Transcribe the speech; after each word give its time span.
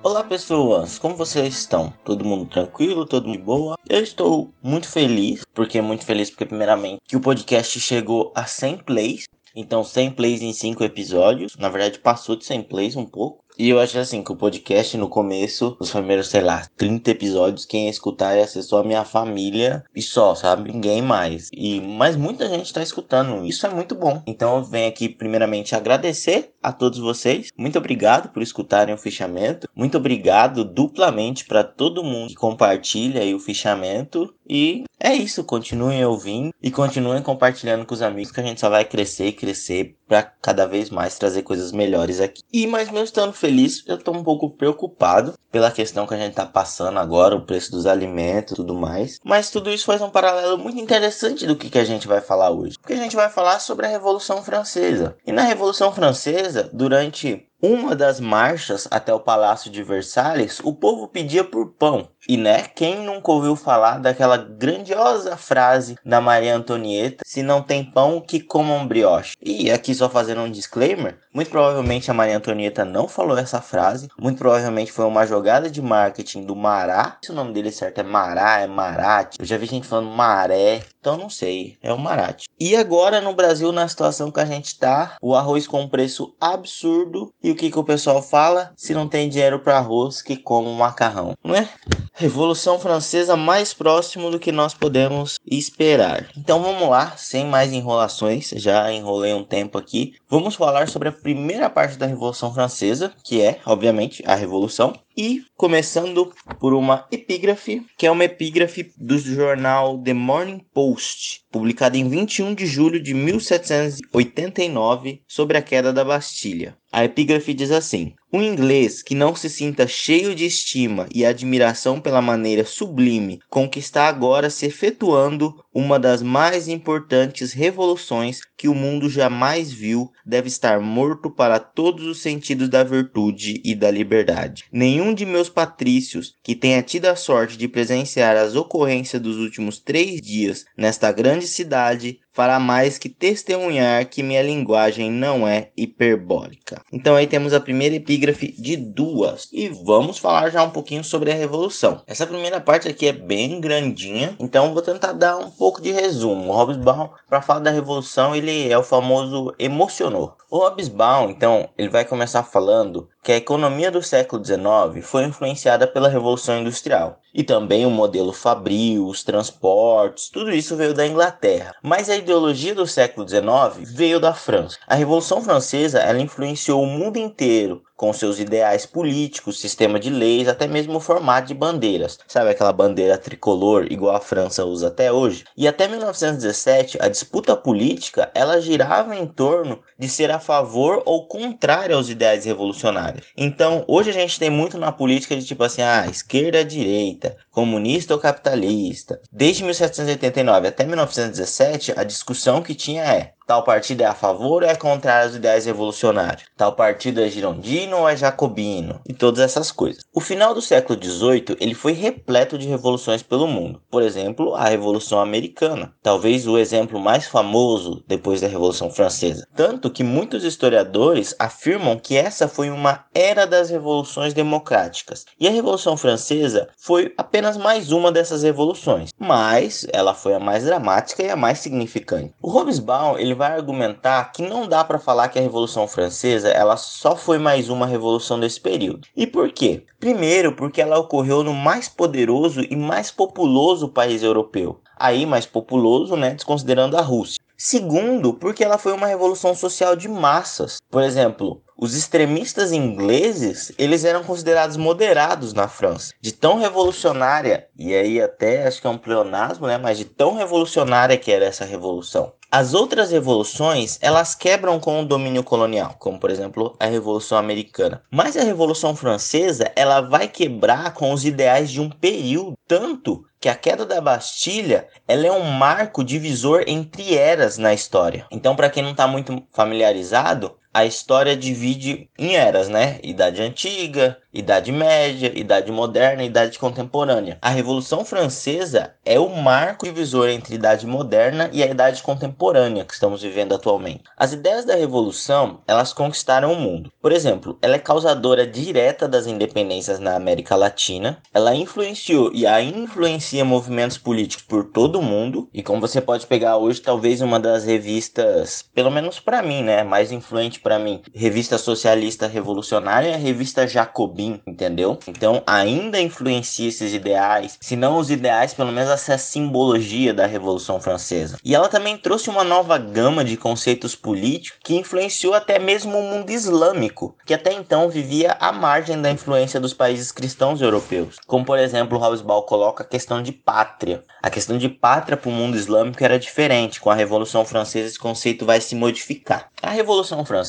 Olá 0.00 0.22
pessoas, 0.22 0.96
como 0.96 1.16
vocês 1.16 1.58
estão? 1.58 1.92
Todo 2.04 2.24
mundo 2.24 2.46
tranquilo? 2.46 3.04
Todo 3.04 3.28
mundo 3.28 3.42
boa? 3.42 3.76
Eu 3.88 4.00
estou 4.00 4.54
muito 4.62 4.88
feliz, 4.88 5.42
porque 5.52 5.82
muito 5.82 6.06
feliz 6.06 6.30
porque 6.30 6.46
primeiramente 6.46 7.00
que 7.04 7.16
o 7.16 7.20
podcast 7.20 7.80
chegou 7.80 8.32
a 8.32 8.46
100 8.46 8.78
plays. 8.78 9.24
Então 9.56 9.82
100 9.82 10.12
plays 10.12 10.40
em 10.40 10.52
5 10.52 10.84
episódios, 10.84 11.56
na 11.56 11.68
verdade 11.68 11.98
passou 11.98 12.36
de 12.36 12.44
100 12.44 12.62
plays 12.62 12.94
um 12.94 13.04
pouco. 13.04 13.42
E 13.58 13.70
eu 13.70 13.80
acho 13.80 13.98
assim 13.98 14.22
que 14.22 14.30
o 14.30 14.36
podcast 14.36 14.96
no 14.96 15.08
começo, 15.08 15.76
os 15.80 15.90
primeiros, 15.90 16.28
sei 16.28 16.42
lá, 16.42 16.68
30 16.76 17.10
episódios, 17.10 17.64
quem 17.64 17.86
ia 17.86 17.90
escutar 17.90 18.36
ia 18.36 18.46
ser 18.46 18.62
só 18.62 18.78
a 18.78 18.84
minha 18.84 19.04
família 19.04 19.84
e 19.96 20.00
só, 20.00 20.32
sabe? 20.36 20.72
Ninguém 20.72 21.02
mais. 21.02 21.48
E 21.52 21.80
mas 21.80 22.14
muita 22.14 22.48
gente 22.48 22.72
tá 22.72 22.80
escutando. 22.80 23.44
Isso 23.44 23.66
é 23.66 23.70
muito 23.70 23.96
bom. 23.96 24.22
Então 24.28 24.58
eu 24.58 24.62
venho 24.62 24.88
aqui 24.88 25.08
primeiramente 25.08 25.74
agradecer 25.74 26.52
a 26.62 26.72
todos 26.72 27.00
vocês. 27.00 27.50
Muito 27.56 27.76
obrigado 27.78 28.28
por 28.28 28.42
escutarem 28.42 28.94
o 28.94 28.98
fichamento. 28.98 29.68
Muito 29.74 29.98
obrigado 29.98 30.64
duplamente 30.64 31.44
para 31.44 31.64
todo 31.64 32.04
mundo 32.04 32.28
que 32.28 32.36
compartilha 32.36 33.22
aí 33.22 33.34
o 33.34 33.40
fichamento. 33.40 34.32
E 34.48 34.84
é 35.00 35.14
isso, 35.14 35.44
continuem 35.44 36.04
ouvindo 36.04 36.52
e 36.62 36.70
continuem 36.70 37.22
compartilhando 37.22 37.84
com 37.84 37.94
os 37.94 38.02
amigos 38.02 38.32
que 38.32 38.40
a 38.40 38.42
gente 38.42 38.60
só 38.60 38.70
vai 38.70 38.84
crescer 38.84 39.26
e 39.26 39.32
crescer 39.32 39.96
para 40.08 40.22
cada 40.22 40.66
vez 40.66 40.90
mais 40.90 41.18
trazer 41.18 41.42
coisas 41.42 41.70
melhores 41.70 42.20
aqui. 42.20 42.42
E 42.52 42.66
mais 42.66 42.88
mesmo 42.88 43.04
estando 43.04 43.32
feliz, 43.48 43.82
eu 43.86 43.96
tô 43.96 44.12
um 44.12 44.22
pouco 44.22 44.50
preocupado 44.50 45.32
pela 45.50 45.70
questão 45.70 46.06
que 46.06 46.12
a 46.12 46.18
gente 46.18 46.34
tá 46.34 46.44
passando 46.44 46.98
agora, 46.98 47.34
o 47.34 47.46
preço 47.46 47.70
dos 47.70 47.86
alimentos 47.86 48.52
e 48.52 48.56
tudo 48.56 48.74
mais. 48.74 49.18
Mas 49.24 49.50
tudo 49.50 49.70
isso 49.70 49.86
faz 49.86 50.02
um 50.02 50.10
paralelo 50.10 50.58
muito 50.58 50.78
interessante 50.78 51.46
do 51.46 51.56
que, 51.56 51.70
que 51.70 51.78
a 51.78 51.84
gente 51.84 52.06
vai 52.06 52.20
falar 52.20 52.50
hoje. 52.50 52.76
Porque 52.78 52.92
a 52.92 52.98
gente 52.98 53.16
vai 53.16 53.30
falar 53.30 53.58
sobre 53.58 53.86
a 53.86 53.88
Revolução 53.88 54.42
Francesa. 54.42 55.16
E 55.26 55.32
na 55.32 55.42
Revolução 55.42 55.90
Francesa, 55.92 56.68
durante 56.72 57.47
uma 57.60 57.96
das 57.96 58.20
marchas 58.20 58.86
até 58.90 59.12
o 59.12 59.20
Palácio 59.20 59.70
de 59.70 59.82
Versalhes, 59.82 60.60
o 60.62 60.72
povo 60.72 61.08
pedia 61.08 61.42
por 61.42 61.72
pão. 61.72 62.08
E 62.28 62.36
né, 62.36 62.64
quem 62.74 63.04
nunca 63.04 63.32
ouviu 63.32 63.56
falar 63.56 63.98
daquela 63.98 64.36
grandiosa 64.36 65.36
frase 65.36 65.96
da 66.04 66.20
Maria 66.20 66.54
Antonieta: 66.54 67.24
se 67.26 67.42
não 67.42 67.62
tem 67.62 67.82
pão, 67.82 68.20
que 68.20 68.40
comam 68.40 68.86
brioche? 68.86 69.34
E 69.42 69.70
aqui 69.70 69.94
só 69.94 70.08
fazendo 70.08 70.42
um 70.42 70.50
disclaimer, 70.50 71.18
muito 71.32 71.50
provavelmente 71.50 72.10
a 72.10 72.14
Maria 72.14 72.36
Antonieta 72.36 72.84
não 72.84 73.08
falou 73.08 73.38
essa 73.38 73.60
frase, 73.60 74.08
muito 74.18 74.38
provavelmente 74.38 74.92
foi 74.92 75.04
uma 75.04 75.26
jogada 75.26 75.70
de 75.70 75.80
marketing 75.80 76.44
do 76.44 76.54
Mará. 76.54 77.16
Se 77.22 77.30
o 77.30 77.34
nome 77.34 77.52
dele 77.52 77.70
certo 77.70 77.98
é 78.00 78.02
Mará, 78.02 78.60
é 78.60 78.66
Marate. 78.66 79.38
Eu 79.40 79.46
já 79.46 79.56
vi 79.56 79.66
gente 79.66 79.86
falando 79.86 80.10
Maré, 80.10 80.82
então 81.00 81.16
não 81.16 81.30
sei, 81.30 81.78
é 81.82 81.92
o 81.92 81.98
Marate. 81.98 82.48
E 82.60 82.76
agora 82.76 83.20
no 83.20 83.34
Brasil, 83.34 83.72
na 83.72 83.88
situação 83.88 84.30
que 84.30 84.40
a 84.40 84.44
gente 84.44 84.78
tá, 84.78 85.16
o 85.22 85.34
arroz 85.34 85.66
com 85.66 85.80
um 85.80 85.88
preço 85.88 86.34
absurdo 86.40 87.32
o 87.50 87.54
que, 87.54 87.70
que 87.70 87.78
o 87.78 87.84
pessoal 87.84 88.22
fala? 88.22 88.72
Se 88.76 88.94
não 88.94 89.08
tem 89.08 89.28
dinheiro 89.28 89.58
para 89.58 89.78
arroz, 89.78 90.22
que 90.22 90.36
come 90.36 90.68
um 90.68 90.74
macarrão, 90.74 91.34
não 91.42 91.54
é? 91.54 91.68
Revolução 92.14 92.80
Francesa 92.80 93.36
mais 93.36 93.72
próximo 93.72 94.30
do 94.30 94.40
que 94.40 94.50
nós 94.50 94.74
podemos 94.74 95.38
esperar. 95.46 96.28
Então 96.36 96.60
vamos 96.60 96.88
lá, 96.88 97.16
sem 97.16 97.46
mais 97.46 97.72
enrolações, 97.72 98.50
já 98.56 98.92
enrolei 98.92 99.32
um 99.32 99.44
tempo 99.44 99.78
aqui. 99.78 100.14
Vamos 100.28 100.56
falar 100.56 100.88
sobre 100.88 101.08
a 101.08 101.12
primeira 101.12 101.70
parte 101.70 101.96
da 101.96 102.06
Revolução 102.06 102.52
Francesa, 102.52 103.12
que 103.22 103.40
é, 103.40 103.60
obviamente, 103.64 104.22
a 104.26 104.34
Revolução. 104.34 104.94
E 105.20 105.42
começando 105.56 106.32
por 106.60 106.72
uma 106.72 107.04
epígrafe, 107.10 107.84
que 107.96 108.06
é 108.06 108.10
uma 108.10 108.22
epígrafe 108.22 108.92
do 108.96 109.18
jornal 109.18 109.98
The 109.98 110.14
Morning 110.14 110.64
Post, 110.72 111.40
publicada 111.50 111.96
em 111.96 112.08
21 112.08 112.54
de 112.54 112.66
julho 112.66 113.02
de 113.02 113.14
1789, 113.14 115.20
sobre 115.26 115.58
a 115.58 115.62
queda 115.62 115.92
da 115.92 116.04
Bastilha. 116.04 116.78
A 116.92 117.04
epígrafe 117.04 117.52
diz 117.52 117.72
assim: 117.72 118.14
Um 118.30 118.42
inglês 118.42 119.02
que 119.02 119.14
não 119.14 119.34
se 119.34 119.48
sinta 119.48 119.86
cheio 119.86 120.34
de 120.34 120.44
estima 120.44 121.08
e 121.14 121.24
admiração 121.24 121.98
pela 121.98 122.20
maneira 122.20 122.62
sublime 122.62 123.40
com 123.48 123.66
que 123.66 123.78
está 123.78 124.06
agora 124.06 124.50
se 124.50 124.66
efetuando 124.66 125.54
uma 125.72 125.98
das 125.98 126.22
mais 126.22 126.68
importantes 126.68 127.52
revoluções 127.52 128.40
que 128.56 128.68
o 128.68 128.74
mundo 128.74 129.08
jamais 129.08 129.72
viu, 129.72 130.10
deve 130.26 130.48
estar 130.48 130.80
morto 130.80 131.30
para 131.30 131.58
todos 131.58 132.04
os 132.04 132.20
sentidos 132.20 132.68
da 132.68 132.82
virtude 132.82 133.62
e 133.64 133.74
da 133.74 133.90
liberdade. 133.90 134.64
Nenhum 134.70 135.14
de 135.14 135.24
meus 135.24 135.48
patrícios 135.48 136.34
que 136.42 136.56
tenha 136.56 136.82
tido 136.82 137.06
a 137.06 137.16
sorte 137.16 137.56
de 137.56 137.68
presenciar 137.68 138.36
as 138.36 138.56
ocorrências 138.56 139.22
dos 139.22 139.36
últimos 139.36 139.78
três 139.78 140.20
dias 140.20 140.66
nesta 140.76 141.10
grande 141.12 141.46
cidade 141.46 142.18
fará 142.38 142.60
mais 142.60 142.98
que 142.98 143.08
testemunhar 143.08 144.06
que 144.06 144.22
minha 144.22 144.40
linguagem 144.40 145.10
não 145.10 145.48
é 145.48 145.70
hiperbólica. 145.76 146.80
Então 146.92 147.16
aí 147.16 147.26
temos 147.26 147.52
a 147.52 147.58
primeira 147.58 147.96
epígrafe 147.96 148.54
de 148.56 148.76
duas 148.76 149.48
e 149.52 149.68
vamos 149.68 150.18
falar 150.18 150.48
já 150.48 150.62
um 150.62 150.70
pouquinho 150.70 151.02
sobre 151.02 151.32
a 151.32 151.34
revolução. 151.34 152.00
Essa 152.06 152.28
primeira 152.28 152.60
parte 152.60 152.86
aqui 152.86 153.08
é 153.08 153.12
bem 153.12 153.60
grandinha, 153.60 154.36
então 154.38 154.72
vou 154.72 154.82
tentar 154.82 155.14
dar 155.14 155.36
um 155.36 155.50
pouco 155.50 155.82
de 155.82 155.90
resumo. 155.90 156.52
O 156.52 156.52
Hobsbawm, 156.52 157.08
para 157.28 157.42
falar 157.42 157.58
da 157.58 157.72
revolução, 157.72 158.36
ele 158.36 158.70
é 158.70 158.78
o 158.78 158.84
famoso 158.84 159.52
emocionou. 159.58 160.36
O 160.48 160.58
Hobsbawm, 160.58 161.30
então, 161.30 161.68
ele 161.76 161.88
vai 161.88 162.04
começar 162.04 162.44
falando 162.44 163.08
que 163.22 163.32
a 163.32 163.36
economia 163.36 163.90
do 163.90 164.02
século 164.02 164.44
XIX 164.44 165.04
foi 165.04 165.24
influenciada 165.24 165.86
pela 165.86 166.08
Revolução 166.08 166.60
Industrial. 166.60 167.20
E 167.34 167.44
também 167.44 167.84
o 167.84 167.90
modelo 167.90 168.32
fabril, 168.32 169.06
os 169.06 169.22
transportes, 169.22 170.28
tudo 170.28 170.50
isso 170.50 170.76
veio 170.76 170.94
da 170.94 171.06
Inglaterra. 171.06 171.74
Mas 171.82 172.08
a 172.08 172.16
ideologia 172.16 172.74
do 172.74 172.86
século 172.86 173.28
XIX 173.28 173.90
veio 173.92 174.18
da 174.18 174.32
França. 174.32 174.78
A 174.86 174.94
Revolução 174.94 175.42
Francesa 175.42 175.98
ela 175.98 176.20
influenciou 176.20 176.82
o 176.82 176.86
mundo 176.86 177.18
inteiro 177.18 177.82
com 177.98 178.12
seus 178.12 178.38
ideais 178.38 178.86
políticos, 178.86 179.60
sistema 179.60 179.98
de 179.98 180.08
leis, 180.08 180.46
até 180.46 180.68
mesmo 180.68 180.96
o 180.96 181.00
formato 181.00 181.48
de 181.48 181.54
bandeiras. 181.54 182.16
Sabe 182.28 182.50
aquela 182.50 182.72
bandeira 182.72 183.18
tricolor 183.18 183.88
igual 183.90 184.14
a 184.14 184.20
França 184.20 184.64
usa 184.64 184.86
até 184.86 185.10
hoje? 185.10 185.44
E 185.56 185.66
até 185.66 185.88
1917, 185.88 186.96
a 187.00 187.08
disputa 187.08 187.56
política 187.56 188.30
ela 188.32 188.60
girava 188.60 189.16
em 189.16 189.26
torno 189.26 189.80
de 189.98 190.08
ser 190.08 190.30
a 190.30 190.38
favor 190.38 191.02
ou 191.04 191.26
contrário 191.26 191.96
aos 191.96 192.08
ideais 192.08 192.44
revolucionários. 192.44 193.26
Então, 193.36 193.84
hoje 193.88 194.10
a 194.10 194.12
gente 194.14 194.38
tem 194.38 194.48
muito 194.48 194.78
na 194.78 194.92
política 194.92 195.36
de 195.36 195.44
tipo 195.44 195.64
assim, 195.64 195.82
ah, 195.82 196.06
esquerda, 196.08 196.64
direita, 196.64 197.36
comunista 197.50 198.14
ou 198.14 198.20
capitalista. 198.20 199.20
Desde 199.32 199.64
1789 199.64 200.68
até 200.68 200.84
1917, 200.84 201.94
a 201.96 202.04
discussão 202.04 202.62
que 202.62 202.76
tinha 202.76 203.02
é 203.02 203.32
Tal 203.48 203.62
partido 203.62 204.02
é 204.02 204.04
a 204.04 204.12
favor 204.12 204.62
ou 204.62 204.68
é 204.68 204.74
contrário 204.76 205.28
aos 205.28 205.36
ideais 205.36 205.64
revolucionários? 205.64 206.44
Tal 206.54 206.74
partido 206.74 207.18
é 207.22 207.30
girondino 207.30 207.96
ou 207.96 208.06
é 208.06 208.14
jacobino? 208.14 209.00
E 209.08 209.14
todas 209.14 209.40
essas 209.40 209.72
coisas. 209.72 210.04
O 210.12 210.20
final 210.20 210.52
do 210.52 210.60
século 210.60 211.02
XVIII 211.02 211.56
ele 211.58 211.72
foi 211.72 211.92
repleto 211.92 212.58
de 212.58 212.68
revoluções 212.68 213.22
pelo 213.22 213.46
mundo. 213.46 213.80
Por 213.90 214.02
exemplo, 214.02 214.54
a 214.54 214.68
Revolução 214.68 215.18
Americana. 215.18 215.94
Talvez 216.02 216.46
o 216.46 216.58
exemplo 216.58 217.00
mais 217.00 217.26
famoso 217.26 218.04
depois 218.06 218.42
da 218.42 218.48
Revolução 218.48 218.90
Francesa. 218.90 219.48
Tanto 219.56 219.88
que 219.88 220.04
muitos 220.04 220.44
historiadores 220.44 221.34
afirmam 221.38 221.98
que 221.98 222.18
essa 222.18 222.48
foi 222.48 222.68
uma 222.68 223.06
era 223.14 223.46
das 223.46 223.70
revoluções 223.70 224.34
democráticas. 224.34 225.24
E 225.40 225.48
a 225.48 225.50
Revolução 225.50 225.96
Francesa 225.96 226.68
foi 226.76 227.14
apenas 227.16 227.56
mais 227.56 227.92
uma 227.92 228.12
dessas 228.12 228.42
revoluções. 228.42 229.08
Mas 229.18 229.86
ela 229.90 230.12
foi 230.12 230.34
a 230.34 230.38
mais 230.38 230.64
dramática 230.64 231.22
e 231.22 231.30
a 231.30 231.36
mais 231.36 231.60
significante. 231.60 232.34
O 232.42 232.50
Hobsbawm 232.50 233.16
ele 233.16 233.37
vai 233.38 233.52
argumentar 233.52 234.32
que 234.32 234.42
não 234.42 234.68
dá 234.68 234.84
para 234.84 234.98
falar 234.98 235.28
que 235.28 235.38
a 235.38 235.42
Revolução 235.42 235.86
Francesa 235.86 236.48
ela 236.48 236.76
só 236.76 237.14
foi 237.14 237.38
mais 237.38 237.70
uma 237.70 237.86
revolução 237.86 238.38
desse 238.38 238.60
período. 238.60 239.06
E 239.16 239.26
por 239.26 239.50
quê? 239.52 239.86
Primeiro, 240.00 240.54
porque 240.56 240.82
ela 240.82 240.98
ocorreu 240.98 241.44
no 241.44 241.54
mais 241.54 241.88
poderoso 241.88 242.60
e 242.60 242.74
mais 242.74 243.10
populoso 243.10 243.88
país 243.88 244.22
europeu. 244.22 244.80
Aí 244.96 245.24
mais 245.24 245.46
populoso, 245.46 246.16
né, 246.16 246.30
desconsiderando 246.30 246.96
a 246.96 247.00
Rússia. 247.00 247.40
Segundo, 247.56 248.34
porque 248.34 248.62
ela 248.62 248.78
foi 248.78 248.92
uma 248.92 249.06
revolução 249.06 249.54
social 249.54 249.96
de 249.96 250.08
massas. 250.08 250.78
Por 250.90 251.02
exemplo, 251.02 251.60
os 251.76 251.94
extremistas 251.94 252.72
ingleses, 252.72 253.72
eles 253.78 254.04
eram 254.04 254.24
considerados 254.24 254.76
moderados 254.76 255.52
na 255.52 255.68
França. 255.68 256.12
De 256.20 256.32
tão 256.32 256.58
revolucionária, 256.58 257.68
e 257.76 257.94
aí 257.94 258.20
até 258.20 258.66
acho 258.66 258.80
que 258.80 258.86
é 258.86 258.90
um 258.90 258.98
pleonasmo, 258.98 259.66
né, 259.66 259.78
mas 259.78 259.98
de 259.98 260.04
tão 260.04 260.34
revolucionária 260.34 261.16
que 261.16 261.30
era 261.30 261.44
essa 261.44 261.64
revolução. 261.64 262.32
As 262.50 262.72
outras 262.72 263.10
revoluções, 263.10 263.98
elas 264.00 264.34
quebram 264.34 264.80
com 264.80 265.02
o 265.02 265.04
domínio 265.04 265.44
colonial, 265.44 265.96
como 265.98 266.18
por 266.18 266.30
exemplo 266.30 266.74
a 266.80 266.86
Revolução 266.86 267.36
Americana. 267.36 268.02
Mas 268.10 268.38
a 268.38 268.42
Revolução 268.42 268.96
Francesa, 268.96 269.70
ela 269.76 270.00
vai 270.00 270.28
quebrar 270.28 270.94
com 270.94 271.12
os 271.12 271.26
ideais 271.26 271.70
de 271.70 271.78
um 271.78 271.90
período, 271.90 272.56
tanto 272.66 273.22
que 273.38 273.50
a 273.50 273.54
queda 273.54 273.84
da 273.84 274.00
Bastilha 274.00 274.88
ela 275.06 275.26
é 275.26 275.30
um 275.30 275.44
marco 275.44 276.02
divisor 276.02 276.64
entre 276.66 277.14
eras 277.14 277.58
na 277.58 277.74
história. 277.74 278.26
Então, 278.30 278.56
para 278.56 278.70
quem 278.70 278.82
não 278.82 278.92
está 278.92 279.06
muito 279.06 279.42
familiarizado, 279.52 280.56
a 280.72 280.84
história 280.84 281.36
divide 281.36 282.08
em 282.18 282.36
eras, 282.36 282.68
né? 282.68 282.98
Idade 283.02 283.42
Antiga, 283.42 284.18
Idade 284.32 284.70
Média, 284.70 285.32
Idade 285.34 285.72
Moderna 285.72 286.22
e 286.22 286.26
Idade 286.26 286.58
Contemporânea. 286.58 287.38
A 287.40 287.48
Revolução 287.48 288.04
Francesa 288.04 288.94
é 289.04 289.18
o 289.18 289.28
marco 289.28 289.86
divisor 289.86 290.28
entre 290.28 290.54
a 290.54 290.56
Idade 290.56 290.86
Moderna 290.86 291.50
e 291.52 291.62
a 291.62 291.66
Idade 291.66 292.02
Contemporânea 292.02 292.84
que 292.84 292.92
estamos 292.92 293.22
vivendo 293.22 293.54
atualmente. 293.54 294.04
As 294.16 294.32
ideias 294.32 294.64
da 294.64 294.74
Revolução, 294.74 295.60
elas 295.66 295.92
conquistaram 295.92 296.52
o 296.52 296.56
mundo. 296.56 296.92
Por 297.00 297.12
exemplo, 297.12 297.58
ela 297.62 297.76
é 297.76 297.78
causadora 297.78 298.46
direta 298.46 299.08
das 299.08 299.26
independências 299.26 299.98
na 299.98 300.14
América 300.14 300.54
Latina, 300.54 301.22
ela 301.32 301.54
influenciou 301.54 302.30
e 302.32 302.46
ainda 302.46 302.78
influencia 302.78 303.44
movimentos 303.44 303.98
políticos 303.98 304.44
por 304.44 304.64
todo 304.64 304.98
o 304.98 305.02
mundo, 305.02 305.48
e 305.52 305.62
como 305.62 305.80
você 305.80 306.00
pode 306.00 306.26
pegar 306.26 306.56
hoje, 306.56 306.80
talvez 306.80 307.20
uma 307.20 307.40
das 307.40 307.64
revistas, 307.64 308.64
pelo 308.74 308.90
menos 308.90 309.18
para 309.18 309.42
mim, 309.42 309.62
né, 309.62 309.82
mais 309.82 310.12
influente 310.12 310.57
para 310.58 310.78
mim, 310.78 311.00
revista 311.14 311.58
socialista 311.58 312.26
revolucionária 312.26 313.08
é 313.08 313.14
a 313.14 313.18
revista 313.18 313.66
Jacobin 313.66 314.40
entendeu? 314.46 314.98
Então 315.06 315.42
ainda 315.46 316.00
influencia 316.00 316.68
esses 316.68 316.92
ideais, 316.92 317.58
se 317.60 317.76
não 317.76 317.98
os 317.98 318.10
ideais, 318.10 318.54
pelo 318.54 318.72
menos 318.72 318.90
essa 318.90 319.16
simbologia 319.18 320.12
da 320.12 320.26
Revolução 320.26 320.80
Francesa. 320.80 321.38
E 321.44 321.54
ela 321.54 321.68
também 321.68 321.96
trouxe 321.96 322.30
uma 322.30 322.44
nova 322.44 322.78
gama 322.78 323.24
de 323.24 323.36
conceitos 323.36 323.94
políticos 323.94 324.58
que 324.62 324.76
influenciou 324.76 325.34
até 325.34 325.58
mesmo 325.58 325.98
o 325.98 326.02
mundo 326.02 326.30
islâmico, 326.30 327.14
que 327.24 327.34
até 327.34 327.52
então 327.52 327.88
vivia 327.88 328.36
à 328.40 328.52
margem 328.52 329.00
da 329.00 329.10
influência 329.10 329.60
dos 329.60 329.74
países 329.74 330.12
cristãos 330.12 330.60
europeus. 330.60 331.16
Como 331.26 331.44
por 331.44 331.58
exemplo, 331.58 331.98
Hobsbawm 331.98 332.42
coloca 332.42 332.82
a 332.82 332.86
questão 332.86 333.22
de 333.22 333.32
pátria. 333.32 334.02
A 334.22 334.30
questão 334.30 334.58
de 334.58 334.68
pátria 334.68 335.16
para 335.16 335.28
o 335.28 335.32
mundo 335.32 335.56
islâmico 335.56 336.02
era 336.02 336.18
diferente. 336.18 336.80
Com 336.80 336.90
a 336.90 336.94
Revolução 336.94 337.44
Francesa 337.44 337.88
esse 337.88 337.98
conceito 337.98 338.44
vai 338.44 338.60
se 338.60 338.74
modificar. 338.74 339.48
A 339.62 339.70
Revolução 339.70 340.24
Francesa 340.24 340.47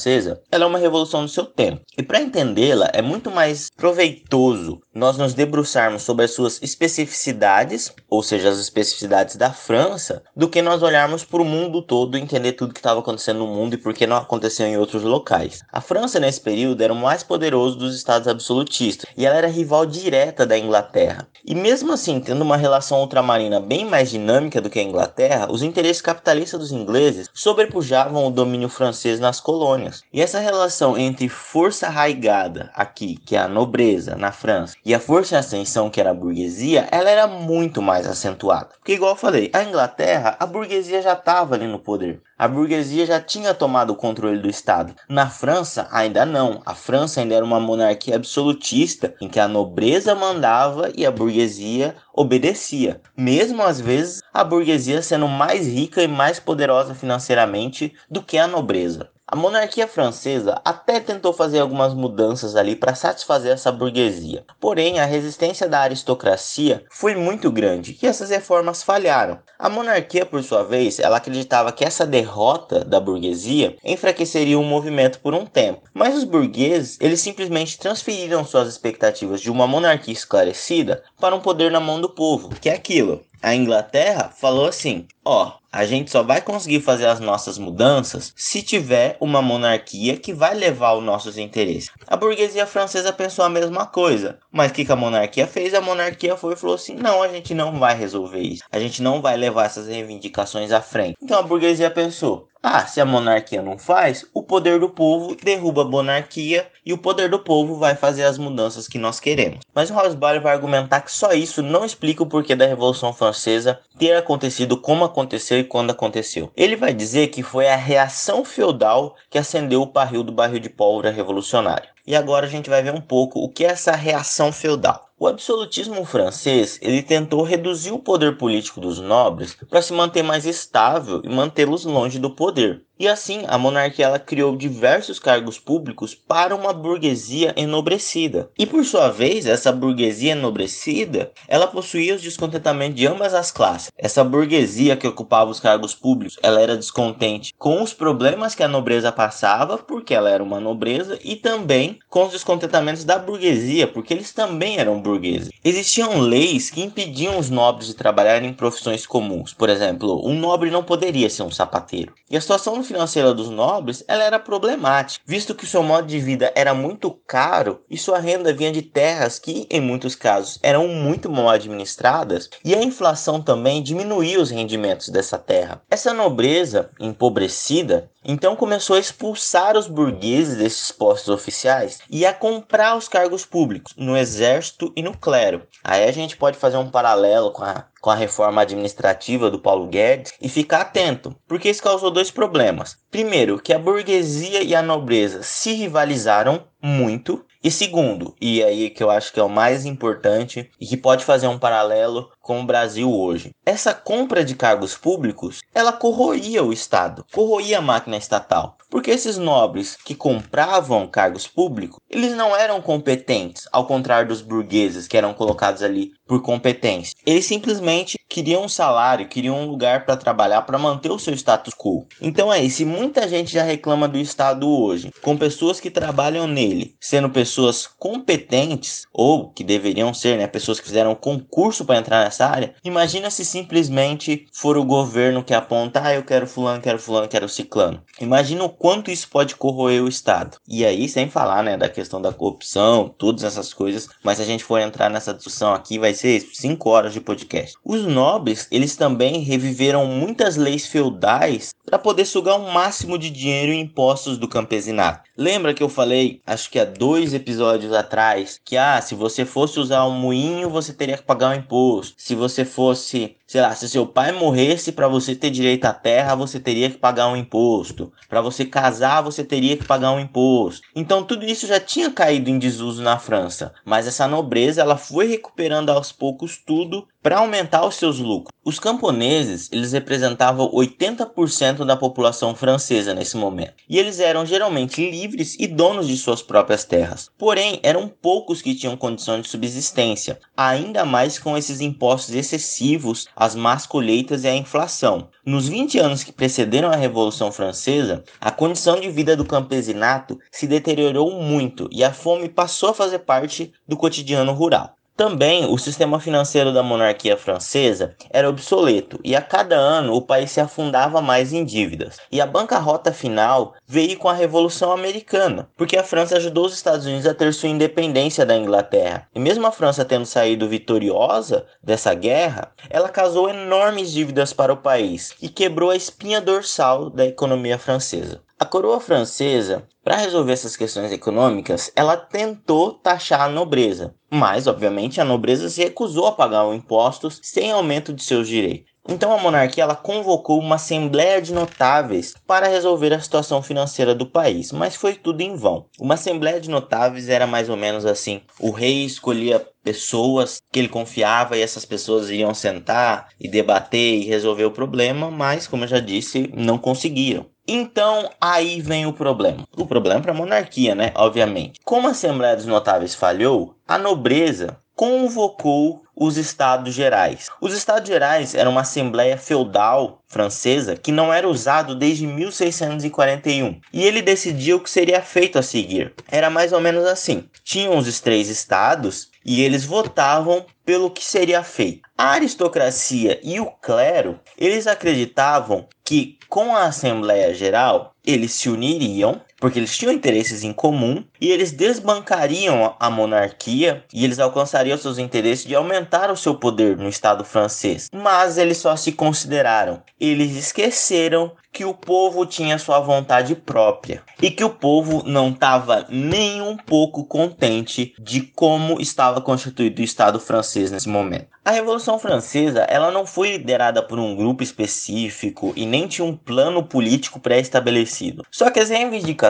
ela 0.51 0.63
é 0.63 0.67
uma 0.67 0.79
revolução 0.79 1.23
do 1.23 1.29
seu 1.29 1.45
tempo. 1.45 1.81
E 1.97 2.03
para 2.03 2.21
entendê-la 2.21 2.89
é 2.93 3.01
muito 3.01 3.29
mais 3.29 3.69
proveitoso 3.75 4.79
nós 4.93 5.17
nos 5.17 5.33
debruçarmos 5.33 6.01
sobre 6.01 6.25
as 6.25 6.31
suas 6.31 6.59
especificidades, 6.61 7.93
ou 8.09 8.23
seja, 8.23 8.49
as 8.49 8.59
especificidades 8.59 9.35
da 9.35 9.51
França, 9.51 10.23
do 10.35 10.49
que 10.49 10.61
nós 10.61 10.81
olharmos 10.81 11.23
para 11.23 11.41
o 11.41 11.45
mundo 11.45 11.81
todo 11.81 12.17
e 12.17 12.21
entender 12.21 12.53
tudo 12.53 12.73
que 12.73 12.79
estava 12.79 12.99
acontecendo 12.99 13.39
no 13.39 13.47
mundo 13.47 13.75
e 13.75 13.77
por 13.77 13.93
que 13.93 14.07
não 14.07 14.17
aconteceu 14.17 14.65
em 14.65 14.77
outros 14.77 15.03
locais. 15.03 15.61
A 15.71 15.79
França, 15.79 16.19
nesse 16.19 16.41
período, 16.41 16.81
era 16.81 16.91
o 16.91 16.95
mais 16.95 17.23
poderoso 17.23 17.77
dos 17.77 17.95
estados 17.95 18.27
absolutistas 18.27 19.09
e 19.15 19.25
ela 19.25 19.37
era 19.37 19.47
rival 19.47 19.85
direta 19.85 20.45
da 20.45 20.57
Inglaterra. 20.57 21.27
E 21.45 21.53
mesmo 21.53 21.93
assim, 21.93 22.19
tendo 22.19 22.41
uma 22.41 22.57
relação 22.57 22.99
ultramarina 22.99 23.59
bem 23.59 23.85
mais 23.85 24.09
dinâmica 24.09 24.59
do 24.59 24.69
que 24.69 24.79
a 24.79 24.83
Inglaterra, 24.83 25.47
os 25.51 25.61
interesses 25.61 26.01
capitalistas 26.01 26.59
dos 26.59 26.71
ingleses 26.71 27.29
sobrepujavam 27.33 28.25
o 28.25 28.31
domínio 28.31 28.69
francês 28.69 29.19
nas 29.19 29.39
colônias. 29.39 30.03
E 30.11 30.21
essa 30.21 30.39
relação 30.39 30.97
entre 30.97 31.29
força 31.29 31.87
arraigada 31.87 32.71
aqui, 32.73 33.17
que 33.25 33.35
é 33.35 33.39
a 33.39 33.47
nobreza 33.47 34.15
na 34.15 34.31
França, 34.31 34.75
a 34.93 34.99
força 34.99 35.35
em 35.35 35.37
ascensão, 35.37 35.89
que 35.89 35.99
era 35.99 36.11
a 36.11 36.13
burguesia, 36.13 36.87
ela 36.91 37.09
era 37.09 37.27
muito 37.27 37.81
mais 37.81 38.07
acentuada. 38.07 38.69
Porque, 38.77 38.93
igual 38.93 39.11
eu 39.11 39.17
falei, 39.17 39.49
a 39.53 39.63
Inglaterra, 39.63 40.35
a 40.39 40.45
burguesia 40.45 41.01
já 41.01 41.13
estava 41.13 41.55
ali 41.55 41.67
no 41.67 41.79
poder. 41.79 42.21
A 42.37 42.47
burguesia 42.47 43.05
já 43.05 43.19
tinha 43.19 43.53
tomado 43.53 43.91
o 43.91 43.95
controle 43.95 44.39
do 44.39 44.49
Estado. 44.49 44.95
Na 45.09 45.29
França, 45.29 45.87
ainda 45.91 46.25
não. 46.25 46.61
A 46.65 46.73
França 46.73 47.19
ainda 47.19 47.35
era 47.35 47.43
uma 47.43 47.59
monarquia 47.59 48.15
absolutista, 48.15 49.13
em 49.19 49.27
que 49.27 49.39
a 49.39 49.47
nobreza 49.47 50.15
mandava 50.15 50.91
e 50.95 51.05
a 51.05 51.11
burguesia 51.11 51.95
obedecia. 52.13 53.01
Mesmo 53.17 53.61
às 53.61 53.81
vezes, 53.81 54.21
a 54.33 54.43
burguesia 54.43 55.01
sendo 55.01 55.27
mais 55.27 55.67
rica 55.67 56.01
e 56.01 56.07
mais 56.07 56.39
poderosa 56.39 56.95
financeiramente 56.95 57.93
do 58.09 58.23
que 58.23 58.37
a 58.37 58.47
nobreza. 58.47 59.09
A 59.31 59.35
monarquia 59.35 59.87
francesa 59.87 60.59
até 60.65 60.99
tentou 60.99 61.31
fazer 61.31 61.59
algumas 61.59 61.93
mudanças 61.93 62.55
ali 62.55 62.75
para 62.75 62.95
satisfazer 62.95 63.51
essa 63.51 63.71
burguesia. 63.71 64.43
Porém, 64.59 64.99
a 64.99 65.05
resistência 65.05 65.69
da 65.69 65.81
aristocracia 65.81 66.83
foi 66.89 67.13
muito 67.13 67.51
grande 67.51 67.95
e 68.01 68.07
essas 68.07 68.31
reformas 68.31 68.81
falharam. 68.81 69.37
A 69.59 69.69
monarquia, 69.69 70.25
por 70.25 70.43
sua 70.43 70.63
vez, 70.63 70.97
ela 70.97 71.17
acreditava 71.17 71.71
que 71.71 71.85
essa 71.85 72.07
derrota 72.07 72.83
da 72.83 72.99
burguesia 72.99 73.77
enfraqueceria 73.83 74.57
o 74.57 74.63
movimento 74.63 75.19
por 75.19 75.35
um 75.35 75.45
tempo. 75.45 75.83
Mas 75.93 76.15
os 76.15 76.23
burgueses, 76.23 76.97
eles 76.99 77.21
simplesmente 77.21 77.77
transferiram 77.77 78.43
suas 78.43 78.67
expectativas 78.67 79.41
de 79.41 79.51
uma 79.51 79.67
monarquia 79.67 80.11
esclarecida 80.11 81.03
para 81.19 81.35
um 81.35 81.39
poder 81.39 81.69
na 81.69 81.79
mão 81.79 82.01
do 82.01 82.09
povo, 82.09 82.49
que 82.59 82.67
é 82.67 82.73
aquilo. 82.73 83.21
A 83.41 83.55
Inglaterra 83.55 84.29
falou 84.35 84.67
assim: 84.67 85.07
ó, 85.23 85.53
a 85.71 85.85
gente 85.85 86.11
só 86.11 86.23
vai 86.23 86.41
conseguir 86.41 86.81
fazer 86.81 87.05
as 87.05 87.19
nossas 87.19 87.57
mudanças 87.57 88.33
se 88.35 88.61
tiver 88.61 89.15
uma 89.19 89.41
monarquia 89.41 90.17
que 90.17 90.33
vai 90.33 90.53
levar 90.53 90.93
os 90.93 91.03
nossos 91.03 91.37
interesses. 91.37 91.89
A 92.07 92.17
burguesia 92.17 92.65
francesa 92.65 93.13
pensou 93.13 93.45
a 93.45 93.49
mesma 93.49 93.85
coisa, 93.85 94.39
mas 94.51 94.71
o 94.71 94.73
que, 94.73 94.83
que 94.83 94.91
a 94.91 94.95
monarquia 94.95 95.47
fez? 95.47 95.73
A 95.73 95.81
monarquia 95.81 96.35
foi 96.35 96.53
e 96.53 96.57
falou 96.57 96.75
assim: 96.75 96.95
não, 96.95 97.23
a 97.23 97.29
gente 97.29 97.53
não 97.53 97.79
vai 97.79 97.95
resolver 97.95 98.41
isso, 98.41 98.63
a 98.69 98.79
gente 98.79 99.01
não 99.01 99.21
vai 99.21 99.37
levar 99.37 99.65
essas 99.65 99.87
reivindicações 99.87 100.71
à 100.71 100.81
frente. 100.81 101.15
Então 101.21 101.39
a 101.39 101.43
burguesia 101.43 101.89
pensou: 101.89 102.48
ah, 102.61 102.85
se 102.85 102.99
a 102.99 103.05
monarquia 103.05 103.61
não 103.61 103.77
faz, 103.77 104.25
o 104.33 104.43
poder 104.43 104.81
do 104.81 104.89
povo 104.89 105.33
derruba 105.33 105.83
a 105.83 105.85
monarquia 105.85 106.67
e 106.85 106.91
o 106.91 106.97
poder 106.97 107.29
do 107.29 107.39
povo 107.39 107.75
vai 107.75 107.95
fazer 107.95 108.23
as 108.23 108.37
mudanças 108.37 108.85
que 108.85 108.97
nós 108.97 109.17
queremos. 109.17 109.59
Mas 109.73 109.89
o 109.89 109.93
Hobsbawm 109.93 110.41
vai 110.41 110.53
argumentar 110.53 110.99
que 110.99 111.11
só 111.11 111.31
isso 111.31 111.63
não 111.63 111.85
explica 111.85 112.21
o 112.21 112.25
porquê 112.25 112.57
da 112.57 112.65
Revolução 112.65 113.13
Francesa 113.13 113.79
ter 113.97 114.13
acontecido 114.13 114.75
como 114.75 115.05
aconteceu 115.05 115.57
e 115.57 115.63
quando 115.63 115.91
aconteceu. 115.91 116.51
Ele 116.53 116.75
vai 116.75 116.93
dizer 116.93 117.27
que 117.27 117.41
foi 117.41 117.69
a 117.69 117.77
reação 117.77 118.43
feudal 118.43 119.15
que 119.29 119.37
acendeu 119.37 119.81
o 119.81 119.85
barril 119.85 120.23
do 120.23 120.33
barril 120.33 120.59
de 120.59 120.69
pólvora 120.69 121.11
revolucionário. 121.11 121.87
E 122.05 122.13
agora 122.13 122.45
a 122.45 122.49
gente 122.49 122.69
vai 122.69 122.83
ver 122.83 122.93
um 122.93 123.01
pouco 123.01 123.39
o 123.39 123.47
que 123.47 123.63
é 123.63 123.69
essa 123.69 123.93
reação 123.93 124.51
feudal. 124.51 125.08
O 125.21 125.27
absolutismo 125.27 126.05
francês 126.05 126.79
ele 126.81 127.03
tentou 127.03 127.43
reduzir 127.43 127.91
o 127.91 127.99
poder 127.99 128.37
político 128.37 128.79
dos 128.79 128.99
nobres 128.99 129.53
para 129.53 129.81
se 129.81 129.91
manter 129.91 130.23
mais 130.23 130.45
estável 130.45 131.21
e 131.25 131.27
mantê-los 131.27 131.83
longe 131.83 132.17
do 132.17 132.33
poder. 132.33 132.85
E 132.99 133.07
assim, 133.07 133.45
a 133.47 133.57
monarquia 133.57 134.07
ela 134.07 134.19
criou 134.19 134.57
diversos 134.57 135.19
cargos 135.19 135.57
públicos 135.57 136.13
para 136.13 136.53
uma 136.53 136.73
burguesia 136.73 137.53
enobrecida. 137.55 138.49
E 138.59 138.65
por 138.65 138.83
sua 138.83 139.07
vez, 139.07 139.45
essa 139.45 139.71
burguesia 139.71 140.33
enobrecida, 140.33 141.31
ela 141.47 141.65
possuía 141.65 142.13
os 142.13 142.21
descontentamentos 142.21 142.97
de 142.97 143.07
ambas 143.07 143.33
as 143.33 143.51
classes. 143.51 143.89
Essa 143.97 144.21
burguesia 144.21 144.97
que 144.97 145.07
ocupava 145.07 145.49
os 145.49 145.61
cargos 145.61 145.95
públicos, 145.95 146.37
ela 146.43 146.59
era 146.59 146.75
descontente 146.75 147.53
com 147.57 147.81
os 147.81 147.93
problemas 147.93 148.53
que 148.53 148.63
a 148.63 148.67
nobreza 148.67 149.13
passava, 149.13 149.77
porque 149.77 150.13
ela 150.13 150.29
era 150.29 150.43
uma 150.43 150.59
nobreza, 150.59 151.17
e 151.23 151.37
também 151.37 151.99
com 152.09 152.25
os 152.25 152.33
descontentamentos 152.33 153.05
da 153.05 153.17
burguesia, 153.17 153.87
porque 153.87 154.13
eles 154.13 154.33
também 154.33 154.77
eram 154.77 155.01
burgueses. 155.01 155.51
Existiam 155.63 156.19
leis 156.19 156.69
que 156.69 156.81
impediam 156.81 157.39
os 157.39 157.49
nobres 157.49 157.87
de 157.87 157.93
trabalhar 157.93 158.43
em 158.43 158.51
profissões 158.51 159.05
comuns. 159.05 159.53
Por 159.53 159.69
exemplo, 159.69 160.21
um 160.27 160.37
nobre 160.37 160.69
não 160.69 160.83
poderia 160.83 161.29
ser 161.29 161.43
um 161.43 161.51
sapateiro. 161.51 162.13
E 162.29 162.35
a 162.35 162.41
situação 162.41 162.75
financeira 162.89 163.35
dos 163.35 163.49
nobres 163.49 164.03
ela 164.07 164.23
era 164.23 164.39
problemática, 164.39 165.23
visto 165.25 165.53
que 165.53 165.67
seu 165.67 165.83
modo 165.83 166.07
de 166.07 166.19
vida 166.19 166.51
era 166.55 166.73
muito 166.73 167.11
caro 167.27 167.81
e 167.89 167.97
sua 167.97 168.17
renda 168.19 168.51
vinha 168.51 168.71
de 168.71 168.81
terras 168.81 169.37
que, 169.37 169.67
em 169.69 169.79
muitos 169.79 170.15
casos, 170.15 170.59
eram 170.63 170.87
muito 170.87 171.29
mal 171.29 171.49
administradas, 171.49 172.49
e 172.65 172.73
a 172.73 172.81
inflação 172.81 173.41
também 173.41 173.83
diminuía 173.83 174.41
os 174.41 174.49
rendimentos 174.49 175.09
dessa 175.09 175.37
terra. 175.37 175.81
Essa 175.89 176.13
nobreza 176.13 176.89
empobrecida 176.99 178.09
então 178.23 178.55
começou 178.55 178.95
a 178.97 178.99
expulsar 178.99 179.77
os 179.77 179.87
burgueses 179.87 180.57
desses 180.57 180.91
postos 180.91 181.29
oficiais 181.29 181.99
e 182.09 182.25
a 182.25 182.33
comprar 182.33 182.97
os 182.97 183.07
cargos 183.07 183.45
públicos 183.45 183.93
no 183.95 184.17
exército 184.17 184.91
e 184.95 185.01
no 185.01 185.17
clero. 185.17 185.65
Aí 185.83 186.03
a 186.03 186.11
gente 186.11 186.35
pode 186.35 186.57
fazer 186.57 186.77
um 186.77 186.89
paralelo 186.89 187.51
com 187.51 187.63
a 187.63 187.85
com 187.99 188.09
a 188.09 188.15
reforma 188.15 188.61
administrativa 188.61 189.49
do 189.51 189.59
Paulo 189.59 189.87
Guedes 189.87 190.33
e 190.41 190.47
ficar 190.47 190.81
atento, 190.81 191.35
porque 191.47 191.69
isso 191.69 191.83
causou 191.83 192.11
dois 192.11 192.31
problemas. 192.31 192.97
Primeiro, 193.11 193.59
que 193.59 193.73
a 193.73 193.79
burguesia 193.79 194.61
e 194.61 194.73
a 194.73 194.81
nobreza 194.81 195.43
se 195.43 195.73
rivalizaram 195.73 196.63
muito, 196.81 197.45
e 197.61 197.69
segundo, 197.69 198.33
e 198.39 198.63
aí 198.63 198.89
que 198.89 199.03
eu 199.03 199.11
acho 199.11 199.33
que 199.33 199.39
é 199.39 199.43
o 199.43 199.49
mais 199.49 199.85
importante 199.85 200.71
e 200.79 200.85
que 200.85 200.95
pode 200.95 201.25
fazer 201.25 201.47
um 201.47 201.59
paralelo 201.59 202.29
com 202.41 202.61
o 202.61 202.65
Brasil 202.65 203.13
hoje. 203.13 203.51
Essa 203.65 203.93
compra 203.93 204.45
de 204.45 204.55
cargos 204.55 204.95
públicos, 204.95 205.59
ela 205.75 205.91
corroía 205.91 206.63
o 206.63 206.71
Estado, 206.71 207.25
corroía 207.33 207.79
a 207.79 207.81
máquina 207.81 208.15
estatal. 208.15 208.77
Porque 208.89 209.11
esses 209.11 209.37
nobres 209.37 209.95
que 210.03 210.15
compravam 210.15 211.05
cargos 211.05 211.45
públicos, 211.45 211.99
eles 212.09 212.33
não 212.33 212.55
eram 212.55 212.81
competentes, 212.81 213.67
ao 213.71 213.85
contrário 213.85 214.29
dos 214.29 214.41
burgueses 214.41 215.07
que 215.07 215.15
eram 215.15 215.31
colocados 215.31 215.83
ali 215.83 216.11
por 216.25 216.41
competência. 216.41 217.15
Eles 217.23 217.45
simplesmente 217.45 218.17
queriam 218.27 218.63
um 218.63 218.69
salário, 218.69 219.27
queriam 219.27 219.59
um 219.59 219.69
lugar 219.69 220.05
para 220.05 220.17
trabalhar 220.17 220.63
para 220.63 220.79
manter 220.79 221.11
o 221.11 221.19
seu 221.19 221.35
status 221.35 221.73
quo. 221.75 222.07
Então 222.19 222.51
é 222.51 222.63
isso, 222.63 222.83
muita 222.83 223.27
gente 223.27 223.51
já 223.51 223.61
reclama 223.61 224.07
do 224.07 224.17
Estado 224.17 224.67
hoje, 224.67 225.11
com 225.21 225.37
pessoas 225.37 225.79
que 225.79 225.91
trabalham 225.91 226.47
nele 226.47 226.68
ele, 226.69 226.95
sendo 226.99 227.29
pessoas 227.29 227.87
competentes, 227.87 229.07
ou 229.13 229.49
que 229.49 229.63
deveriam 229.63 230.13
ser, 230.13 230.37
né, 230.37 230.47
pessoas 230.47 230.79
que 230.79 230.87
fizeram 230.87 231.15
concurso 231.15 231.85
para 231.85 231.97
entrar 231.97 232.23
nessa 232.23 232.45
área, 232.45 232.73
imagina 232.83 233.29
se 233.29 233.43
simplesmente 233.43 234.47
for 234.51 234.77
o 234.77 234.85
governo 234.85 235.43
que 235.43 235.53
aponta, 235.53 236.01
ah, 236.03 236.13
eu 236.13 236.23
quero 236.23 236.47
fulano, 236.47 236.81
quero 236.81 236.99
fulano, 236.99 237.27
quero 237.27 237.49
ciclano. 237.49 238.01
Imagina 238.19 238.63
o 238.63 238.69
quanto 238.69 239.11
isso 239.11 239.27
pode 239.29 239.55
corroer 239.55 240.03
o 240.03 240.07
Estado. 240.07 240.57
E 240.67 240.85
aí, 240.85 241.07
sem 241.07 241.29
falar, 241.29 241.63
né, 241.63 241.77
da 241.77 241.89
questão 241.89 242.21
da 242.21 242.33
corrupção, 242.33 243.13
todas 243.17 243.43
essas 243.43 243.73
coisas, 243.73 244.09
mas 244.23 244.37
se 244.37 244.43
a 244.43 244.45
gente 244.45 244.63
for 244.63 244.79
entrar 244.79 245.09
nessa 245.09 245.33
discussão 245.33 245.73
aqui, 245.73 245.97
vai 245.97 246.13
ser 246.13 246.41
5 246.53 246.89
horas 246.89 247.13
de 247.13 247.21
podcast. 247.21 247.75
Os 247.83 248.05
nobres, 248.05 248.67
eles 248.71 248.95
também 248.95 249.39
reviveram 249.39 250.05
muitas 250.05 250.55
leis 250.55 250.85
feudais 250.85 251.73
para 251.85 251.97
poder 251.97 252.25
sugar 252.25 252.57
o 252.59 252.63
um 252.63 252.71
máximo 252.71 253.17
de 253.17 253.29
dinheiro 253.29 253.73
e 253.73 253.79
impostos 253.79 254.37
do 254.37 254.47
campesinato. 254.47 255.27
Lembra 255.35 255.73
que 255.73 255.81
eu 255.81 255.89
falei, 255.89 256.41
acho 256.59 256.69
que 256.69 256.79
há 256.79 256.85
dois 256.85 257.33
episódios 257.33 257.93
atrás, 257.93 258.59
que 258.63 258.75
ah, 258.77 259.01
se 259.01 259.15
você 259.15 259.45
fosse 259.45 259.79
usar 259.79 260.05
um 260.05 260.11
moinho, 260.11 260.69
você 260.69 260.93
teria 260.93 261.17
que 261.17 261.23
pagar 261.23 261.51
um 261.51 261.59
imposto. 261.59 262.15
Se 262.17 262.35
você 262.35 262.65
fosse, 262.65 263.37
sei 263.49 263.61
lá, 263.61 263.73
se 263.73 263.89
seu 263.89 264.05
pai 264.05 264.31
morresse 264.31 264.91
para 264.91 265.07
você 265.07 265.33
ter 265.35 265.49
direito 265.49 265.85
à 265.85 265.91
terra, 265.91 266.35
você 266.35 266.59
teria 266.59 266.87
que 266.87 266.99
pagar 266.99 267.27
um 267.29 267.35
imposto. 267.35 268.13
Para 268.29 268.41
você 268.41 268.63
casar, 268.63 269.23
você 269.23 269.43
teria 269.43 269.75
que 269.75 269.85
pagar 269.85 270.11
um 270.11 270.19
imposto. 270.19 270.85
Então 270.95 271.23
tudo 271.23 271.43
isso 271.43 271.65
já 271.65 271.79
tinha 271.79 272.11
caído 272.11 272.47
em 272.47 272.59
desuso 272.59 273.01
na 273.01 273.17
França, 273.17 273.73
mas 273.83 274.05
essa 274.05 274.27
nobreza 274.27 274.81
ela 274.81 274.97
foi 274.97 275.25
recuperando 275.25 275.89
aos 275.89 276.11
poucos 276.11 276.59
tudo 276.63 277.07
para 277.21 277.39
aumentar 277.39 277.85
os 277.85 277.95
seus 277.95 278.19
lucros. 278.19 278.53
Os 278.63 278.79
camponeses, 278.79 279.69
eles 279.71 279.93
representavam 279.93 280.71
80% 280.71 281.85
da 281.85 281.95
população 281.95 282.53
francesa 282.53 283.13
nesse 283.13 283.35
momento, 283.35 283.73
e 283.89 283.97
eles 283.97 284.19
eram 284.19 284.45
geralmente 284.45 285.09
livres 285.09 285.55
e 285.59 285.65
donos 285.65 286.07
de 286.07 286.15
suas 286.15 286.41
próprias 286.41 286.83
terras. 286.83 287.29
Porém, 287.37 287.79
eram 287.83 288.07
poucos 288.07 288.61
que 288.61 288.75
tinham 288.75 288.95
condição 288.95 289.41
de 289.41 289.49
subsistência, 289.49 290.39
ainda 290.55 291.03
mais 291.03 291.39
com 291.39 291.57
esses 291.57 291.81
impostos 291.81 292.35
excessivos, 292.35 293.27
as 293.39 293.55
más 293.55 293.87
colheitas 293.87 294.43
e 294.43 294.49
a 294.49 294.55
inflação. 294.55 295.29
Nos 295.45 295.69
20 295.69 295.97
anos 295.97 296.25
que 296.25 296.33
precederam 296.33 296.91
a 296.91 296.97
Revolução 296.97 297.53
Francesa, 297.53 298.21
a 298.41 298.51
condição 298.51 298.99
de 298.99 299.09
vida 299.09 299.33
do 299.37 299.45
campesinato 299.45 300.37
se 300.51 300.67
deteriorou 300.67 301.41
muito 301.41 301.87
e 301.89 302.03
a 302.03 302.11
fome 302.11 302.49
passou 302.49 302.89
a 302.89 302.93
fazer 302.93 303.19
parte 303.19 303.71
do 303.87 303.95
cotidiano 303.95 304.51
rural. 304.51 304.98
Também 305.19 305.65
o 305.65 305.77
sistema 305.77 306.17
financeiro 306.17 306.71
da 306.71 306.81
monarquia 306.81 307.35
francesa 307.35 308.15
era 308.29 308.47
obsoleto 308.47 309.19
e 309.21 309.35
a 309.35 309.41
cada 309.41 309.75
ano 309.75 310.13
o 310.13 310.21
país 310.21 310.49
se 310.49 310.61
afundava 310.61 311.21
mais 311.21 311.51
em 311.51 311.65
dívidas. 311.65 312.21
E 312.31 312.39
a 312.39 312.45
bancarrota 312.45 313.11
final 313.11 313.75
veio 313.85 314.17
com 314.17 314.29
a 314.29 314.33
Revolução 314.33 314.93
Americana, 314.93 315.67
porque 315.75 315.97
a 315.97 316.05
França 316.05 316.37
ajudou 316.37 316.67
os 316.67 316.73
Estados 316.73 317.05
Unidos 317.05 317.27
a 317.27 317.33
ter 317.33 317.53
sua 317.53 317.67
independência 317.67 318.45
da 318.45 318.55
Inglaterra. 318.55 319.27
E 319.35 319.41
mesmo 319.41 319.67
a 319.67 319.73
França 319.73 320.05
tendo 320.05 320.25
saído 320.25 320.69
vitoriosa 320.69 321.65
dessa 321.83 322.13
guerra, 322.13 322.71
ela 322.89 323.09
causou 323.09 323.49
enormes 323.49 324.13
dívidas 324.13 324.53
para 324.53 324.71
o 324.71 324.77
país 324.77 325.35
e 325.41 325.49
quebrou 325.49 325.89
a 325.89 325.97
espinha 325.97 326.39
dorsal 326.39 327.09
da 327.09 327.25
economia 327.25 327.77
francesa. 327.77 328.39
A 328.61 328.65
coroa 328.65 328.99
francesa, 328.99 329.87
para 330.03 330.17
resolver 330.17 330.51
essas 330.51 330.75
questões 330.75 331.13
econômicas, 331.13 331.93
ela 331.95 332.17
tentou 332.17 332.91
taxar 332.91 333.39
a 333.39 333.47
nobreza, 333.47 334.13
mas 334.29 334.67
obviamente 334.67 335.21
a 335.21 335.23
nobreza 335.23 335.69
se 335.69 335.81
recusou 335.81 336.27
a 336.27 336.33
pagar 336.33 336.67
os 336.67 336.75
impostos 336.75 337.39
sem 337.41 337.71
aumento 337.71 338.11
de 338.11 338.21
seus 338.21 338.49
direitos. 338.49 338.91
Então 339.09 339.33
a 339.33 339.39
monarquia 339.39 339.83
ela 339.83 339.95
convocou 339.95 340.59
uma 340.59 340.75
assembleia 340.75 341.41
de 341.41 341.51
notáveis 341.51 342.35
para 342.45 342.67
resolver 342.67 343.11
a 343.11 343.19
situação 343.19 343.59
financeira 343.63 344.13
do 344.13 344.27
país, 344.27 344.71
mas 344.71 344.95
foi 344.95 345.15
tudo 345.15 345.41
em 345.41 345.55
vão. 345.55 345.87
Uma 345.99 346.13
assembleia 346.13 346.61
de 346.61 346.69
notáveis 346.69 347.27
era 347.27 347.47
mais 347.47 347.69
ou 347.69 347.75
menos 347.75 348.05
assim: 348.05 348.41
o 348.59 348.69
rei 348.69 349.03
escolhia 349.03 349.65
pessoas 349.83 350.61
que 350.71 350.77
ele 350.77 350.87
confiava 350.87 351.57
e 351.57 351.61
essas 351.61 351.85
pessoas 351.85 352.29
iam 352.29 352.53
sentar 352.53 353.29
e 353.39 353.47
debater 353.47 354.19
e 354.19 354.25
resolver 354.25 354.65
o 354.65 354.71
problema, 354.71 355.31
mas 355.31 355.65
como 355.65 355.85
eu 355.85 355.87
já 355.87 355.99
disse, 355.99 356.53
não 356.55 356.77
conseguiram. 356.77 357.47
Então 357.67 358.29
aí 358.39 358.81
vem 358.81 359.05
o 359.05 359.13
problema. 359.13 359.67
O 359.75 359.85
problema 359.85 360.21
para 360.21 360.31
a 360.31 360.35
monarquia, 360.35 360.93
né? 360.93 361.11
Obviamente. 361.15 361.79
Como 361.83 362.07
a 362.07 362.11
Assembleia 362.11 362.55
dos 362.55 362.65
Notáveis 362.65 363.13
falhou, 363.13 363.75
a 363.87 363.97
nobreza 363.97 364.77
convocou 364.99 366.03
os 366.13 366.35
Estados 366.35 366.93
Gerais. 366.93 367.47
Os 367.61 367.73
Estados 367.73 368.09
Gerais 368.09 368.53
eram 368.53 368.71
uma 368.71 368.81
assembleia 368.81 369.37
feudal 369.37 370.21
francesa 370.27 370.97
que 370.97 371.09
não 371.09 371.33
era 371.33 371.47
usado 371.47 371.95
desde 371.95 372.27
1641 372.27 373.79
e 373.93 374.03
ele 374.03 374.21
decidiu 374.21 374.75
o 374.75 374.79
que 374.81 374.89
seria 374.89 375.21
feito 375.21 375.57
a 375.57 375.61
seguir. 375.61 376.13
Era 376.29 376.49
mais 376.49 376.73
ou 376.73 376.81
menos 376.81 377.05
assim: 377.05 377.45
tinham 377.63 377.97
os 377.97 378.19
três 378.19 378.49
estados 378.49 379.29
e 379.45 379.61
eles 379.61 379.85
votavam 379.85 380.65
pelo 380.85 381.09
que 381.09 381.23
seria 381.23 381.63
feito. 381.63 382.01
A 382.17 382.31
aristocracia 382.31 383.39
e 383.41 383.57
o 383.61 383.67
clero, 383.67 384.37
eles 384.57 384.85
acreditavam 384.85 385.87
que 386.03 386.37
com 386.49 386.75
a 386.75 386.87
Assembleia 386.87 387.53
Geral 387.53 388.13
eles 388.25 388.51
se 388.51 388.69
uniriam 388.69 389.39
porque 389.59 389.77
eles 389.77 389.95
tinham 389.95 390.13
interesses 390.13 390.63
em 390.63 390.71
comum 390.71 391.23
e 391.39 391.51
eles 391.51 391.71
desbancariam 391.71 392.95
a 392.99 393.09
monarquia 393.09 394.03
e 394.13 394.23
eles 394.23 394.39
alcançariam 394.39 394.97
seus 394.97 395.17
interesses 395.17 395.65
de 395.65 395.75
aumentar 395.75 396.31
o 396.31 396.37
seu 396.37 396.55
poder 396.55 396.97
no 396.97 397.09
Estado 397.09 397.43
francês. 397.43 398.09
Mas 398.13 398.57
eles 398.57 398.77
só 398.77 398.95
se 398.95 399.11
consideraram. 399.11 400.01
Eles 400.19 400.55
esqueceram 400.55 401.51
que 401.71 401.85
o 401.85 401.93
povo 401.93 402.45
tinha 402.45 402.79
sua 402.79 402.99
vontade 402.99 403.55
própria 403.55 404.23
e 404.41 404.49
que 404.49 404.63
o 404.63 404.69
povo 404.71 405.23
não 405.25 405.49
estava 405.49 406.05
nem 406.09 406.61
um 406.61 406.75
pouco 406.75 407.23
contente 407.23 408.15
de 408.19 408.41
como 408.41 408.99
estava 408.99 409.39
constituído 409.39 410.01
o 410.01 410.05
Estado 410.05 410.39
francês 410.39 410.89
nesse 410.89 411.07
momento. 411.07 411.47
A 411.63 411.71
Revolução 411.71 412.17
Francesa, 412.17 412.81
ela 412.89 413.11
não 413.11 413.27
foi 413.27 413.57
liderada 413.57 414.01
por 414.01 414.17
um 414.17 414.35
grupo 414.35 414.63
específico 414.63 415.71
e 415.75 415.85
nem 415.85 416.07
tinha 416.07 416.25
um 416.25 416.35
plano 416.35 416.81
político 416.83 417.39
pré-estabelecido. 417.39 418.43
Só 418.49 418.71
que 418.71 418.79
as 418.79 418.89
reivindicações 418.89 419.48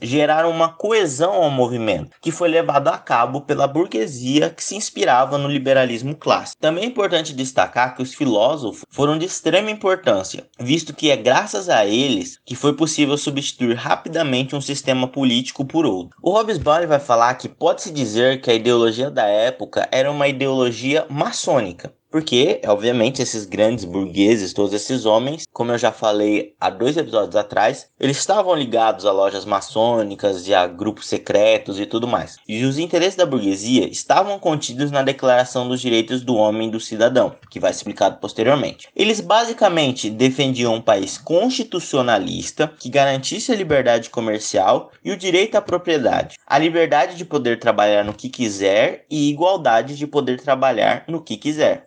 geraram 0.00 0.50
uma 0.50 0.68
coesão 0.68 1.32
ao 1.34 1.50
movimento, 1.50 2.10
que 2.20 2.30
foi 2.30 2.48
levado 2.48 2.88
a 2.88 2.98
cabo 2.98 3.40
pela 3.40 3.66
burguesia 3.66 4.50
que 4.50 4.62
se 4.62 4.76
inspirava 4.76 5.38
no 5.38 5.48
liberalismo 5.48 6.14
clássico. 6.14 6.60
Também 6.60 6.84
é 6.84 6.86
importante 6.86 7.34
destacar 7.34 7.94
que 7.94 8.02
os 8.02 8.14
filósofos 8.14 8.84
foram 8.90 9.18
de 9.18 9.26
extrema 9.26 9.70
importância, 9.70 10.46
visto 10.58 10.94
que 10.94 11.10
é 11.10 11.16
graças 11.16 11.68
a 11.68 11.84
eles 11.86 12.38
que 12.44 12.54
foi 12.54 12.74
possível 12.74 13.16
substituir 13.16 13.74
rapidamente 13.74 14.54
um 14.54 14.60
sistema 14.60 15.08
político 15.08 15.64
por 15.64 15.86
outro. 15.86 16.16
O 16.22 16.30
Hobbes 16.30 16.58
vai 16.58 16.98
falar 16.98 17.34
que 17.34 17.48
pode-se 17.48 17.90
dizer 17.90 18.40
que 18.40 18.50
a 18.50 18.54
ideologia 18.54 19.10
da 19.10 19.26
época 19.26 19.88
era 19.90 20.10
uma 20.10 20.28
ideologia 20.28 21.06
maçônica. 21.08 21.92
Porque, 22.16 22.62
obviamente, 22.64 23.20
esses 23.20 23.44
grandes 23.44 23.84
burgueses, 23.84 24.54
todos 24.54 24.72
esses 24.72 25.04
homens, 25.04 25.44
como 25.52 25.72
eu 25.72 25.76
já 25.76 25.92
falei 25.92 26.54
há 26.58 26.70
dois 26.70 26.96
episódios 26.96 27.36
atrás, 27.36 27.90
eles 28.00 28.16
estavam 28.16 28.54
ligados 28.54 29.04
a 29.04 29.12
lojas 29.12 29.44
maçônicas 29.44 30.48
e 30.48 30.54
a 30.54 30.66
grupos 30.66 31.08
secretos 31.08 31.78
e 31.78 31.84
tudo 31.84 32.08
mais. 32.08 32.38
E 32.48 32.64
os 32.64 32.78
interesses 32.78 33.16
da 33.16 33.26
burguesia 33.26 33.86
estavam 33.86 34.38
contidos 34.38 34.90
na 34.90 35.02
Declaração 35.02 35.68
dos 35.68 35.78
Direitos 35.78 36.22
do 36.22 36.36
Homem 36.36 36.68
e 36.68 36.70
do 36.70 36.80
Cidadão, 36.80 37.34
que 37.50 37.60
vai 37.60 37.70
ser 37.74 37.80
explicado 37.80 38.16
posteriormente. 38.16 38.88
Eles 38.96 39.20
basicamente 39.20 40.08
defendiam 40.08 40.74
um 40.74 40.80
país 40.80 41.18
constitucionalista 41.18 42.72
que 42.78 42.88
garantisse 42.88 43.52
a 43.52 43.56
liberdade 43.56 44.08
comercial 44.08 44.90
e 45.04 45.12
o 45.12 45.18
direito 45.18 45.56
à 45.56 45.60
propriedade, 45.60 46.38
a 46.46 46.58
liberdade 46.58 47.14
de 47.14 47.26
poder 47.26 47.58
trabalhar 47.58 48.06
no 48.06 48.14
que 48.14 48.30
quiser 48.30 49.04
e 49.10 49.28
igualdade 49.28 49.98
de 49.98 50.06
poder 50.06 50.40
trabalhar 50.40 51.04
no 51.06 51.20
que 51.20 51.36
quiser. 51.36 51.84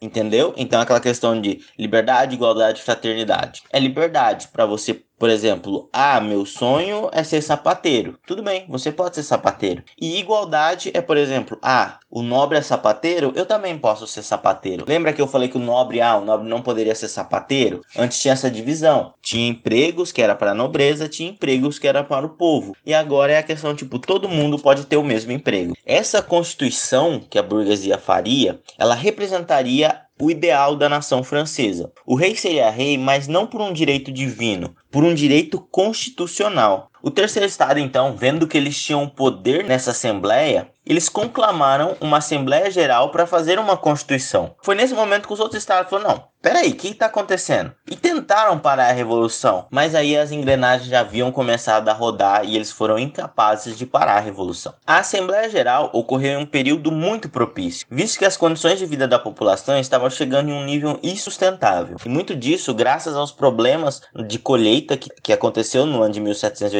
Então 0.58 0.82
aquela 0.82 1.00
questão 1.00 1.40
de 1.40 1.62
liberdade, 1.78 2.36
igualdade, 2.36 2.82
fraternidade. 2.82 3.64
É 3.72 3.80
liberdade 3.80 4.48
para 4.50 4.66
você 4.66 5.02
por 5.20 5.30
exemplo, 5.30 5.90
ah, 5.92 6.22
meu 6.22 6.46
sonho 6.46 7.10
é 7.12 7.26
ser 7.26 7.42
sapateiro. 7.42 8.18
Tudo 8.26 8.42
bem, 8.42 8.66
você 8.70 8.90
pode 8.90 9.16
ser 9.16 9.24
sapateiro. 9.24 9.84
E 10.00 10.18
igualdade 10.18 10.92
é, 10.94 11.02
por 11.02 11.18
exemplo, 11.18 11.58
ah, 11.62 12.00
o 12.10 12.22
nobre 12.22 12.58
é 12.58 12.62
sapateiro, 12.62 13.34
eu 13.36 13.46
também 13.46 13.78
posso 13.78 14.08
ser 14.08 14.24
sapateiro. 14.24 14.86
Lembra 14.88 15.12
que 15.12 15.22
eu 15.22 15.28
falei 15.28 15.50
que 15.50 15.58
o 15.58 15.60
nobre, 15.60 16.00
ah, 16.00 16.16
o 16.16 16.24
nobre 16.24 16.48
não 16.48 16.62
poderia 16.62 16.96
ser 16.96 17.10
sapateiro? 17.10 17.82
Antes 17.98 18.22
tinha 18.22 18.34
essa 18.34 18.50
divisão. 18.50 19.14
Tinha 19.22 19.50
empregos 19.50 20.14
que 20.14 20.22
era 20.22 20.34
para 20.34 20.52
a 20.52 20.56
nobreza, 20.56 21.10
tinha 21.10 21.30
empregos 21.30 21.78
que 21.78 21.88
era 21.88 22.02
para 22.02 22.26
o 22.26 22.30
povo. 22.30 22.74
E 22.86 22.94
agora 22.94 23.34
é 23.34 23.38
a 23.40 23.44
questão, 23.44 23.76
tipo, 23.76 24.00
todo 24.00 24.30
mundo 24.30 24.58
pode 24.58 24.86
ter 24.86 24.96
o 24.96 25.04
mesmo 25.04 25.34
emprego. 25.34 25.76
Essa 25.86 26.22
constituição 26.22 27.20
que 27.30 27.38
a 27.38 27.44
burguesia 27.44 27.98
faria, 27.98 28.62
ela 28.78 28.96
representaria 28.96 30.00
o 30.22 30.30
ideal 30.30 30.76
da 30.76 30.90
nação 30.90 31.24
francesa. 31.24 31.92
O 32.06 32.16
rei 32.16 32.36
seria 32.36 32.70
rei, 32.70 32.98
mas 32.98 33.28
não 33.28 33.48
por 33.48 33.62
um 33.62 33.72
direito 33.72 34.12
divino, 34.12 34.76
por 34.92 35.04
um 35.04 35.14
direito 35.14 35.60
constitucional. 35.72 36.92
O 37.02 37.10
terceiro 37.10 37.48
estado, 37.48 37.80
então, 37.80 38.16
vendo 38.16 38.48
que 38.48 38.58
eles 38.58 38.78
tinham 38.78 39.08
poder 39.08 39.64
nessa 39.64 39.92
assembleia, 39.92 40.70
eles 40.90 41.08
conclamaram 41.08 41.96
uma 42.02 42.18
Assembleia 42.18 42.72
Geral 42.72 43.12
para 43.12 43.28
fazer 43.28 43.60
uma 43.60 43.78
Constituição. 43.78 44.56
Foi 44.64 44.74
nesse 44.74 44.96
momento 44.96 45.28
que 45.28 45.34
os 45.34 45.40
outros 45.40 45.62
estados 45.62 45.88
falaram: 45.88 46.10
não, 46.10 46.24
peraí, 46.42 46.72
o 46.72 46.76
que 46.76 46.88
está 46.88 47.06
acontecendo? 47.06 47.72
E 47.88 47.96
tentaram 47.96 48.58
parar 48.58 48.90
a 48.90 48.94
Revolução, 48.94 49.68
mas 49.70 49.94
aí 49.94 50.18
as 50.18 50.32
engrenagens 50.32 50.90
já 50.90 51.02
haviam 51.02 51.32
começado 51.32 51.88
a 51.90 51.94
rodar 51.94 52.44
e 52.44 52.56
eles 52.56 52.72
foram 52.72 52.98
incapazes 52.98 53.78
de 53.78 53.86
parar 53.86 54.18
a 54.18 54.20
Revolução. 54.20 54.74
A 54.86 54.98
Assembleia 54.98 55.48
Geral 55.48 55.92
ocorreu 55.94 56.40
em 56.40 56.44
um 56.44 56.46
período 56.46 56.92
muito 56.92 57.30
propício, 57.30 57.86
visto 57.92 58.18
que 58.18 58.26
as 58.26 58.36
condições 58.36 58.80
de 58.80 58.88
vida 58.88 59.08
da 59.08 59.20
população 59.20 59.78
estavam 59.78 60.10
chegando 60.10 60.50
em 60.50 60.54
um 60.54 60.66
nível 60.66 61.00
insustentável. 61.04 61.98
E 62.04 62.10
muito 62.10 62.36
disso 62.36 62.74
graças 62.74 63.16
aos 63.16 63.32
problemas 63.32 64.02
de 64.28 64.40
colheita 64.40 64.98
que, 64.98 65.10
que 65.22 65.34
aconteceu 65.34 65.86
no 65.86 66.02
ano 66.02 66.14
de 66.14 66.20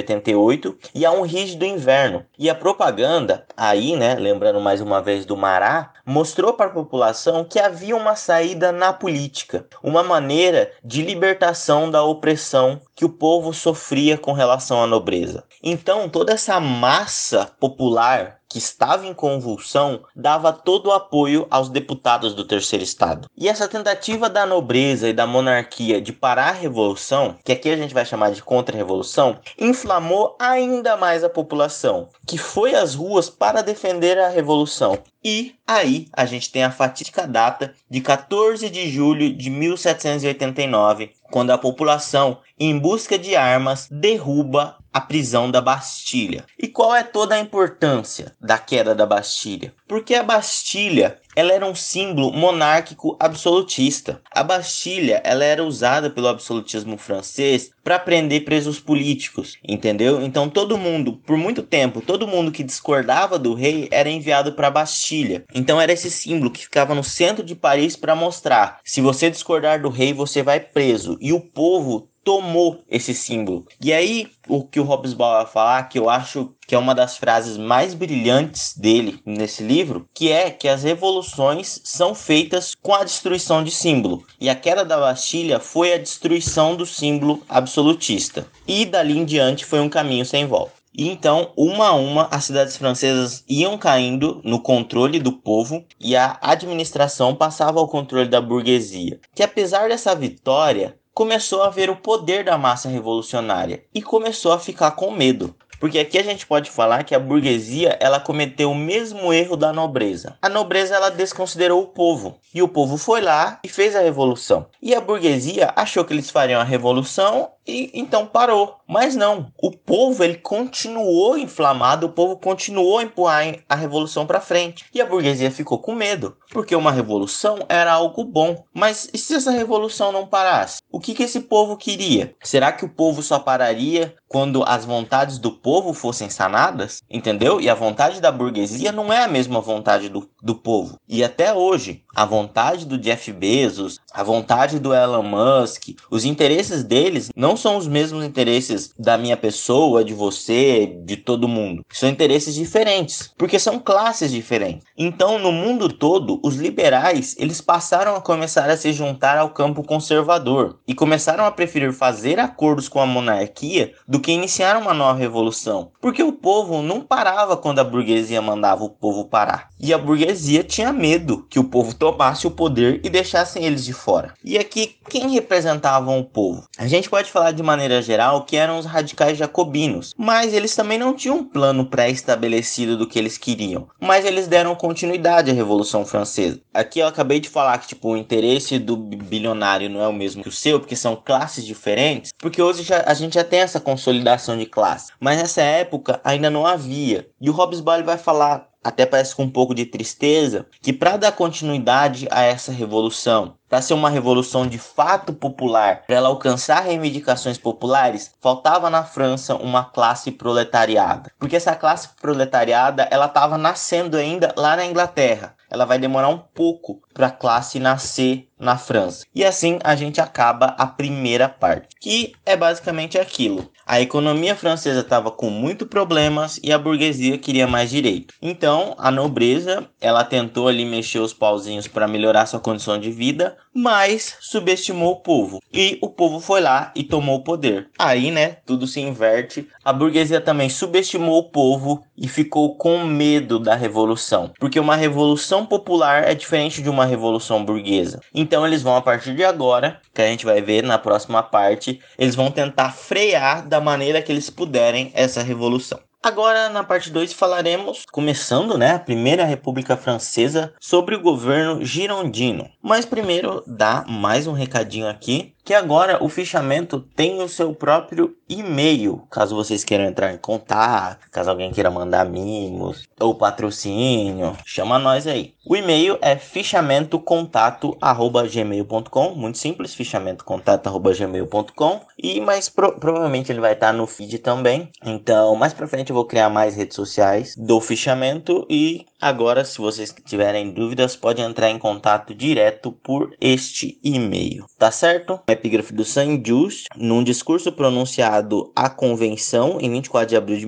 1788 0.10 0.78
e 0.94 1.06
a 1.06 1.12
um 1.12 1.22
rígido 1.22 1.66
inverno. 1.66 2.26
E 2.38 2.50
a 2.50 2.56
propaganda, 2.56 3.46
aí 3.56 3.96
né, 3.96 4.16
lembrando 4.16 4.60
mais 4.60 4.82
uma 4.82 5.02
vez 5.02 5.26
do 5.26 5.38
Mará, 5.38 5.94
mostrou 6.06 6.54
para 6.54 6.68
a 6.68 6.74
população 6.74 7.44
que 7.44 7.60
havia 7.60 7.96
uma 7.96 8.16
saída 8.16 8.72
na 8.72 8.92
política, 8.92 9.66
uma 9.84 10.04
maneira 10.04 10.72
de 10.84 11.02
libertação 11.02 11.90
da 11.90 12.04
opressão 12.04 12.82
que 12.96 13.06
o 13.06 13.10
povo 13.10 13.54
sofria 13.54 14.18
com 14.18 14.34
relação 14.34 14.82
à 14.82 14.88
nobreza. 14.88 15.44
Então, 15.62 16.08
toda 16.08 16.34
essa 16.34 16.60
massa 16.60 17.52
popular 17.60 18.40
que 18.50 18.58
estava 18.58 19.06
em 19.06 19.14
convulsão, 19.14 20.02
dava 20.16 20.52
todo 20.52 20.88
o 20.88 20.92
apoio 20.92 21.46
aos 21.52 21.70
deputados 21.70 22.34
do 22.34 22.44
terceiro 22.44 22.84
estado. 22.84 23.30
E 23.38 23.48
essa 23.48 23.68
tentativa 23.68 24.28
da 24.28 24.44
nobreza 24.44 25.08
e 25.08 25.14
da 25.14 25.28
monarquia 25.28 26.02
de 26.02 26.12
parar 26.12 26.50
a 26.50 26.54
revolução, 26.54 27.38
que 27.46 27.52
aqui 27.52 27.70
a 27.70 27.78
gente 27.78 27.94
vai 27.94 28.04
chamar 28.04 28.32
de 28.32 28.42
contra-revolução, 28.42 29.38
inflamou 29.58 30.36
ainda 30.40 30.98
mais 30.98 31.24
a 31.24 31.30
população, 31.30 32.10
que 32.26 32.40
foi 32.40 32.74
às 32.74 32.96
ruas 32.96 33.30
para 33.30 33.62
defender 33.62 34.18
a 34.18 34.30
revolução. 34.30 34.98
E 35.24 35.54
aí 35.68 36.08
a 36.12 36.26
gente 36.26 36.52
tem 36.52 36.64
a 36.64 36.72
fatídica 36.72 37.28
data 37.28 37.76
de 37.88 38.02
14 38.02 38.68
de 38.70 38.90
julho 38.90 39.32
de 39.32 39.50
1789, 39.52 41.12
quando 41.30 41.52
a 41.52 41.58
população, 41.58 42.40
em 42.58 42.80
busca 42.80 43.20
de 43.20 43.36
armas, 43.36 43.88
derruba 43.92 44.79
a 44.94 45.02
prisão 45.02 45.50
da 45.50 45.62
Bastilha. 45.62 46.46
E 46.58 46.68
qual 46.68 46.96
é 46.96 47.04
toda 47.04 47.36
a 47.36 47.40
importância 47.40 48.34
da 48.42 48.58
queda 48.58 48.96
da 48.96 49.06
Bastilha? 49.06 49.74
Porque 49.88 50.16
a 50.16 50.24
Bastilha 50.24 51.20
ela 51.36 51.54
era 51.54 51.66
um 51.66 51.76
símbolo 51.76 52.34
monárquico 52.34 53.16
absolutista. 53.20 54.22
A 54.30 54.44
Bastilha 54.44 55.22
ela 55.24 55.46
era 55.46 55.64
usada 55.64 56.10
pelo 56.10 56.28
absolutismo 56.28 56.98
francês 56.98 57.72
para 57.84 57.98
prender 57.98 58.44
presos 58.44 58.80
políticos, 58.80 59.58
entendeu? 59.66 60.22
Então 60.22 60.50
todo 60.50 60.78
mundo, 60.78 61.14
por 61.26 61.38
muito 61.38 61.64
tempo, 61.64 62.02
todo 62.02 62.28
mundo 62.28 62.52
que 62.52 62.64
discordava 62.64 63.40
do 63.40 63.54
rei 63.54 63.88
era 63.90 64.10
enviado 64.10 64.54
para 64.54 64.68
a 64.68 64.72
Bastilha. 64.72 65.46
Então 65.54 65.80
era 65.80 65.94
esse 65.94 66.12
símbolo 66.12 66.52
que 66.52 66.64
ficava 66.64 66.94
no 66.94 67.04
centro 67.04 67.44
de 67.44 67.56
Paris 67.56 67.96
para 67.96 68.16
mostrar: 68.16 68.80
se 68.84 69.00
você 69.00 69.30
discordar 69.30 69.82
do 69.82 69.90
rei, 69.90 70.14
você 70.14 70.44
vai 70.44 70.60
preso. 70.60 71.18
E 71.22 71.32
o 71.32 71.40
povo 71.40 72.09
tomou 72.24 72.84
esse 72.90 73.14
símbolo. 73.14 73.66
E 73.82 73.92
aí, 73.94 74.28
o 74.48 74.64
que 74.64 74.80
o 74.80 74.84
Hobsbawm 74.84 75.44
vai 75.44 75.46
falar, 75.46 75.84
que 75.84 76.00
eu 76.00 76.10
acho 76.10 76.54
que 76.68 76.76
é 76.76 76.78
uma 76.78 76.94
das 76.94 77.18
frases 77.18 77.58
mais 77.58 77.94
brilhantes 77.94 78.78
dele 78.78 79.20
nesse 79.26 79.64
livro, 79.64 80.08
que 80.14 80.32
é 80.32 80.52
que 80.52 80.68
as 80.68 80.84
revoluções 80.84 81.82
são 81.84 82.14
feitas 82.14 82.76
com 82.82 82.94
a 82.94 83.04
destruição 83.04 83.64
de 83.64 83.72
símbolo. 83.72 84.24
E 84.40 84.50
a 84.50 84.56
queda 84.56 84.86
da 84.86 85.00
Bastilha 85.00 85.60
foi 85.60 85.94
a 85.94 85.98
destruição 85.98 86.76
do 86.76 86.86
símbolo 86.86 87.42
absolutista. 87.50 88.48
E 88.68 88.86
dali 88.86 89.18
em 89.18 89.26
diante 89.26 89.66
foi 89.66 89.80
um 89.80 89.90
caminho 89.90 90.26
sem 90.26 90.46
volta. 90.46 90.80
E 90.94 91.08
então, 91.08 91.54
uma 91.56 91.88
a 91.88 91.94
uma, 91.94 92.28
as 92.32 92.44
cidades 92.46 92.76
francesas 92.76 93.44
iam 93.48 93.78
caindo 93.78 94.42
no 94.44 94.60
controle 94.60 95.20
do 95.20 95.32
povo 95.32 95.86
e 96.00 96.16
a 96.16 96.38
administração 96.42 97.34
passava 97.34 97.80
ao 97.80 97.88
controle 97.88 98.28
da 98.28 98.42
burguesia, 98.42 99.20
que 99.34 99.42
apesar 99.42 99.88
dessa 99.88 100.14
vitória, 100.14 100.99
começou 101.20 101.64
a 101.64 101.70
ver 101.70 101.90
o 101.90 101.98
poder 101.98 102.46
da 102.46 102.58
massa 102.58 102.88
revolucionária 102.88 103.84
e 103.94 104.02
começou 104.02 104.54
a 104.54 104.58
ficar 104.58 104.92
com 104.92 105.12
medo. 105.12 105.54
Porque 105.78 106.00
aqui 106.00 106.18
a 106.18 106.24
gente 106.24 106.48
pode 106.48 106.72
falar 106.72 107.04
que 107.04 107.14
a 107.14 107.20
burguesia 107.20 107.98
ela 108.00 108.22
cometeu 108.22 108.72
o 108.72 108.76
mesmo 108.76 109.34
erro 109.34 109.58
da 109.58 109.74
nobreza. 109.74 110.38
A 110.42 110.48
nobreza 110.48 110.96
ela 110.96 111.10
desconsiderou 111.10 111.82
o 111.82 111.88
povo 111.88 112.38
e 112.54 112.62
o 112.62 112.70
povo 112.70 112.96
foi 112.96 113.20
lá 113.20 113.60
e 113.62 113.68
fez 113.68 113.98
a 113.98 114.02
revolução. 114.02 114.68
E 114.82 114.96
a 114.96 115.02
burguesia 115.02 115.74
achou 115.76 116.06
que 116.06 116.14
eles 116.14 116.30
fariam 116.30 116.62
a 116.62 116.64
revolução 116.64 117.50
e 117.70 117.92
então 117.94 118.26
parou. 118.26 118.78
Mas 118.88 119.16
não, 119.16 119.52
o 119.62 119.72
povo 119.72 120.24
ele 120.24 120.36
continuou 120.36 121.38
inflamado, 121.38 122.08
o 122.08 122.12
povo 122.12 122.38
continuou 122.38 122.98
a 122.98 123.04
empurrar 123.04 123.30
a 123.70 123.76
revolução 123.76 124.26
para 124.26 124.42
frente. 124.42 124.86
E 124.94 125.00
a 125.00 125.06
burguesia 125.06 125.52
ficou 125.52 125.78
com 125.78 125.94
medo, 125.94 126.36
porque 126.52 126.76
uma 126.76 126.92
revolução 126.92 127.60
era 127.70 127.94
algo 127.94 128.24
bom. 128.24 128.64
Mas 128.74 129.08
e 129.14 129.18
se 129.18 129.36
essa 129.36 129.52
revolução 129.52 130.12
não 130.12 130.26
parasse? 130.26 130.82
O 130.92 131.00
que, 131.00 131.14
que 131.14 131.24
esse 131.24 131.42
povo 131.42 131.78
queria? 131.78 132.36
Será 132.42 132.72
que 132.72 132.84
o 132.84 132.90
povo 132.90 133.22
só 133.22 133.38
pararia 133.38 134.16
quando 134.28 134.64
as 134.64 134.86
vontades 134.86 135.38
do 135.38 135.52
povo 135.52 135.94
fossem 135.94 136.30
sanadas? 136.30 137.04
Entendeu? 137.10 137.62
E 137.62 137.70
a 137.70 137.76
vontade 137.76 138.20
da 138.20 138.32
burguesia 138.32 138.92
não 138.92 139.14
é 139.14 139.24
a 139.24 139.28
mesma 139.28 139.62
vontade 139.62 140.10
do, 140.10 140.28
do 140.42 140.56
povo. 140.56 140.96
E 141.08 141.24
até 141.24 141.54
hoje, 141.54 142.04
a 142.20 142.26
vontade 142.26 142.86
do 142.86 142.98
Jeff 142.98 143.32
Bezos, 143.32 143.98
a 144.12 144.24
vontade 144.24 144.78
do 144.78 144.94
Elon 144.94 145.24
Musk, 145.24 145.92
os 146.12 146.26
interesses 146.26 146.84
deles 146.84 147.30
não 147.34 147.56
são 147.56 147.78
os 147.78 147.88
mesmos 147.88 148.26
interesses 148.26 148.94
da 149.00 149.18
minha 149.18 149.38
pessoa, 149.38 150.04
de 150.04 150.14
você, 150.14 151.00
de 151.06 151.16
todo 151.16 151.48
mundo. 151.48 151.82
São 151.90 152.10
interesses 152.10 152.54
diferentes, 152.54 153.34
porque 153.38 153.58
são 153.58 153.80
classes 153.80 154.32
diferentes. 154.32 154.86
Então, 154.98 155.40
no 155.40 155.50
mundo 155.50 155.88
todo, 155.88 156.42
os 156.44 156.58
liberais, 156.58 157.38
eles 157.40 157.62
passaram 157.62 158.18
a 158.18 158.22
começar 158.22 158.70
a 158.70 158.76
se 158.76 158.92
juntar 158.92 159.38
ao 159.38 159.52
campo 159.52 159.82
conservador 159.82 160.78
e 160.86 160.94
começaram 160.94 161.46
a 161.46 161.52
preferir 161.52 161.94
fazer 161.94 162.38
acordos 162.38 162.90
com 162.90 163.00
a 163.00 163.06
monarquia 163.06 163.94
do 164.06 164.20
que 164.20 164.34
iniciar 164.34 164.76
uma 164.76 164.94
nova 164.94 165.18
revolução, 165.18 165.94
porque 166.02 166.22
o 166.22 166.34
povo 166.34 166.82
não 166.82 167.00
parava 167.00 167.56
quando 167.56 167.80
a 167.80 167.84
burguesia 167.86 168.42
mandava 168.42 168.84
o 168.84 168.90
povo 168.90 169.24
parar. 169.24 169.70
E 169.80 169.94
a 169.94 169.98
burguesia 169.98 170.66
tinha 170.66 170.92
medo 170.92 171.48
que 171.50 171.58
o 171.58 171.64
povo 171.64 171.94
tomasse 171.96 172.09
o 172.48 172.52
poder 172.52 173.02
e 173.04 173.10
deixassem 173.10 173.64
eles 173.64 173.84
de 173.84 173.94
fora. 173.94 174.34
E 174.44 174.58
aqui, 174.58 174.96
quem 175.10 175.30
representavam 175.30 176.20
o 176.20 176.24
povo? 176.24 176.68
A 176.78 176.88
gente 176.88 177.10
pode 177.10 177.32
falar 177.32 177.52
de 177.52 177.64
maneira 177.64 178.02
geral 178.02 178.44
que 178.44 178.58
eram 178.58 178.80
os 178.80 178.86
radicais 178.86 179.38
jacobinos, 179.38 180.14
mas 180.18 180.54
eles 180.54 180.76
também 180.76 180.98
não 180.98 181.14
tinham 181.14 181.38
um 181.38 181.44
plano 181.44 181.86
pré-estabelecido 181.86 182.98
do 182.98 183.08
que 183.08 183.18
eles 183.18 183.38
queriam, 183.38 183.88
mas 184.00 184.26
eles 184.26 184.48
deram 184.48 184.76
continuidade 184.76 185.52
à 185.52 185.54
Revolução 185.54 186.06
Francesa. 186.06 186.62
Aqui 186.74 187.00
eu 187.00 187.08
acabei 187.08 187.40
de 187.40 187.50
falar 187.50 187.78
que 187.78 187.88
tipo 187.88 188.10
o 188.10 188.18
interesse 188.18 188.80
do 188.80 188.96
bilionário 188.96 189.90
não 189.90 190.02
é 190.02 190.08
o 190.08 190.14
mesmo 190.14 190.44
que 190.44 190.50
o 190.50 190.52
seu, 190.52 190.80
porque 190.80 190.96
são 190.96 191.16
classes 191.16 191.66
diferentes, 191.66 192.32
porque 192.38 192.62
hoje 192.62 192.84
já, 192.84 193.04
a 193.06 193.14
gente 193.14 193.36
já 193.36 193.44
tem 193.44 193.60
essa 193.60 193.80
consolidação 193.80 194.58
de 194.58 194.66
classe, 194.66 195.12
mas 195.20 195.38
nessa 195.38 195.62
época 195.62 196.20
ainda 196.24 196.50
não 196.50 196.66
havia. 196.66 197.28
E 197.42 197.50
o 197.50 197.54
Hobbes 197.54 197.80
vai 197.80 198.18
falar 198.18 198.70
até 198.84 199.06
parece 199.06 199.36
com 199.36 199.44
um 199.44 199.50
pouco 199.50 199.76
de 199.76 199.86
tristeza, 199.86 200.66
que 200.82 200.94
para 200.94 201.18
dar 201.18 201.32
continuidade 201.32 202.28
a 202.32 202.42
essa 202.44 202.72
revolução, 202.72 203.56
para 203.68 203.82
ser 203.82 203.94
uma 203.94 204.10
revolução 204.10 204.66
de 204.66 204.78
fato 204.78 205.34
popular, 205.34 206.04
para 206.08 206.16
ela 206.16 206.30
alcançar 206.30 206.82
reivindicações 206.82 207.58
populares, 207.58 208.34
faltava 208.42 208.90
na 208.90 209.04
França 209.04 209.56
uma 209.56 209.84
classe 209.84 210.32
proletariada. 210.32 211.32
Porque 211.38 211.56
essa 211.56 211.76
classe 211.76 212.10
proletariada, 212.22 213.08
ela 213.12 213.26
estava 213.26 213.58
nascendo 213.58 214.18
ainda 214.18 214.54
lá 214.58 214.76
na 214.76 214.86
Inglaterra. 214.86 215.56
Ela 215.70 215.86
vai 215.86 216.00
demorar 216.00 216.30
um 216.30 216.40
pouco 216.40 217.02
para 217.20 217.28
a 217.28 217.32
classe 217.32 217.82
nascer 217.82 218.48
na 218.58 218.78
França. 218.78 219.26
E 219.36 219.44
assim 219.44 219.78
a 219.84 219.94
gente 219.94 220.22
acaba 220.22 220.68
a 220.78 220.88
primeira 220.88 221.50
parte, 221.50 221.90
que 222.00 222.34
é 222.46 222.56
basicamente 222.56 223.18
aquilo. 223.18 223.70
A 223.86 224.00
economia 224.00 224.56
francesa 224.56 225.00
estava 225.00 225.32
com 225.32 225.50
muitos 225.50 225.88
problemas 225.88 226.60
e 226.64 226.72
a 226.72 226.78
burguesia 226.78 227.38
queria 227.38 227.66
mais 227.66 227.90
direito. 227.90 228.36
Então, 228.42 228.96
a 229.00 229.10
nobreza, 229.10 229.90
ela 230.00 230.24
tentou 230.24 230.68
ali 230.68 230.86
mexer 230.86 231.20
os 231.20 231.34
pauzinhos 231.34 231.88
para 231.88 232.08
melhorar 232.08 232.46
sua 232.46 232.60
condição 232.60 233.00
de 233.00 233.10
vida, 233.10 233.58
mas 233.74 234.38
subestimou 234.42 235.14
o 235.14 235.22
povo. 235.22 235.60
E 235.74 235.98
o 236.02 236.10
povo 236.10 236.40
foi 236.40 236.62
lá 236.62 236.92
e 236.96 237.04
tomou 237.04 237.38
o 237.38 237.44
poder. 237.44 237.90
Aí, 237.98 238.30
né, 238.30 238.58
tudo 238.66 238.86
se 238.86 239.00
inverte. 239.00 239.68
A 239.84 239.92
burguesia 239.92 240.40
também 240.40 240.70
subestimou 240.70 241.40
o 241.40 241.50
povo 241.50 242.04
e 242.16 242.28
ficou 242.28 242.76
com 242.76 243.04
medo 243.06 243.58
da 243.58 243.74
revolução, 243.74 244.52
porque 244.60 244.80
uma 244.80 244.96
revolução 244.96 245.66
popular 245.66 246.30
é 246.30 246.36
diferente 246.36 246.82
de 246.82 246.90
uma 246.90 247.06
revolução 247.10 247.66
burguesa. 247.66 248.22
Então, 248.34 248.66
eles 248.66 248.82
vão 248.82 248.96
a 248.96 249.02
partir 249.02 249.36
de 249.36 249.44
agora, 249.44 250.00
que 250.14 250.22
a 250.22 250.28
gente 250.28 250.46
vai 250.46 250.62
ver 250.62 250.84
na 250.84 250.98
próxima 250.98 251.44
parte, 251.44 252.00
eles 252.18 252.36
vão 252.36 252.50
tentar 252.50 252.92
frear 252.92 253.68
da 253.68 253.82
maneira 253.82 254.22
que 254.22 254.32
eles 254.32 254.50
puderem 254.50 255.12
essa 255.14 255.44
revolução. 255.44 256.00
Agora, 256.22 256.68
na 256.68 256.84
parte 256.84 257.10
2, 257.10 257.32
falaremos, 257.32 258.04
começando 258.12 258.78
né, 258.78 258.92
a 258.92 259.00
Primeira 259.00 259.46
República 259.46 259.96
Francesa, 259.96 260.74
sobre 260.78 261.16
o 261.16 261.22
governo 261.22 261.86
girondino. 261.86 262.70
Mas 262.82 263.06
primeiro, 263.06 263.64
dá 263.66 264.04
mais 264.06 264.46
um 264.46 264.52
recadinho 264.52 265.08
aqui, 265.08 265.54
que 265.64 265.74
agora 265.74 266.22
o 266.22 266.28
fichamento 266.28 267.00
tem 267.16 267.42
o 267.42 267.48
seu 267.48 267.74
próprio 267.74 268.36
e-mail, 268.50 269.26
caso 269.30 269.56
vocês 269.56 269.86
queiram 269.86 270.04
entrar 270.04 270.34
em 270.34 270.38
contato, 270.38 271.30
caso 271.32 271.52
alguém 271.52 271.72
queira 271.72 271.90
mandar 271.90 272.26
mimos 272.26 273.08
ou 273.18 273.36
patrocínio, 273.36 274.58
chama 274.66 275.00
nós 275.00 275.26
aí. 275.26 275.54
O 275.70 275.76
e-mail 275.76 276.18
é 276.20 276.36
fichamentocontato@gmail.com, 276.36 279.36
muito 279.36 279.60
simples, 279.60 279.94
fichamentocontato@gmail.com 279.94 282.02
e 282.18 282.42
mas 282.42 282.70
pro, 282.70 282.94
provavelmente 282.94 283.52
ele 283.52 283.62
vai 283.62 283.74
estar 283.74 283.94
no 283.94 284.08
feed 284.08 284.40
também. 284.40 284.90
Então, 285.06 285.56
mais 285.56 285.72
para 285.72 285.88
frente 285.88 286.10
eu 286.10 286.16
vou 286.16 286.26
criar 286.26 286.50
mais 286.50 286.76
redes 286.76 286.96
sociais 286.96 287.54
do 287.56 287.80
fichamento 287.80 288.66
e 288.68 289.06
agora 289.22 289.64
se 289.64 289.78
vocês 289.78 290.12
tiverem 290.26 290.72
dúvidas, 290.72 291.16
podem 291.16 291.46
entrar 291.46 291.70
em 291.70 291.78
contato 291.78 292.34
direto 292.34 292.92
por 292.92 293.36
este 293.40 294.00
e-mail, 294.04 294.66
tá 294.76 294.90
certo? 294.90 295.40
O 295.48 295.52
epígrafe 295.52 295.94
do 295.94 296.04
Saint-Just, 296.04 296.88
num 296.96 297.24
discurso 297.24 297.72
pronunciado 297.72 298.72
à 298.76 298.90
convenção 298.90 299.78
em 299.80 299.92
24 299.92 300.30
de 300.30 300.36
abril 300.36 300.58
de 300.58 300.66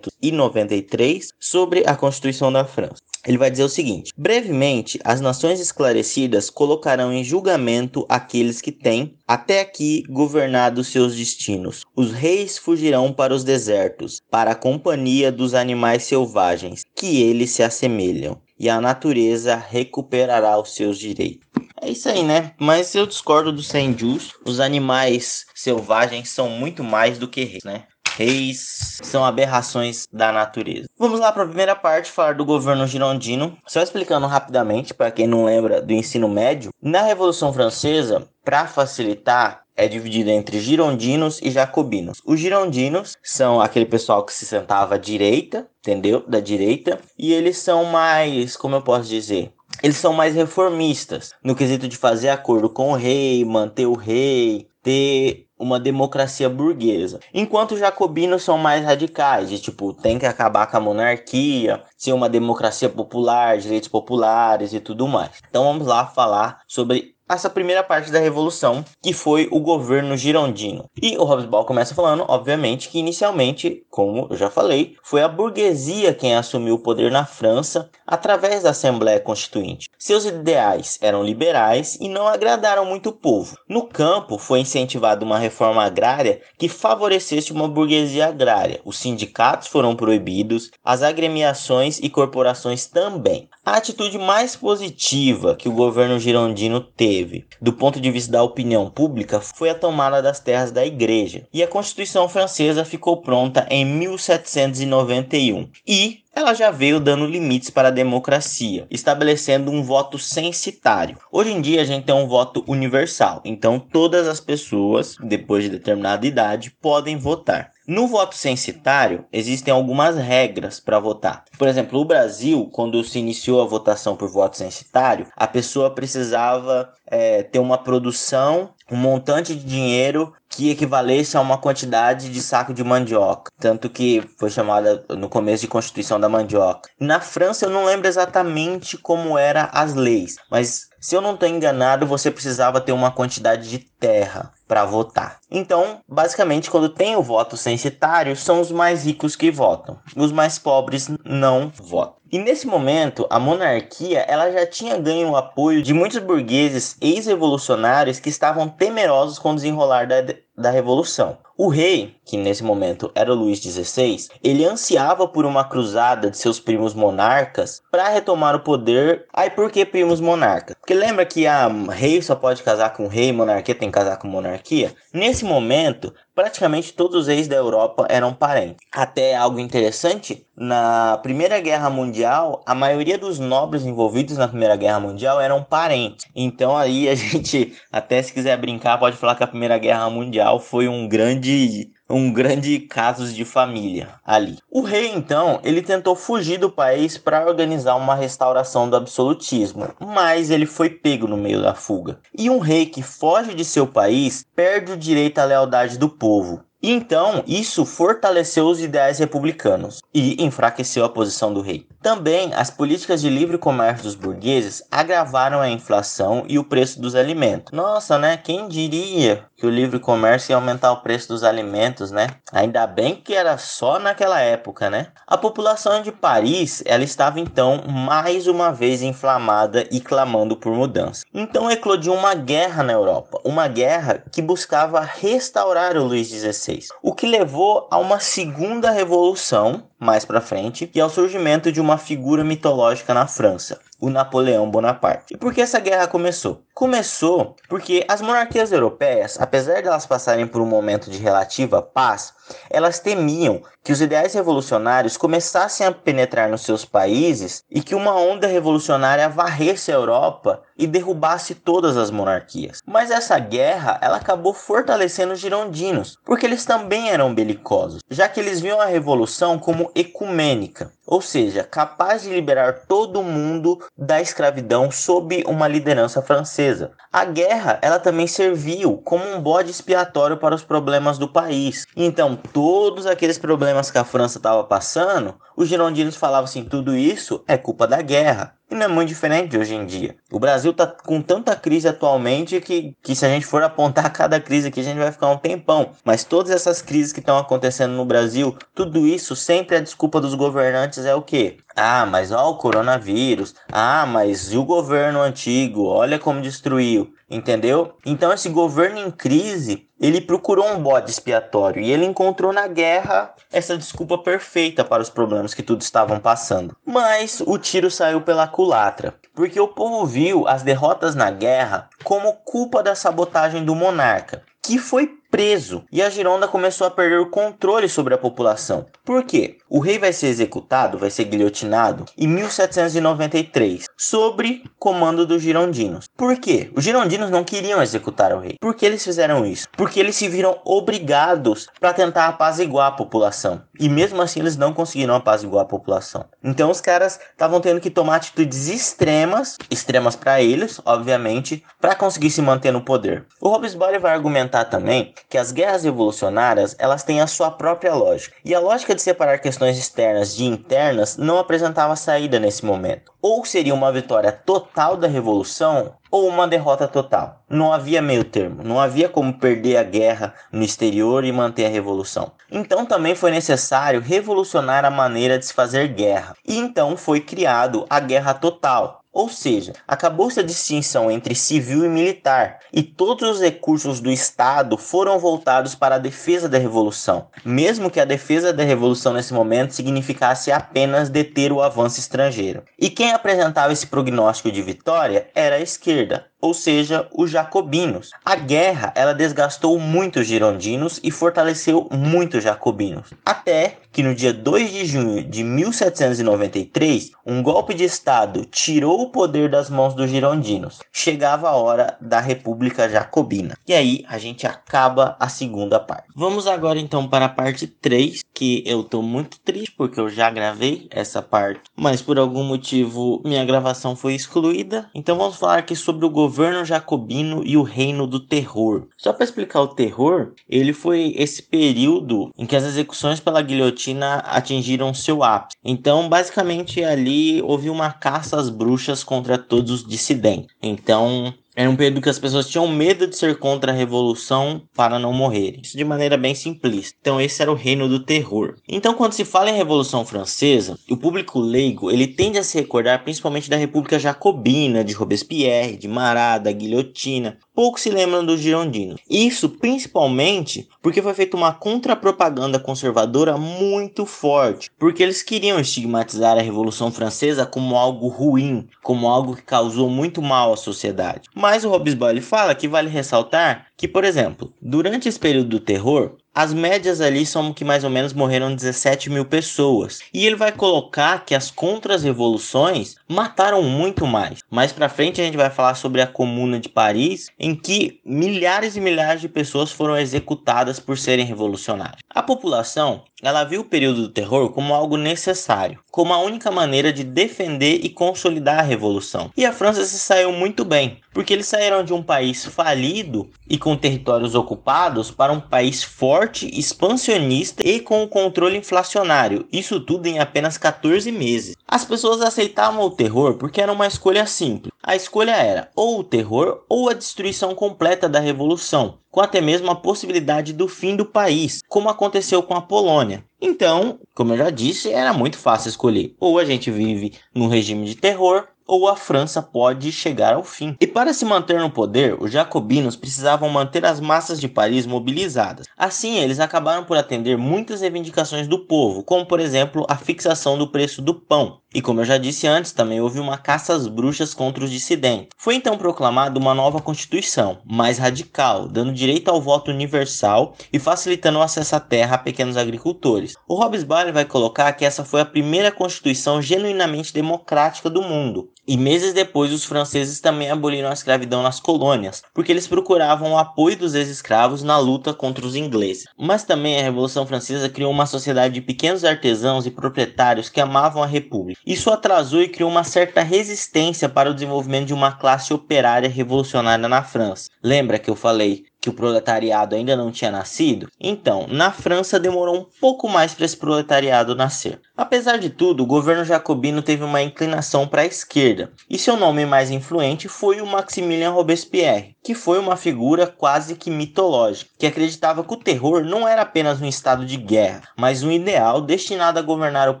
1793 0.30 1.32
sobre 1.40 1.82
a 1.86 1.96
Constituição 1.96 2.52
da 2.52 2.64
França. 2.64 3.02
Ele 3.26 3.38
vai 3.38 3.50
dizer 3.50 3.62
o 3.62 3.68
seguinte: 3.68 4.12
brevemente, 4.16 4.98
as 5.04 5.20
nações 5.20 5.60
esclarecidas 5.60 6.50
colocarão 6.50 7.12
em 7.12 7.22
julgamento 7.22 8.04
aqueles 8.08 8.60
que 8.60 8.72
têm, 8.72 9.16
até 9.26 9.60
aqui, 9.60 10.02
governado 10.08 10.82
seus 10.82 11.14
destinos. 11.14 11.84
Os 11.96 12.10
reis 12.10 12.58
fugirão 12.58 13.12
para 13.12 13.34
os 13.34 13.44
desertos, 13.44 14.20
para 14.30 14.52
a 14.52 14.56
companhia 14.56 15.30
dos 15.30 15.54
animais 15.54 16.02
selvagens, 16.02 16.82
que 16.96 17.22
eles 17.22 17.50
se 17.50 17.62
assemelham, 17.62 18.40
e 18.58 18.68
a 18.68 18.80
natureza 18.80 19.54
recuperará 19.56 20.58
os 20.60 20.74
seus 20.74 20.98
direitos. 20.98 21.46
É 21.80 21.90
isso 21.90 22.08
aí, 22.08 22.22
né? 22.22 22.54
Mas 22.60 22.94
eu 22.94 23.06
discordo 23.06 23.52
do 23.52 23.62
sem 23.62 23.96
justo. 23.96 24.38
Os 24.46 24.60
animais 24.60 25.46
selvagens 25.52 26.30
são 26.30 26.48
muito 26.48 26.84
mais 26.84 27.18
do 27.18 27.26
que 27.26 27.42
reis, 27.42 27.64
né? 27.64 27.86
Reis 28.16 28.98
são 29.02 29.24
aberrações 29.24 30.06
da 30.12 30.32
natureza. 30.32 30.88
Vamos 30.98 31.20
lá 31.20 31.32
para 31.32 31.42
a 31.42 31.46
primeira 31.46 31.74
parte, 31.74 32.10
falar 32.10 32.34
do 32.34 32.44
governo 32.44 32.86
girondino. 32.86 33.56
Só 33.66 33.82
explicando 33.82 34.26
rapidamente, 34.26 34.94
para 34.94 35.10
quem 35.10 35.26
não 35.26 35.44
lembra 35.44 35.80
do 35.80 35.92
ensino 35.92 36.28
médio, 36.28 36.70
na 36.80 37.02
Revolução 37.02 37.52
Francesa, 37.52 38.26
para 38.44 38.66
facilitar, 38.66 39.62
é 39.76 39.88
dividido 39.88 40.30
entre 40.30 40.60
girondinos 40.60 41.40
e 41.42 41.50
jacobinos. 41.50 42.20
Os 42.24 42.38
girondinos 42.38 43.16
são 43.22 43.60
aquele 43.60 43.86
pessoal 43.86 44.24
que 44.24 44.32
se 44.32 44.44
sentava 44.44 44.96
à 44.96 44.98
direita, 44.98 45.66
entendeu? 45.80 46.22
Da 46.26 46.40
direita, 46.40 47.00
e 47.18 47.32
eles 47.32 47.58
são 47.58 47.84
mais, 47.84 48.56
como 48.56 48.76
eu 48.76 48.82
posso 48.82 49.08
dizer, 49.08 49.52
eles 49.82 49.96
são 49.96 50.12
mais 50.12 50.34
reformistas 50.34 51.32
no 51.42 51.56
quesito 51.56 51.88
de 51.88 51.96
fazer 51.96 52.28
acordo 52.28 52.68
com 52.68 52.92
o 52.92 52.96
rei, 52.96 53.44
manter 53.44 53.86
o 53.86 53.94
rei, 53.94 54.68
ter 54.82 55.46
uma 55.62 55.78
democracia 55.78 56.48
burguesa. 56.48 57.20
Enquanto 57.32 57.72
os 57.72 57.78
jacobinos 57.78 58.42
são 58.42 58.58
mais 58.58 58.84
radicais, 58.84 59.48
de 59.48 59.60
tipo, 59.60 59.94
tem 59.94 60.18
que 60.18 60.26
acabar 60.26 60.66
com 60.66 60.76
a 60.76 60.80
monarquia, 60.80 61.84
ser 61.96 62.12
uma 62.12 62.28
democracia 62.28 62.88
popular, 62.88 63.56
direitos 63.58 63.88
populares 63.88 64.72
e 64.74 64.80
tudo 64.80 65.06
mais. 65.06 65.40
Então 65.48 65.64
vamos 65.64 65.86
lá 65.86 66.04
falar 66.04 66.60
sobre 66.66 67.14
essa 67.28 67.48
primeira 67.48 67.82
parte 67.82 68.10
da 68.10 68.18
revolução, 68.18 68.84
que 69.02 69.12
foi 69.12 69.48
o 69.50 69.60
governo 69.60 70.16
girondino. 70.16 70.84
E 71.00 71.16
o 71.16 71.24
Hobsbawm 71.24 71.64
começa 71.64 71.94
falando, 71.94 72.24
obviamente, 72.28 72.88
que 72.88 72.98
inicialmente, 72.98 73.84
como 73.90 74.26
eu 74.30 74.36
já 74.36 74.50
falei, 74.50 74.96
foi 75.02 75.22
a 75.22 75.28
burguesia 75.28 76.14
quem 76.14 76.34
assumiu 76.34 76.74
o 76.74 76.78
poder 76.78 77.10
na 77.10 77.24
França 77.24 77.90
através 78.06 78.62
da 78.62 78.70
Assembleia 78.70 79.20
Constituinte. 79.20 79.88
Seus 79.98 80.24
ideais 80.24 80.98
eram 81.00 81.22
liberais 81.22 81.96
e 82.00 82.08
não 82.08 82.26
agradaram 82.26 82.84
muito 82.84 83.08
o 83.08 83.12
povo. 83.12 83.56
No 83.68 83.86
campo, 83.86 84.38
foi 84.38 84.60
incentivada 84.60 85.24
uma 85.24 85.38
reforma 85.38 85.82
agrária 85.82 86.40
que 86.58 86.68
favorecesse 86.68 87.52
uma 87.52 87.68
burguesia 87.68 88.28
agrária. 88.28 88.80
Os 88.84 88.98
sindicatos 88.98 89.68
foram 89.68 89.96
proibidos, 89.96 90.70
as 90.84 91.02
agremiações 91.02 91.98
e 91.98 92.10
corporações 92.10 92.86
também. 92.86 93.48
A 93.64 93.76
atitude 93.76 94.18
mais 94.18 94.56
positiva 94.56 95.54
que 95.54 95.68
o 95.68 95.72
governo 95.72 96.18
girondino 96.18 96.80
teve, 96.80 97.21
do 97.60 97.72
ponto 97.72 98.00
de 98.00 98.10
vista 98.10 98.32
da 98.32 98.42
opinião 98.42 98.90
pública, 98.90 99.40
foi 99.40 99.70
a 99.70 99.74
tomada 99.74 100.22
das 100.22 100.40
terras 100.40 100.70
da 100.70 100.84
igreja. 100.84 101.46
E 101.52 101.62
a 101.62 101.68
Constituição 101.68 102.28
Francesa 102.28 102.84
ficou 102.84 103.18
pronta 103.18 103.66
em 103.70 103.84
1791. 103.84 105.68
E 105.86 106.22
ela 106.34 106.54
já 106.54 106.70
veio 106.70 106.98
dando 106.98 107.26
limites 107.26 107.68
para 107.68 107.88
a 107.88 107.90
democracia, 107.90 108.86
estabelecendo 108.90 109.70
um 109.70 109.82
voto 109.82 110.18
censitário. 110.18 111.18
Hoje 111.30 111.50
em 111.50 111.60
dia 111.60 111.82
a 111.82 111.84
gente 111.84 112.06
tem 112.06 112.14
um 112.14 112.26
voto 112.26 112.64
universal, 112.66 113.42
então 113.44 113.78
todas 113.78 114.26
as 114.26 114.40
pessoas, 114.40 115.16
depois 115.22 115.64
de 115.64 115.70
determinada 115.70 116.26
idade, 116.26 116.70
podem 116.80 117.18
votar. 117.18 117.71
No 117.86 118.06
voto 118.06 118.36
censitário, 118.36 119.24
existem 119.32 119.74
algumas 119.74 120.16
regras 120.16 120.78
para 120.78 121.00
votar. 121.00 121.44
Por 121.58 121.66
exemplo, 121.66 121.98
o 121.98 122.04
Brasil, 122.04 122.68
quando 122.72 123.02
se 123.02 123.18
iniciou 123.18 123.60
a 123.60 123.66
votação 123.66 124.16
por 124.16 124.28
voto 124.28 124.56
censitário, 124.56 125.26
a 125.36 125.48
pessoa 125.48 125.90
precisava 125.90 126.92
é, 127.06 127.42
ter 127.42 127.58
uma 127.58 127.76
produção, 127.76 128.70
um 128.90 128.96
montante 128.96 129.54
de 129.54 129.64
dinheiro 129.64 130.32
que 130.52 130.70
equivalesse 130.70 131.36
a 131.36 131.40
uma 131.40 131.58
quantidade 131.58 132.28
de 132.28 132.40
saco 132.40 132.72
de 132.72 132.84
mandioca. 132.84 133.50
Tanto 133.58 133.88
que 133.88 134.22
foi 134.38 134.50
chamada 134.50 135.04
no 135.08 135.28
começo 135.28 135.62
de 135.62 135.68
Constituição 135.68 136.20
da 136.20 136.28
Mandioca. 136.28 136.90
Na 137.00 137.20
França, 137.20 137.64
eu 137.64 137.70
não 137.70 137.86
lembro 137.86 138.06
exatamente 138.06 138.96
como 138.96 139.38
eram 139.38 139.68
as 139.72 139.94
leis, 139.94 140.36
mas 140.50 140.88
se 141.00 141.16
eu 141.16 141.20
não 141.20 141.34
estou 141.34 141.48
enganado, 141.48 142.06
você 142.06 142.30
precisava 142.30 142.80
ter 142.80 142.92
uma 142.92 143.10
quantidade 143.10 143.68
de 143.68 143.80
terra 143.80 144.52
para 144.68 144.84
votar. 144.84 145.38
Então, 145.50 146.00
basicamente, 146.08 146.70
quando 146.70 146.88
tem 146.88 147.16
o 147.16 147.22
voto 147.22 147.56
censitário, 147.56 148.36
são 148.36 148.60
os 148.60 148.70
mais 148.70 149.04
ricos 149.04 149.34
que 149.34 149.50
votam. 149.50 149.98
Os 150.14 150.30
mais 150.30 150.58
pobres 150.58 151.10
não 151.24 151.72
votam. 151.74 152.21
E 152.32 152.38
nesse 152.38 152.66
momento, 152.66 153.26
a 153.28 153.38
monarquia 153.38 154.20
ela 154.20 154.50
já 154.50 154.66
tinha 154.66 154.96
ganho 154.96 155.32
o 155.32 155.36
apoio 155.36 155.82
de 155.82 155.92
muitos 155.92 156.18
burgueses 156.18 156.96
ex-revolucionários 156.98 158.18
que 158.18 158.30
estavam 158.30 158.70
temerosos 158.70 159.38
com 159.38 159.52
o 159.52 159.54
desenrolar 159.54 160.06
da, 160.06 160.22
da 160.56 160.70
revolução. 160.70 161.38
O 161.56 161.68
rei, 161.68 162.16
que 162.24 162.36
nesse 162.36 162.64
momento 162.64 163.12
era 163.14 163.30
o 163.30 163.36
Luís 163.36 163.60
XVI, 163.60 164.26
ele 164.42 164.64
ansiava 164.64 165.28
por 165.28 165.44
uma 165.44 165.62
cruzada 165.62 166.30
de 166.30 166.36
seus 166.36 166.58
primos 166.58 166.94
monarcas 166.94 167.80
para 167.90 168.08
retomar 168.08 168.56
o 168.56 168.60
poder. 168.60 169.26
Aí 169.32 169.50
por 169.50 169.70
que 169.70 169.84
primos 169.84 170.20
monarcas? 170.20 170.74
Porque 170.80 170.94
lembra 170.94 171.26
que 171.26 171.46
a 171.46 171.68
rei 171.68 172.20
só 172.20 172.34
pode 172.34 172.62
casar 172.62 172.94
com 172.94 173.06
rei, 173.06 173.32
monarquia 173.32 173.74
tem 173.74 173.90
que 173.90 173.98
casar 173.98 174.16
com 174.16 174.26
monarquia? 174.26 174.94
Nesse 175.12 175.44
momento, 175.44 176.12
praticamente 176.34 176.94
todos 176.94 177.22
os 177.22 177.26
reis 177.28 177.46
da 177.46 177.56
Europa 177.56 178.06
eram 178.08 178.32
parentes. 178.34 178.84
Até 178.90 179.36
algo 179.36 179.60
interessante, 179.60 180.46
na 180.56 181.18
Primeira 181.22 181.60
Guerra 181.60 181.90
Mundial, 181.90 182.62
a 182.66 182.74
maioria 182.74 183.18
dos 183.18 183.38
nobres 183.38 183.84
envolvidos 183.84 184.36
na 184.36 184.48
Primeira 184.48 184.76
Guerra 184.76 185.00
Mundial 185.00 185.40
eram 185.40 185.62
parentes. 185.62 186.26
Então 186.34 186.76
aí 186.76 187.08
a 187.08 187.14
gente, 187.16 187.74
até 187.92 188.22
se 188.22 188.32
quiser 188.32 188.56
brincar, 188.56 188.98
pode 188.98 189.16
falar 189.16 189.34
que 189.34 189.44
a 189.44 189.46
Primeira 189.46 189.78
Guerra 189.78 190.08
Mundial 190.08 190.41
foi 190.60 190.88
um 190.88 191.08
grande 191.08 191.92
um 192.08 192.32
grande 192.32 192.78
caso 192.78 193.32
de 193.32 193.44
família 193.44 194.08
ali. 194.24 194.58
O 194.70 194.82
rei 194.82 195.08
então, 195.14 195.60
ele 195.64 195.80
tentou 195.80 196.14
fugir 196.14 196.58
do 196.58 196.70
país 196.70 197.16
para 197.16 197.46
organizar 197.46 197.96
uma 197.96 198.14
restauração 198.14 198.88
do 198.88 198.96
absolutismo, 198.96 199.88
mas 199.98 200.50
ele 200.50 200.66
foi 200.66 200.90
pego 200.90 201.26
no 201.26 201.36
meio 201.36 201.62
da 201.62 201.74
fuga. 201.74 202.20
E 202.36 202.50
um 202.50 202.58
rei 202.58 202.86
que 202.86 203.02
foge 203.02 203.54
de 203.54 203.64
seu 203.64 203.86
país 203.86 204.44
perde 204.54 204.92
o 204.92 204.96
direito 204.96 205.38
à 205.38 205.44
lealdade 205.44 205.98
do 205.98 206.08
povo. 206.08 206.62
Então, 206.82 207.44
isso 207.46 207.84
fortaleceu 207.84 208.66
os 208.66 208.80
ideais 208.80 209.18
republicanos 209.18 210.00
e 210.12 210.42
enfraqueceu 210.42 211.04
a 211.04 211.08
posição 211.08 211.54
do 211.54 211.60
rei. 211.60 211.86
Também, 212.02 212.52
as 212.54 212.70
políticas 212.70 213.20
de 213.20 213.30
livre 213.30 213.56
comércio 213.56 214.02
dos 214.02 214.16
burgueses 214.16 214.82
agravaram 214.90 215.60
a 215.60 215.68
inflação 215.68 216.44
e 216.48 216.58
o 216.58 216.64
preço 216.64 217.00
dos 217.00 217.14
alimentos. 217.14 217.72
Nossa, 217.72 218.18
né? 218.18 218.36
Quem 218.36 218.66
diria 218.66 219.44
que 219.56 219.64
o 219.64 219.70
livre 219.70 220.00
comércio 220.00 220.50
ia 220.50 220.56
aumentar 220.56 220.90
o 220.90 221.02
preço 221.02 221.28
dos 221.28 221.44
alimentos, 221.44 222.10
né? 222.10 222.26
Ainda 222.52 222.84
bem 222.84 223.14
que 223.14 223.32
era 223.32 223.56
só 223.56 224.00
naquela 224.00 224.40
época, 224.40 224.90
né? 224.90 225.06
A 225.24 225.38
população 225.38 226.02
de 226.02 226.10
Paris, 226.10 226.82
ela 226.84 227.04
estava 227.04 227.38
então 227.38 227.84
mais 227.86 228.48
uma 228.48 228.72
vez 228.72 229.02
inflamada 229.02 229.86
e 229.92 230.00
clamando 230.00 230.56
por 230.56 230.74
mudança. 230.74 231.24
Então 231.32 231.70
eclodiu 231.70 232.12
uma 232.12 232.34
guerra 232.34 232.82
na 232.82 232.92
Europa, 232.92 233.40
uma 233.44 233.68
guerra 233.68 234.24
que 234.32 234.42
buscava 234.42 235.00
restaurar 235.00 235.96
o 235.96 236.04
Luís 236.04 236.26
XVI, 236.26 236.71
o 237.02 237.14
que 237.14 237.26
levou 237.26 237.88
a 237.90 237.98
uma 237.98 238.20
segunda 238.20 238.90
revolução 238.90 239.84
mais 240.02 240.24
para 240.24 240.40
frente 240.40 240.90
e 240.92 241.00
ao 241.00 241.08
surgimento 241.08 241.70
de 241.70 241.80
uma 241.80 241.96
figura 241.96 242.42
mitológica 242.42 243.14
na 243.14 243.26
França, 243.26 243.78
o 244.00 244.10
Napoleão 244.10 244.68
Bonaparte. 244.68 245.32
E 245.32 245.36
por 245.36 245.54
que 245.54 245.60
essa 245.60 245.78
guerra 245.78 246.08
começou? 246.08 246.64
Começou 246.74 247.54
porque 247.68 248.04
as 248.08 248.20
monarquias 248.20 248.72
europeias, 248.72 249.38
apesar 249.40 249.80
de 249.80 249.86
elas 249.86 250.04
passarem 250.04 250.46
por 250.46 250.60
um 250.60 250.66
momento 250.66 251.08
de 251.08 251.18
relativa 251.18 251.80
paz, 251.80 252.34
elas 252.68 252.98
temiam 252.98 253.62
que 253.84 253.92
os 253.92 254.00
ideais 254.00 254.34
revolucionários 254.34 255.16
começassem 255.16 255.86
a 255.86 255.92
penetrar 255.92 256.48
nos 256.48 256.62
seus 256.62 256.84
países 256.84 257.64
e 257.70 257.80
que 257.80 257.94
uma 257.94 258.16
onda 258.16 258.46
revolucionária 258.46 259.28
varresse 259.28 259.92
a 259.92 259.94
Europa 259.94 260.62
e 260.76 260.86
derrubasse 260.86 261.54
todas 261.54 261.96
as 261.96 262.10
monarquias. 262.10 262.80
Mas 262.86 263.10
essa 263.10 263.38
guerra, 263.38 263.98
ela 264.00 264.16
acabou 264.16 264.54
fortalecendo 264.54 265.32
os 265.32 265.40
girondinos, 265.40 266.18
porque 266.24 266.46
eles 266.46 266.64
também 266.64 267.10
eram 267.10 267.34
belicosos, 267.34 268.00
já 268.10 268.28
que 268.28 268.40
eles 268.40 268.60
viam 268.60 268.80
a 268.80 268.86
revolução 268.86 269.58
como 269.58 269.90
ecumênica, 269.94 270.92
ou 271.06 271.20
seja, 271.20 271.64
capaz 271.64 272.22
de 272.22 272.30
liberar 272.30 272.86
todo 272.86 273.22
mundo 273.22 273.78
da 273.96 274.20
escravidão 274.20 274.90
sob 274.90 275.44
uma 275.46 275.68
liderança 275.68 276.22
francesa. 276.22 276.92
A 277.12 277.24
guerra, 277.24 277.78
ela 277.82 277.98
também 277.98 278.26
serviu 278.26 278.98
como 278.98 279.24
um 279.24 279.40
bode 279.40 279.70
expiatório 279.70 280.36
para 280.36 280.54
os 280.54 280.64
problemas 280.64 281.18
do 281.18 281.28
país. 281.28 281.84
Então, 281.96 282.36
todos 282.36 283.06
aqueles 283.06 283.38
problemas 283.38 283.90
que 283.90 283.98
a 283.98 284.04
França 284.04 284.38
estava 284.38 284.64
passando, 284.64 285.34
os 285.62 285.68
girondinos 285.68 286.16
falavam 286.16 286.44
assim: 286.44 286.64
tudo 286.64 286.96
isso 286.96 287.42
é 287.46 287.56
culpa 287.56 287.86
da 287.86 288.02
guerra. 288.02 288.54
E 288.70 288.74
não 288.74 288.86
é 288.86 288.88
muito 288.88 289.08
diferente 289.08 289.56
hoje 289.56 289.74
em 289.74 289.84
dia. 289.84 290.16
O 290.30 290.38
Brasil 290.38 290.70
está 290.70 290.86
com 290.86 291.20
tanta 291.20 291.54
crise 291.54 291.86
atualmente 291.86 292.58
que, 292.58 292.96
que 293.02 293.14
se 293.14 293.26
a 293.26 293.28
gente 293.28 293.44
for 293.44 293.62
apontar 293.62 294.10
cada 294.14 294.40
crise 294.40 294.68
aqui, 294.68 294.80
a 294.80 294.82
gente 294.82 294.98
vai 294.98 295.12
ficar 295.12 295.28
um 295.28 295.36
tempão. 295.36 295.90
Mas 296.02 296.24
todas 296.24 296.50
essas 296.50 296.80
crises 296.80 297.12
que 297.12 297.20
estão 297.20 297.36
acontecendo 297.36 297.92
no 297.92 298.06
Brasil, 298.06 298.56
tudo 298.74 299.06
isso 299.06 299.36
sempre 299.36 299.76
a 299.76 299.80
desculpa 299.80 300.20
dos 300.20 300.34
governantes 300.34 301.04
é 301.04 301.14
o 301.14 301.20
quê? 301.20 301.58
Ah, 301.76 302.06
mas 302.06 302.32
ó 302.32 302.50
o 302.50 302.56
coronavírus. 302.56 303.54
Ah, 303.70 304.06
mas 304.06 304.52
e 304.52 304.56
o 304.56 304.64
governo 304.64 305.20
antigo? 305.20 305.84
Olha 305.84 306.18
como 306.18 306.40
destruiu 306.40 307.12
entendeu? 307.32 307.94
Então 308.04 308.32
esse 308.32 308.48
governo 308.48 308.98
em 308.98 309.10
crise, 309.10 309.88
ele 309.98 310.20
procurou 310.20 310.66
um 310.66 310.82
bode 310.82 311.10
expiatório 311.10 311.82
e 311.82 311.90
ele 311.90 312.04
encontrou 312.04 312.52
na 312.52 312.66
guerra 312.68 313.34
essa 313.50 313.76
desculpa 313.76 314.18
perfeita 314.18 314.84
para 314.84 315.02
os 315.02 315.08
problemas 315.08 315.54
que 315.54 315.62
tudo 315.62 315.80
estavam 315.80 316.20
passando. 316.20 316.76
Mas 316.84 317.42
o 317.44 317.56
tiro 317.58 317.90
saiu 317.90 318.20
pela 318.20 318.46
culatra, 318.46 319.14
porque 319.34 319.58
o 319.58 319.68
povo 319.68 320.04
viu 320.04 320.46
as 320.46 320.62
derrotas 320.62 321.14
na 321.14 321.30
guerra 321.30 321.88
como 322.04 322.34
culpa 322.44 322.82
da 322.82 322.94
sabotagem 322.94 323.64
do 323.64 323.74
monarca, 323.74 324.42
que 324.62 324.78
foi 324.78 325.21
preso 325.32 325.82
e 325.90 326.02
a 326.02 326.10
Gironda 326.10 326.46
começou 326.46 326.86
a 326.86 326.90
perder 326.90 327.18
o 327.18 327.30
controle 327.30 327.88
sobre 327.88 328.12
a 328.12 328.18
população. 328.18 328.84
Por 329.02 329.24
quê? 329.24 329.56
O 329.66 329.80
rei 329.80 329.98
vai 329.98 330.12
ser 330.12 330.26
executado, 330.26 330.98
vai 330.98 331.08
ser 331.08 331.24
guilhotinado 331.24 332.04
em 332.18 332.28
1793, 332.28 333.86
sobre 333.96 334.62
comando 334.78 335.26
dos 335.26 335.40
girondinos. 335.40 336.06
Por 336.14 336.36
quê? 336.36 336.70
Os 336.76 336.84
girondinos 336.84 337.30
não 337.30 337.42
queriam 337.42 337.80
executar 337.82 338.34
o 338.34 338.40
rei. 338.40 338.56
Por 338.60 338.74
que 338.74 338.84
eles 338.84 339.02
fizeram 339.02 339.46
isso? 339.46 339.66
Porque 339.74 339.98
eles 339.98 340.16
se 340.16 340.28
viram 340.28 340.60
obrigados 340.66 341.66
para 341.80 341.94
tentar 341.94 342.28
apaziguar 342.28 342.88
a 342.88 342.92
população. 342.92 343.62
E 343.80 343.88
mesmo 343.88 344.20
assim 344.20 344.40
eles 344.40 344.58
não 344.58 344.74
conseguiram 344.74 345.14
apaziguar 345.14 345.64
a 345.64 345.68
população. 345.68 346.26
Então 346.44 346.70
os 346.70 346.82
caras 346.82 347.18
estavam 347.30 347.58
tendo 347.58 347.80
que 347.80 347.88
tomar 347.88 348.16
atitudes 348.16 348.68
extremas, 348.68 349.56
extremas 349.70 350.14
para 350.14 350.42
eles, 350.42 350.78
obviamente, 350.84 351.64
para 351.80 351.94
conseguir 351.94 352.30
se 352.30 352.42
manter 352.42 352.70
no 352.70 352.84
poder. 352.84 353.24
O 353.40 353.48
Robespierre 353.48 353.98
vai 353.98 354.12
argumentar 354.12 354.66
também 354.66 355.14
que 355.28 355.38
as 355.38 355.52
guerras 355.52 355.84
revolucionárias 355.84 356.76
elas 356.78 357.02
têm 357.02 357.20
a 357.20 357.26
sua 357.26 357.50
própria 357.50 357.94
lógica. 357.94 358.36
E 358.44 358.54
a 358.54 358.60
lógica 358.60 358.94
de 358.94 359.02
separar 359.02 359.38
questões 359.38 359.78
externas 359.78 360.34
de 360.34 360.44
internas 360.44 361.16
não 361.16 361.38
apresentava 361.38 361.96
saída 361.96 362.38
nesse 362.38 362.64
momento. 362.64 363.12
Ou 363.20 363.44
seria 363.44 363.74
uma 363.74 363.92
vitória 363.92 364.32
total 364.32 364.96
da 364.96 365.06
revolução 365.06 365.94
ou 366.12 366.28
uma 366.28 366.46
derrota 366.46 366.86
total. 366.86 367.42
Não 367.48 367.72
havia 367.72 368.02
meio 368.02 368.22
termo, 368.22 368.62
não 368.62 368.78
havia 368.78 369.08
como 369.08 369.32
perder 369.38 369.78
a 369.78 369.82
guerra 369.82 370.34
no 370.52 370.62
exterior 370.62 371.24
e 371.24 371.32
manter 371.32 371.64
a 371.64 371.70
revolução. 371.70 372.32
Então 372.50 372.84
também 372.84 373.14
foi 373.14 373.30
necessário 373.30 374.00
revolucionar 374.00 374.84
a 374.84 374.90
maneira 374.90 375.38
de 375.38 375.46
se 375.46 375.54
fazer 375.54 375.88
guerra. 375.88 376.34
E 376.46 376.58
então 376.58 376.98
foi 376.98 377.20
criado 377.20 377.86
a 377.88 377.98
guerra 377.98 378.34
total, 378.34 379.01
ou 379.12 379.28
seja, 379.28 379.74
acabou-se 379.86 380.40
a 380.40 380.42
distinção 380.42 381.10
entre 381.10 381.34
civil 381.34 381.84
e 381.84 381.88
militar, 381.88 382.60
e 382.72 382.82
todos 382.82 383.28
os 383.28 383.40
recursos 383.40 384.00
do 384.00 384.10
Estado 384.10 384.78
foram 384.78 385.18
voltados 385.18 385.74
para 385.74 385.96
a 385.96 385.98
defesa 385.98 386.48
da 386.48 386.56
revolução, 386.56 387.28
mesmo 387.44 387.90
que 387.90 388.00
a 388.00 388.06
defesa 388.06 388.52
da 388.52 388.64
revolução 388.64 389.12
nesse 389.12 389.34
momento 389.34 389.74
significasse 389.74 390.50
apenas 390.50 391.10
deter 391.10 391.52
o 391.52 391.60
avanço 391.60 392.00
estrangeiro. 392.00 392.62
E 392.78 392.88
quem 392.88 393.12
apresentava 393.12 393.72
esse 393.72 393.86
prognóstico 393.86 394.50
de 394.50 394.62
vitória 394.62 395.28
era 395.34 395.56
a 395.56 395.60
esquerda, 395.60 396.26
ou 396.42 396.52
seja, 396.52 397.08
os 397.16 397.30
jacobinos. 397.30 398.10
A 398.24 398.34
guerra 398.34 398.92
ela 398.96 399.14
desgastou 399.14 399.78
muito 399.78 400.18
os 400.18 400.26
girondinos 400.26 400.98
e 401.02 401.10
fortaleceu 401.12 401.88
muito 401.92 402.38
os 402.38 402.44
jacobinos. 402.44 403.10
Até 403.24 403.78
que 403.92 404.02
no 404.02 404.14
dia 404.14 404.32
2 404.32 404.70
de 404.70 404.86
junho 404.86 405.22
de 405.22 405.44
1793, 405.44 407.12
um 407.26 407.42
golpe 407.42 407.74
de 407.74 407.84
Estado 407.84 408.44
tirou 408.46 409.02
o 409.02 409.10
poder 409.10 409.50
das 409.50 409.68
mãos 409.68 409.94
dos 409.94 410.10
girondinos. 410.10 410.80
Chegava 410.90 411.50
a 411.50 411.56
hora 411.56 411.96
da 412.00 412.18
República 412.18 412.88
Jacobina. 412.88 413.56
E 413.68 413.74
aí 413.74 414.02
a 414.08 414.18
gente 414.18 414.46
acaba 414.46 415.14
a 415.20 415.28
segunda 415.28 415.78
parte. 415.78 416.08
Vamos 416.16 416.46
agora 416.46 416.78
então 416.78 417.06
para 417.06 417.26
a 417.26 417.28
parte 417.28 417.66
3, 417.66 418.22
que 418.34 418.64
eu 418.66 418.82
tô 418.82 419.02
muito 419.02 419.38
triste 419.40 419.74
porque 419.76 420.00
eu 420.00 420.08
já 420.08 420.30
gravei 420.30 420.88
essa 420.90 421.20
parte, 421.20 421.60
mas 421.76 422.00
por 422.00 422.18
algum 422.18 422.42
motivo 422.42 423.20
minha 423.24 423.44
gravação 423.44 423.94
foi 423.94 424.14
excluída. 424.14 424.88
Então 424.94 425.18
vamos 425.18 425.36
falar 425.36 425.58
aqui 425.58 425.76
sobre 425.76 426.06
o 426.06 426.10
governo 426.10 426.31
governo 426.32 426.64
jacobino 426.64 427.42
e 427.44 427.58
o 427.58 427.62
reino 427.62 428.06
do 428.06 428.18
terror. 428.18 428.86
Só 428.96 429.12
para 429.12 429.24
explicar 429.24 429.60
o 429.60 429.68
terror, 429.68 430.32
ele 430.48 430.72
foi 430.72 431.12
esse 431.14 431.42
período 431.42 432.32
em 432.38 432.46
que 432.46 432.56
as 432.56 432.64
execuções 432.64 433.20
pela 433.20 433.42
guilhotina 433.42 434.14
atingiram 434.24 434.94
seu 434.94 435.22
ápice. 435.22 435.58
Então, 435.62 436.08
basicamente 436.08 436.82
ali 436.82 437.42
houve 437.42 437.68
uma 437.68 437.92
caça 437.92 438.38
às 438.38 438.48
bruxas 438.48 439.04
contra 439.04 439.36
todos 439.36 439.70
os 439.82 439.86
dissidentes. 439.86 440.48
Então, 440.62 441.34
era 441.54 441.68
um 441.68 441.76
período 441.76 442.00
que 442.00 442.08
as 442.08 442.18
pessoas 442.18 442.48
tinham 442.48 442.66
medo 442.66 443.06
de 443.06 443.16
ser 443.16 443.38
contra 443.38 443.72
a 443.72 443.74
revolução 443.74 444.62
para 444.74 444.98
não 444.98 445.12
morrerem. 445.12 445.60
Isso 445.62 445.76
de 445.76 445.84
maneira 445.84 446.16
bem 446.16 446.34
simplista. 446.34 446.96
Então 447.00 447.20
esse 447.20 447.42
era 447.42 447.52
o 447.52 447.56
reino 447.56 447.88
do 447.88 448.00
terror. 448.00 448.54
Então 448.66 448.94
quando 448.94 449.12
se 449.12 449.24
fala 449.24 449.50
em 449.50 449.56
Revolução 449.56 450.04
Francesa, 450.04 450.78
o 450.90 450.96
público 450.96 451.38
leigo 451.38 451.90
ele 451.90 452.06
tende 452.06 452.38
a 452.38 452.42
se 452.42 452.58
recordar 452.58 453.02
principalmente 453.02 453.50
da 453.50 453.56
República 453.56 453.98
Jacobina, 453.98 454.82
de 454.82 454.94
Robespierre, 454.94 455.76
de 455.76 455.88
Marat, 455.88 456.42
da 456.42 456.52
guilhotina. 456.52 457.38
Poucos 457.54 457.82
se 457.82 457.90
lembram 457.90 458.24
dos 458.24 458.40
girondinos. 458.40 459.00
Isso 459.10 459.48
principalmente 459.48 460.68
porque 460.80 461.02
foi 461.02 461.12
feita 461.12 461.36
uma 461.36 461.52
contrapropaganda 461.52 462.58
conservadora 462.58 463.36
muito 463.36 464.06
forte, 464.06 464.70
porque 464.78 465.02
eles 465.02 465.22
queriam 465.22 465.60
estigmatizar 465.60 466.38
a 466.38 466.42
Revolução 466.42 466.90
Francesa 466.90 467.44
como 467.44 467.76
algo 467.76 468.08
ruim, 468.08 468.66
como 468.82 469.08
algo 469.08 469.36
que 469.36 469.42
causou 469.42 469.90
muito 469.90 470.22
mal 470.22 470.52
à 470.52 470.56
sociedade. 470.56 471.28
Mas 471.42 471.64
o 471.64 471.70
Robespierre 471.70 472.20
fala 472.20 472.54
que 472.54 472.68
vale 472.68 472.88
ressaltar 472.88 473.66
que, 473.76 473.88
por 473.88 474.04
exemplo, 474.04 474.54
durante 474.62 475.08
esse 475.08 475.18
período 475.18 475.48
do 475.48 475.58
terror, 475.58 476.16
as 476.34 476.54
médias 476.54 477.00
ali 477.00 477.26
são 477.26 477.52
que 477.52 477.64
mais 477.64 477.84
ou 477.84 477.90
menos 477.90 478.12
morreram 478.12 478.54
17 478.54 479.10
mil 479.10 479.24
pessoas. 479.24 480.00
E 480.12 480.26
ele 480.26 480.36
vai 480.36 480.52
colocar 480.52 481.24
que 481.24 481.34
as 481.34 481.50
contras-revoluções 481.50 482.96
mataram 483.08 483.62
muito 483.62 484.06
mais. 484.06 484.40
Mais 484.50 484.72
pra 484.72 484.88
frente 484.88 485.20
a 485.20 485.24
gente 485.24 485.36
vai 485.36 485.50
falar 485.50 485.74
sobre 485.74 486.00
a 486.00 486.06
Comuna 486.06 486.58
de 486.58 486.68
Paris, 486.68 487.30
em 487.38 487.54
que 487.54 488.00
milhares 488.04 488.76
e 488.76 488.80
milhares 488.80 489.20
de 489.20 489.28
pessoas 489.28 489.70
foram 489.70 489.96
executadas 489.96 490.80
por 490.80 490.96
serem 490.96 491.26
revolucionários. 491.26 492.02
A 492.08 492.22
população, 492.22 493.04
ela 493.22 493.44
viu 493.44 493.60
o 493.60 493.64
período 493.64 494.02
do 494.02 494.08
terror 494.08 494.50
como 494.50 494.74
algo 494.74 494.96
necessário, 494.96 495.78
como 495.90 496.12
a 496.12 496.18
única 496.18 496.50
maneira 496.50 496.92
de 496.92 497.04
defender 497.04 497.80
e 497.82 497.88
consolidar 497.88 498.58
a 498.58 498.62
revolução. 498.62 499.30
E 499.36 499.46
a 499.46 499.52
França 499.52 499.84
se 499.84 499.98
saiu 499.98 500.32
muito 500.32 500.64
bem, 500.64 500.98
porque 501.12 501.32
eles 501.32 501.46
saíram 501.46 501.84
de 501.84 501.92
um 501.92 502.02
país 502.02 502.44
falido 502.44 503.30
e 503.48 503.56
com 503.56 503.76
territórios 503.76 504.34
ocupados 504.34 505.10
para 505.10 505.32
um 505.32 505.40
país 505.40 505.82
forte, 505.82 506.21
expansionista 506.24 507.66
e 507.66 507.80
com 507.80 508.02
o 508.02 508.08
controle 508.08 508.56
inflacionário. 508.56 509.46
Isso 509.52 509.80
tudo 509.80 510.06
em 510.06 510.18
apenas 510.18 510.56
14 510.58 511.10
meses. 511.10 511.56
As 511.66 511.84
pessoas 511.84 512.20
aceitavam 512.20 512.84
o 512.84 512.90
terror 512.90 513.34
porque 513.34 513.60
era 513.60 513.72
uma 513.72 513.86
escolha 513.86 514.26
simples. 514.26 514.72
A 514.82 514.96
escolha 514.96 515.32
era 515.32 515.70
ou 515.74 516.00
o 516.00 516.04
terror 516.04 516.64
ou 516.68 516.88
a 516.88 516.92
destruição 516.92 517.54
completa 517.54 518.08
da 518.08 518.18
revolução, 518.18 518.98
com 519.10 519.20
até 519.20 519.40
mesmo 519.40 519.70
a 519.70 519.76
possibilidade 519.76 520.52
do 520.52 520.66
fim 520.66 520.96
do 520.96 521.04
país, 521.04 521.60
como 521.68 521.88
aconteceu 521.88 522.42
com 522.42 522.54
a 522.54 522.60
Polônia. 522.60 523.24
Então, 523.40 523.98
como 524.14 524.32
eu 524.32 524.38
já 524.38 524.50
disse, 524.50 524.90
era 524.90 525.12
muito 525.12 525.38
fácil 525.38 525.68
escolher. 525.68 526.14
Ou 526.18 526.38
a 526.38 526.44
gente 526.44 526.70
vive 526.70 527.12
num 527.34 527.48
regime 527.48 527.86
de 527.86 527.94
terror, 527.94 528.46
ou 528.72 528.88
a 528.88 528.96
França 528.96 529.42
pode 529.42 529.92
chegar 529.92 530.32
ao 530.32 530.42
fim. 530.42 530.74
E 530.80 530.86
para 530.86 531.12
se 531.12 531.26
manter 531.26 531.60
no 531.60 531.68
poder, 531.68 532.16
os 532.18 532.32
jacobinos 532.32 532.96
precisavam 532.96 533.50
manter 533.50 533.84
as 533.84 534.00
massas 534.00 534.40
de 534.40 534.48
Paris 534.48 534.86
mobilizadas. 534.86 535.66
Assim, 535.76 536.16
eles 536.16 536.40
acabaram 536.40 536.82
por 536.82 536.96
atender 536.96 537.36
muitas 537.36 537.82
reivindicações 537.82 538.48
do 538.48 538.60
povo, 538.60 539.02
como 539.02 539.26
por 539.26 539.40
exemplo 539.40 539.84
a 539.90 539.96
fixação 539.96 540.56
do 540.56 540.66
preço 540.66 541.02
do 541.02 541.12
pão. 541.12 541.60
E 541.74 541.80
como 541.80 542.00
eu 542.00 542.04
já 542.04 542.18
disse 542.18 542.46
antes, 542.46 542.72
também 542.72 543.00
houve 543.00 543.18
uma 543.18 543.38
caça 543.38 543.72
às 543.72 543.88
bruxas 543.88 544.34
contra 544.34 544.62
os 544.62 544.70
dissidentes. 544.70 545.28
Foi 545.38 545.54
então 545.54 545.78
proclamada 545.78 546.38
uma 546.38 546.52
nova 546.52 546.82
constituição, 546.82 547.60
mais 547.64 547.96
radical, 547.96 548.68
dando 548.68 548.92
direito 548.92 549.30
ao 549.30 549.40
voto 549.40 549.70
universal 549.70 550.54
e 550.70 550.78
facilitando 550.78 551.38
o 551.38 551.42
acesso 551.42 551.74
à 551.74 551.80
terra 551.80 552.16
a 552.16 552.18
pequenos 552.18 552.58
agricultores. 552.58 553.34
O 553.48 553.54
Hobbes 553.54 553.84
Ball 553.84 554.12
vai 554.12 554.26
colocar 554.26 554.70
que 554.74 554.84
essa 554.84 555.02
foi 555.02 555.22
a 555.22 555.26
primeira 555.26 555.72
constituição 555.72 556.42
genuinamente 556.42 557.14
democrática 557.14 557.88
do 557.88 558.02
mundo, 558.02 558.50
e 558.66 558.76
meses 558.76 559.12
depois, 559.12 559.52
os 559.52 559.64
franceses 559.64 560.20
também 560.20 560.50
aboliram 560.50 560.88
a 560.88 560.92
escravidão 560.92 561.42
nas 561.42 561.58
colônias, 561.58 562.22
porque 562.32 562.52
eles 562.52 562.68
procuravam 562.68 563.32
o 563.32 563.38
apoio 563.38 563.76
dos 563.76 563.94
ex-escravos 563.94 564.62
na 564.62 564.78
luta 564.78 565.12
contra 565.12 565.44
os 565.44 565.56
ingleses. 565.56 566.04
Mas 566.16 566.44
também 566.44 566.78
a 566.78 566.82
Revolução 566.82 567.26
Francesa 567.26 567.68
criou 567.68 567.90
uma 567.90 568.06
sociedade 568.06 568.54
de 568.54 568.60
pequenos 568.60 569.04
artesãos 569.04 569.66
e 569.66 569.70
proprietários 569.70 570.48
que 570.48 570.60
amavam 570.60 571.02
a 571.02 571.06
República. 571.06 571.60
Isso 571.66 571.90
atrasou 571.90 572.40
e 572.40 572.48
criou 572.48 572.70
uma 572.70 572.84
certa 572.84 573.22
resistência 573.22 574.08
para 574.08 574.30
o 574.30 574.34
desenvolvimento 574.34 574.86
de 574.86 574.94
uma 574.94 575.12
classe 575.12 575.52
operária 575.52 576.08
revolucionária 576.08 576.88
na 576.88 577.02
França. 577.02 577.50
Lembra 577.62 577.98
que 577.98 578.10
eu 578.10 578.14
falei 578.14 578.64
que 578.82 578.90
o 578.90 578.92
proletariado 578.92 579.76
ainda 579.76 579.96
não 579.96 580.10
tinha 580.10 580.30
nascido? 580.30 580.88
Então, 581.00 581.46
na 581.48 581.70
França 581.70 582.18
demorou 582.18 582.56
um 582.56 582.66
pouco 582.80 583.08
mais 583.08 583.32
para 583.32 583.44
esse 583.44 583.56
proletariado 583.56 584.34
nascer. 584.34 584.80
Apesar 584.96 585.38
de 585.38 585.48
tudo, 585.48 585.84
o 585.84 585.86
governo 585.86 586.24
jacobino 586.24 586.82
teve 586.82 587.04
uma 587.04 587.22
inclinação 587.22 587.86
para 587.86 588.02
a 588.02 588.06
esquerda, 588.06 588.72
e 588.90 588.98
seu 588.98 589.16
nome 589.16 589.46
mais 589.46 589.70
influente 589.70 590.26
foi 590.28 590.60
o 590.60 590.66
Maximilien 590.66 591.30
Robespierre, 591.30 592.16
que 592.24 592.34
foi 592.34 592.58
uma 592.58 592.76
figura 592.76 593.26
quase 593.26 593.76
que 593.76 593.90
mitológica, 593.90 594.70
que 594.78 594.86
acreditava 594.86 595.44
que 595.44 595.54
o 595.54 595.56
terror 595.56 596.04
não 596.04 596.26
era 596.26 596.42
apenas 596.42 596.80
um 596.80 596.86
estado 596.86 597.24
de 597.24 597.36
guerra, 597.36 597.82
mas 597.96 598.22
um 598.24 598.32
ideal 598.32 598.80
destinado 598.80 599.38
a 599.38 599.42
governar 599.42 599.88
o 599.88 600.00